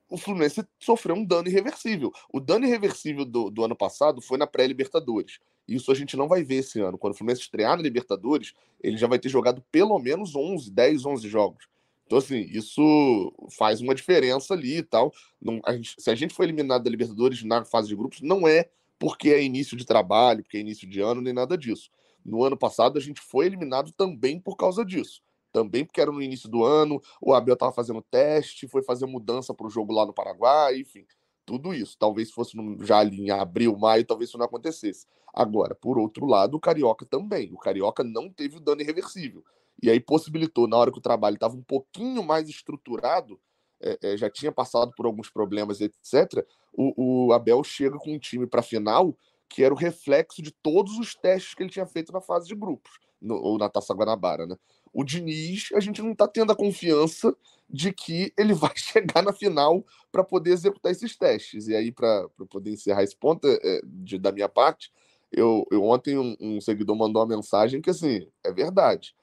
o 0.08 0.16
Fluminense 0.16 0.64
sofreu 0.78 1.16
um 1.16 1.24
dano 1.24 1.48
irreversível. 1.48 2.12
O 2.32 2.38
dano 2.40 2.64
irreversível 2.64 3.24
do, 3.24 3.50
do 3.50 3.64
ano 3.64 3.74
passado 3.74 4.20
foi 4.20 4.38
na 4.38 4.46
pré-Libertadores. 4.46 5.40
Isso 5.66 5.90
a 5.90 5.94
gente 5.94 6.16
não 6.16 6.28
vai 6.28 6.44
ver 6.44 6.56
esse 6.56 6.80
ano. 6.80 6.96
Quando 6.96 7.14
o 7.14 7.16
Fluminense 7.16 7.42
estrear 7.42 7.76
na 7.76 7.82
Libertadores, 7.82 8.52
ele 8.80 8.96
já 8.96 9.08
vai 9.08 9.18
ter 9.18 9.28
jogado 9.28 9.64
pelo 9.72 9.98
menos 9.98 10.36
11, 10.36 10.70
10, 10.70 11.04
11 11.04 11.28
jogos. 11.28 11.66
Então, 12.06 12.18
assim, 12.18 12.46
isso 12.52 13.34
faz 13.58 13.80
uma 13.80 13.94
diferença 13.94 14.54
ali 14.54 14.76
e 14.76 14.82
tal. 14.82 15.12
Não, 15.42 15.60
a 15.64 15.72
gente, 15.72 15.96
se 15.98 16.08
a 16.08 16.14
gente 16.14 16.32
for 16.32 16.44
eliminado 16.44 16.84
da 16.84 16.90
Libertadores 16.90 17.42
na 17.42 17.64
fase 17.64 17.88
de 17.88 17.96
grupos, 17.96 18.20
não 18.20 18.46
é 18.46 18.68
porque 18.98 19.30
é 19.30 19.42
início 19.42 19.76
de 19.76 19.84
trabalho, 19.84 20.44
porque 20.44 20.56
é 20.56 20.60
início 20.60 20.88
de 20.88 21.00
ano, 21.00 21.20
nem 21.20 21.32
nada 21.32 21.58
disso. 21.58 21.90
No 22.26 22.44
ano 22.44 22.56
passado, 22.56 22.98
a 22.98 23.00
gente 23.00 23.20
foi 23.20 23.46
eliminado 23.46 23.92
também 23.92 24.40
por 24.40 24.56
causa 24.56 24.84
disso 24.84 25.22
também 25.56 25.86
porque 25.86 26.02
era 26.02 26.12
no 26.12 26.20
início 26.20 26.50
do 26.50 26.62
ano, 26.62 27.00
o 27.18 27.32
Abel 27.32 27.54
estava 27.54 27.72
fazendo 27.72 28.02
teste, 28.02 28.68
foi 28.68 28.82
fazer 28.82 29.06
mudança 29.06 29.54
para 29.54 29.66
o 29.66 29.70
jogo 29.70 29.90
lá 29.90 30.04
no 30.04 30.12
Paraguai, 30.12 30.78
enfim, 30.78 31.06
tudo 31.46 31.72
isso. 31.72 31.96
Talvez 31.98 32.30
fosse 32.30 32.54
no, 32.54 32.84
já 32.84 32.98
ali 32.98 33.22
em 33.22 33.30
abril, 33.30 33.74
maio, 33.74 34.04
talvez 34.04 34.28
isso 34.28 34.36
não 34.36 34.44
acontecesse. 34.44 35.06
Agora, 35.32 35.74
por 35.74 35.98
outro 35.98 36.26
lado, 36.26 36.58
o 36.58 36.60
Carioca 36.60 37.06
também. 37.06 37.50
O 37.54 37.58
Carioca 37.58 38.04
não 38.04 38.28
teve 38.28 38.58
o 38.58 38.60
dano 38.60 38.82
irreversível. 38.82 39.42
E 39.82 39.88
aí 39.88 39.98
possibilitou, 39.98 40.66
na 40.66 40.76
hora 40.76 40.92
que 40.92 40.98
o 40.98 41.02
trabalho 41.02 41.34
estava 41.34 41.56
um 41.56 41.62
pouquinho 41.62 42.22
mais 42.22 42.50
estruturado, 42.50 43.40
é, 43.80 43.98
é, 44.02 44.16
já 44.16 44.28
tinha 44.28 44.52
passado 44.52 44.92
por 44.94 45.06
alguns 45.06 45.30
problemas, 45.30 45.80
etc., 45.80 46.44
o, 46.74 47.28
o 47.28 47.32
Abel 47.32 47.64
chega 47.64 47.96
com 47.96 48.12
um 48.12 48.18
time 48.18 48.46
para 48.46 48.60
a 48.60 48.62
final 48.62 49.16
que 49.48 49.62
era 49.62 49.72
o 49.72 49.76
reflexo 49.76 50.42
de 50.42 50.50
todos 50.50 50.98
os 50.98 51.14
testes 51.14 51.54
que 51.54 51.62
ele 51.62 51.70
tinha 51.70 51.86
feito 51.86 52.12
na 52.12 52.20
fase 52.20 52.48
de 52.48 52.54
grupos, 52.54 52.98
no, 53.20 53.36
ou 53.36 53.58
na 53.58 53.68
Taça 53.68 53.94
Guanabara, 53.94 54.46
né? 54.46 54.56
o 54.96 55.04
Diniz, 55.04 55.68
a 55.74 55.80
gente 55.80 56.00
não 56.00 56.12
está 56.12 56.26
tendo 56.26 56.52
a 56.52 56.56
confiança 56.56 57.36
de 57.68 57.92
que 57.92 58.32
ele 58.34 58.54
vai 58.56 58.72
chegar 58.74 59.22
na 59.22 59.30
final 59.30 59.84
para 60.10 60.24
poder 60.24 60.52
executar 60.52 60.90
esses 60.90 61.14
testes. 61.14 61.68
E 61.68 61.76
aí, 61.76 61.92
para 61.92 62.26
poder 62.48 62.72
encerrar 62.72 63.02
esse 63.02 63.14
ponto 63.14 63.46
é, 63.46 63.80
de, 63.84 64.18
da 64.18 64.32
minha 64.32 64.48
parte, 64.48 64.90
eu, 65.30 65.66
eu 65.70 65.84
ontem 65.84 66.16
um, 66.16 66.34
um, 66.40 66.60
seguidor 66.62 66.96
mandou 66.96 67.20
uma 67.20 67.36
mensagem 67.36 67.82
que, 67.82 67.90
assim, 67.90 68.26
é 68.42 68.50
verdade. 68.50 69.14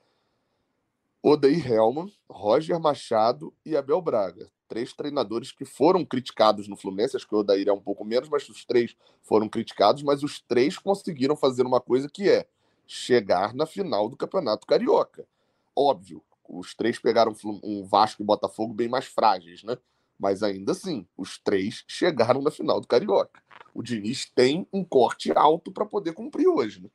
Odair 1.23 1.65
Helman, 1.65 2.11
Roger 2.29 2.79
Machado 2.79 3.51
e 3.65 3.75
Abel 3.75 3.99
Braga. 3.99 4.51
Três 4.73 4.91
treinadores 4.91 5.51
que 5.51 5.65
foram 5.65 6.03
criticados 6.03 6.67
no 6.67 6.75
Fluminense. 6.75 7.15
Acho 7.15 7.27
que 7.27 7.35
o 7.35 7.37
Odair 7.37 7.67
é 7.67 7.71
um 7.71 7.79
pouco 7.79 8.03
menos, 8.03 8.27
mas 8.27 8.49
os 8.49 8.65
três 8.65 8.95
foram 9.21 9.47
criticados. 9.47 10.01
Mas 10.01 10.23
os 10.23 10.39
três 10.39 10.79
conseguiram 10.79 11.35
fazer 11.35 11.61
uma 11.61 11.79
coisa 11.79 12.09
que 12.09 12.27
é 12.27 12.47
chegar 12.87 13.53
na 13.53 13.67
final 13.67 14.09
do 14.09 14.17
Campeonato 14.17 14.65
Carioca. 14.65 15.27
Óbvio, 15.75 16.23
os 16.49 16.73
três 16.73 16.97
pegaram 16.97 17.35
um 17.63 17.85
Vasco 17.85 18.23
e 18.23 18.25
Botafogo 18.25 18.73
bem 18.73 18.89
mais 18.89 19.05
frágeis, 19.05 19.61
né? 19.61 19.77
Mas 20.19 20.41
ainda 20.41 20.71
assim, 20.71 21.05
os 21.15 21.37
três 21.37 21.83
chegaram 21.87 22.41
na 22.41 22.49
final 22.49 22.81
do 22.81 22.87
Carioca. 22.87 23.43
O 23.75 23.83
Diniz 23.83 24.25
tem 24.25 24.67
um 24.73 24.83
corte 24.83 25.31
alto 25.35 25.71
para 25.71 25.85
poder 25.85 26.13
cumprir 26.13 26.47
hoje, 26.47 26.81
né? 26.81 26.89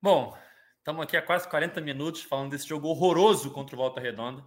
Bom, 0.00 0.34
estamos 0.78 1.02
aqui 1.02 1.18
há 1.18 1.22
quase 1.22 1.46
40 1.50 1.82
minutos 1.82 2.22
falando 2.22 2.52
desse 2.52 2.66
jogo 2.66 2.88
horroroso 2.88 3.50
contra 3.50 3.76
o 3.76 3.78
Volta 3.78 4.00
Redonda. 4.00 4.42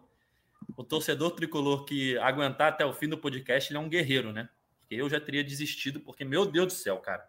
O 0.75 0.83
torcedor 0.83 1.31
tricolor 1.31 1.85
que 1.85 2.17
aguentar 2.17 2.69
até 2.69 2.85
o 2.85 2.93
fim 2.93 3.07
do 3.07 3.17
podcast, 3.17 3.71
ele 3.71 3.77
é 3.77 3.81
um 3.81 3.89
guerreiro, 3.89 4.33
né? 4.33 4.49
Porque 4.79 4.95
eu 4.95 5.09
já 5.09 5.19
teria 5.19 5.43
desistido, 5.43 5.99
porque, 5.99 6.25
meu 6.25 6.45
Deus 6.45 6.67
do 6.67 6.73
céu, 6.73 6.97
cara. 6.97 7.25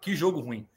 Que 0.00 0.14
jogo 0.14 0.40
ruim. 0.40 0.68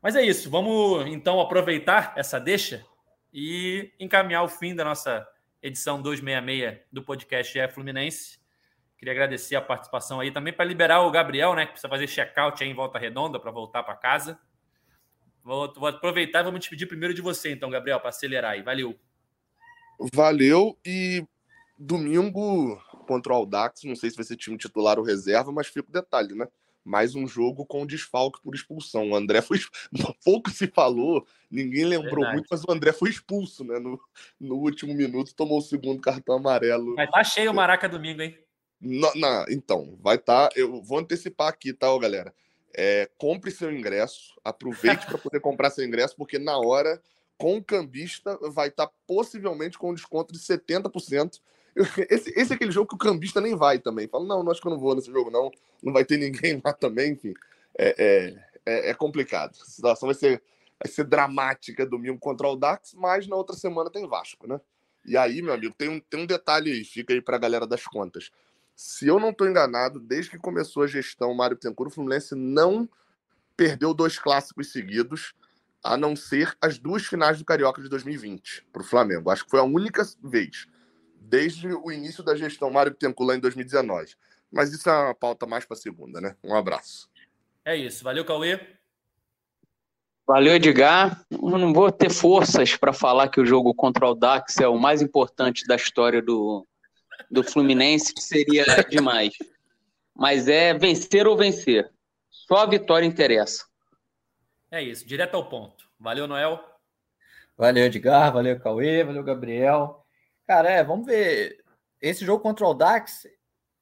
Mas 0.00 0.16
é 0.16 0.22
isso, 0.22 0.50
vamos 0.50 1.06
então 1.06 1.40
aproveitar 1.40 2.12
essa 2.16 2.40
deixa 2.40 2.84
e 3.32 3.92
encaminhar 4.00 4.42
o 4.42 4.48
fim 4.48 4.74
da 4.74 4.84
nossa 4.84 5.26
edição 5.62 6.02
266 6.02 6.80
do 6.90 7.02
podcast 7.02 7.58
é 7.58 7.68
Fluminense. 7.68 8.40
Queria 8.98 9.12
agradecer 9.12 9.54
a 9.54 9.60
participação 9.60 10.20
aí 10.20 10.32
também 10.32 10.52
para 10.52 10.64
liberar 10.64 11.00
o 11.02 11.10
Gabriel, 11.10 11.54
né, 11.54 11.66
que 11.66 11.72
precisa 11.72 11.88
fazer 11.88 12.06
check-out 12.08 12.62
aí 12.62 12.68
em 12.68 12.74
volta 12.74 12.98
redonda 12.98 13.38
para 13.38 13.50
voltar 13.50 13.82
para 13.82 13.94
casa. 13.94 14.38
Vou, 15.44 15.72
vou, 15.74 15.88
aproveitar 15.88 16.40
e 16.40 16.42
vou 16.44 16.52
me 16.52 16.58
despedir 16.58 16.86
primeiro 16.86 17.14
de 17.14 17.20
você, 17.20 17.52
então, 17.52 17.70
Gabriel, 17.70 17.98
para 17.98 18.10
acelerar 18.10 18.52
aí. 18.52 18.62
Valeu. 18.62 18.98
Valeu 20.14 20.78
e 20.84 21.24
domingo 21.78 22.76
contra 23.06 23.32
o 23.32 23.36
Aldax, 23.36 23.84
não 23.84 23.96
sei 23.96 24.10
se 24.10 24.16
vai 24.16 24.24
ser 24.24 24.36
time 24.36 24.56
titular 24.56 24.98
ou 24.98 25.04
reserva, 25.04 25.52
mas 25.52 25.66
fica 25.66 25.88
o 25.88 25.92
detalhe, 25.92 26.34
né? 26.34 26.46
mais 26.84 27.14
um 27.14 27.26
jogo 27.26 27.64
com 27.64 27.86
desfalque 27.86 28.40
por 28.42 28.54
expulsão. 28.54 29.10
O 29.10 29.16
André 29.16 29.40
foi. 29.40 29.58
Pouco 30.24 30.50
se 30.50 30.66
falou, 30.66 31.26
ninguém 31.50 31.84
lembrou 31.84 32.16
Verdade. 32.16 32.34
muito, 32.34 32.48
mas 32.50 32.62
o 32.64 32.72
André 32.72 32.92
foi 32.92 33.10
expulso, 33.10 33.64
né? 33.64 33.78
No, 33.78 34.00
no 34.40 34.56
último 34.56 34.94
minuto, 34.94 35.34
tomou 35.34 35.58
o 35.58 35.62
segundo 35.62 36.00
cartão 36.00 36.36
amarelo. 36.36 36.94
Vai 36.94 37.06
estar 37.06 37.18
tá 37.18 37.24
cheio 37.24 37.50
o 37.50 37.54
Maraca 37.54 37.88
domingo, 37.88 38.22
hein? 38.22 38.36
Não, 38.80 39.12
não, 39.14 39.44
então, 39.48 39.96
vai 40.00 40.16
estar. 40.16 40.48
Tá, 40.48 40.54
eu 40.56 40.82
vou 40.82 40.98
antecipar 40.98 41.48
aqui, 41.48 41.72
tá, 41.72 41.86
galera? 41.98 42.34
É, 42.74 43.08
compre 43.16 43.50
seu 43.50 43.72
ingresso, 43.72 44.34
aproveite 44.44 45.06
para 45.06 45.18
poder 45.18 45.40
comprar 45.40 45.70
seu 45.70 45.84
ingresso, 45.84 46.16
porque 46.16 46.38
na 46.38 46.58
hora, 46.58 47.00
com 47.36 47.58
o 47.58 47.64
cambista, 47.64 48.36
vai 48.50 48.68
estar 48.68 48.86
tá 48.86 48.92
possivelmente 49.06 49.78
com 49.78 49.90
um 49.90 49.94
desconto 49.94 50.32
de 50.32 50.40
70%. 50.40 51.40
Esse, 52.10 52.30
esse 52.38 52.52
é 52.52 52.54
aquele 52.54 52.70
jogo 52.70 52.88
que 52.88 52.94
o 52.94 52.98
cambista 52.98 53.40
nem 53.40 53.56
vai 53.56 53.78
também. 53.78 54.06
Fala, 54.06 54.26
não, 54.26 54.50
acho 54.50 54.60
que 54.60 54.66
eu 54.66 54.72
não 54.72 54.78
vou 54.78 54.94
nesse 54.94 55.10
jogo, 55.10 55.30
não. 55.30 55.50
Não 55.82 55.92
vai 55.92 56.04
ter 56.04 56.18
ninguém 56.18 56.60
lá 56.62 56.72
também, 56.72 57.12
enfim. 57.12 57.32
É, 57.78 58.36
é, 58.66 58.90
é 58.90 58.94
complicado. 58.94 59.56
A 59.60 59.64
situação 59.64 60.06
vai 60.06 60.14
ser, 60.14 60.42
vai 60.82 60.92
ser 60.92 61.04
dramática 61.04 61.86
domingo 61.86 62.18
contra 62.18 62.46
o 62.46 62.56
Dax, 62.56 62.94
mas 62.94 63.26
na 63.26 63.36
outra 63.36 63.56
semana 63.56 63.90
tem 63.90 64.06
Vasco, 64.06 64.46
né? 64.46 64.60
E 65.04 65.16
aí, 65.16 65.42
meu 65.42 65.54
amigo, 65.54 65.74
tem 65.76 65.88
um, 65.88 65.98
tem 65.98 66.20
um 66.20 66.26
detalhe 66.26 66.70
aí, 66.70 66.84
fica 66.84 67.12
aí 67.12 67.20
para 67.20 67.36
a 67.36 67.40
galera 67.40 67.66
das 67.66 67.84
contas. 67.84 68.30
Se 68.76 69.06
eu 69.06 69.18
não 69.18 69.30
estou 69.30 69.48
enganado, 69.48 69.98
desde 69.98 70.30
que 70.30 70.38
começou 70.38 70.82
a 70.82 70.86
gestão 70.86 71.34
Mário 71.34 71.56
Bittencourt, 71.56 71.90
o 71.90 71.94
Fluminense 71.94 72.34
não 72.34 72.88
perdeu 73.56 73.92
dois 73.92 74.18
clássicos 74.18 74.72
seguidos, 74.72 75.34
a 75.82 75.96
não 75.96 76.14
ser 76.14 76.56
as 76.60 76.78
duas 76.78 77.04
finais 77.04 77.38
do 77.38 77.44
Carioca 77.44 77.82
de 77.82 77.88
2020 77.88 78.66
para 78.72 78.82
o 78.82 78.84
Flamengo. 78.84 79.30
Acho 79.30 79.44
que 79.44 79.50
foi 79.50 79.60
a 79.60 79.64
única 79.64 80.06
vez, 80.22 80.68
desde 81.32 81.66
o 81.66 81.90
início 81.90 82.22
da 82.22 82.36
gestão 82.36 82.70
Mário 82.70 82.92
Bittencourt 82.92 83.26
lá 83.30 83.34
em 83.34 83.40
2019. 83.40 84.14
Mas 84.52 84.70
isso 84.70 84.90
é 84.90 84.92
uma 84.92 85.14
pauta 85.14 85.46
mais 85.46 85.64
para 85.64 85.78
segunda, 85.78 86.20
né? 86.20 86.36
Um 86.44 86.54
abraço. 86.54 87.08
É 87.64 87.74
isso. 87.74 88.04
Valeu, 88.04 88.22
Cauê. 88.22 88.60
Valeu, 90.26 90.54
Edgar. 90.54 91.24
Eu 91.30 91.56
não 91.56 91.72
vou 91.72 91.90
ter 91.90 92.10
forças 92.10 92.76
para 92.76 92.92
falar 92.92 93.30
que 93.30 93.40
o 93.40 93.46
jogo 93.46 93.74
contra 93.74 94.06
o 94.06 94.14
Dax 94.14 94.58
é 94.58 94.68
o 94.68 94.78
mais 94.78 95.00
importante 95.00 95.66
da 95.66 95.74
história 95.74 96.20
do, 96.20 96.66
do 97.30 97.42
Fluminense, 97.42 98.12
que 98.12 98.22
seria 98.22 98.66
demais. 98.90 99.32
Mas 100.14 100.48
é 100.48 100.74
vencer 100.74 101.26
ou 101.26 101.34
vencer. 101.34 101.90
Só 102.28 102.56
a 102.56 102.66
vitória 102.66 103.06
interessa. 103.06 103.64
É 104.70 104.82
isso, 104.82 105.06
direto 105.06 105.34
ao 105.34 105.48
ponto. 105.48 105.88
Valeu, 105.98 106.26
Noel. 106.26 106.62
Valeu, 107.56 107.86
Edgar. 107.86 108.34
Valeu, 108.34 108.60
Cauê. 108.60 109.02
Valeu, 109.02 109.24
Gabriel. 109.24 110.01
Cara, 110.46 110.70
é, 110.70 110.84
vamos 110.84 111.06
ver. 111.06 111.62
Esse 112.00 112.24
jogo 112.24 112.42
contra 112.42 112.66
o 112.66 112.74
Dax, 112.74 113.26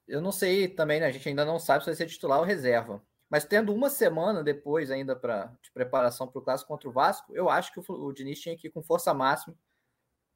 eu 0.07 0.21
não 0.21 0.31
sei 0.31 0.67
também, 0.67 0.99
né? 0.99 1.07
A 1.07 1.11
gente 1.11 1.27
ainda 1.27 1.43
não 1.43 1.59
sabe 1.59 1.83
se 1.83 1.89
vai 1.89 1.95
ser 1.95 2.05
titular 2.05 2.39
ou 2.39 2.45
reserva. 2.45 3.03
Mas 3.29 3.45
tendo 3.45 3.73
uma 3.73 3.89
semana 3.89 4.43
depois 4.43 4.91
ainda 4.91 5.15
para 5.15 5.45
de 5.61 5.71
preparação 5.71 6.27
para 6.27 6.39
o 6.39 6.41
clássico 6.41 6.67
contra 6.67 6.89
o 6.89 6.91
Vasco, 6.91 7.33
eu 7.35 7.49
acho 7.49 7.73
que 7.73 7.79
o, 7.79 7.83
o 7.87 8.13
Diniz 8.13 8.39
tinha 8.39 8.57
que 8.57 8.67
ir 8.67 8.71
com 8.71 8.83
força 8.83 9.13
máxima 9.13 9.55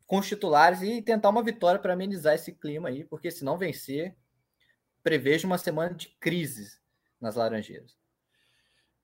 com 0.06 0.20
os 0.20 0.28
titulares 0.28 0.82
e 0.82 1.02
tentar 1.02 1.30
uma 1.30 1.44
vitória 1.44 1.80
para 1.80 1.94
amenizar 1.94 2.36
esse 2.36 2.54
clima 2.54 2.90
aí, 2.90 3.04
porque 3.04 3.32
se 3.32 3.44
não 3.44 3.58
vencer, 3.58 4.16
prevejo 5.04 5.48
uma 5.48 5.58
semana 5.58 5.94
de 5.94 6.10
crise 6.20 6.80
nas 7.20 7.36
Laranjeiras. 7.36 7.98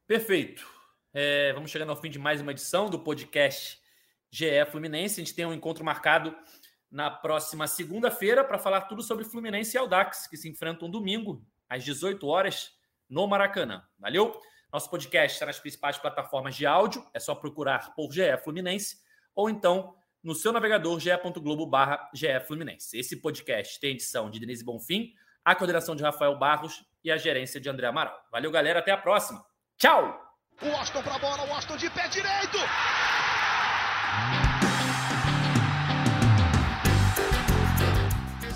Perfeito. 0.05 0.65
É, 1.13 1.51
vamos 1.53 1.71
chegando 1.71 1.89
ao 1.89 1.99
fim 1.99 2.09
de 2.09 2.19
mais 2.19 2.39
uma 2.39 2.51
edição 2.51 2.89
do 2.89 2.99
podcast 2.99 3.81
GE 4.29 4.65
Fluminense. 4.69 5.19
A 5.19 5.23
gente 5.23 5.35
tem 5.35 5.45
um 5.45 5.53
encontro 5.53 5.83
marcado 5.83 6.35
na 6.91 7.09
próxima 7.09 7.67
segunda-feira 7.67 8.43
para 8.43 8.59
falar 8.59 8.81
tudo 8.81 9.01
sobre 9.01 9.23
Fluminense 9.23 9.75
e 9.75 9.79
Aldax, 9.79 10.27
que 10.27 10.35
se 10.35 10.49
enfrentam 10.49 10.89
domingo 10.89 11.41
às 11.69 11.83
18 11.85 12.27
horas 12.27 12.71
no 13.09 13.25
Maracanã. 13.27 13.83
Valeu? 13.97 14.39
Nosso 14.71 14.89
podcast 14.89 15.33
está 15.33 15.45
nas 15.45 15.59
principais 15.59 15.97
plataformas 15.97 16.55
de 16.55 16.65
áudio, 16.65 17.05
é 17.13 17.19
só 17.19 17.33
procurar 17.33 17.93
por 17.95 18.11
GE 18.11 18.37
Fluminense 18.43 18.97
ou 19.33 19.49
então 19.49 19.95
no 20.23 20.35
seu 20.35 20.51
navegador 20.51 20.99
ge.globo 20.99 21.65
barra 21.65 22.09
Fluminense. 22.45 22.97
Esse 22.97 23.17
podcast 23.17 23.79
tem 23.79 23.91
edição 23.91 24.29
de 24.29 24.39
Denise 24.39 24.63
Bonfim, 24.63 25.13
a 25.43 25.55
coordenação 25.55 25.95
de 25.95 26.03
Rafael 26.03 26.37
Barros 26.37 26.85
e 27.03 27.11
a 27.11 27.17
gerência 27.17 27.59
de 27.59 27.69
André 27.69 27.87
Amaral. 27.87 28.21
Valeu, 28.31 28.51
galera, 28.51 28.79
até 28.79 28.91
a 28.91 28.97
próxima. 28.97 29.43
Tchau! 29.77 30.31
O 30.61 31.01
para 31.01 31.15
a 31.15 31.19
bola, 31.19 31.43
o 31.49 31.53
Austin 31.53 31.77
de 31.77 31.89
pé 31.89 32.07
direito! 32.07 32.57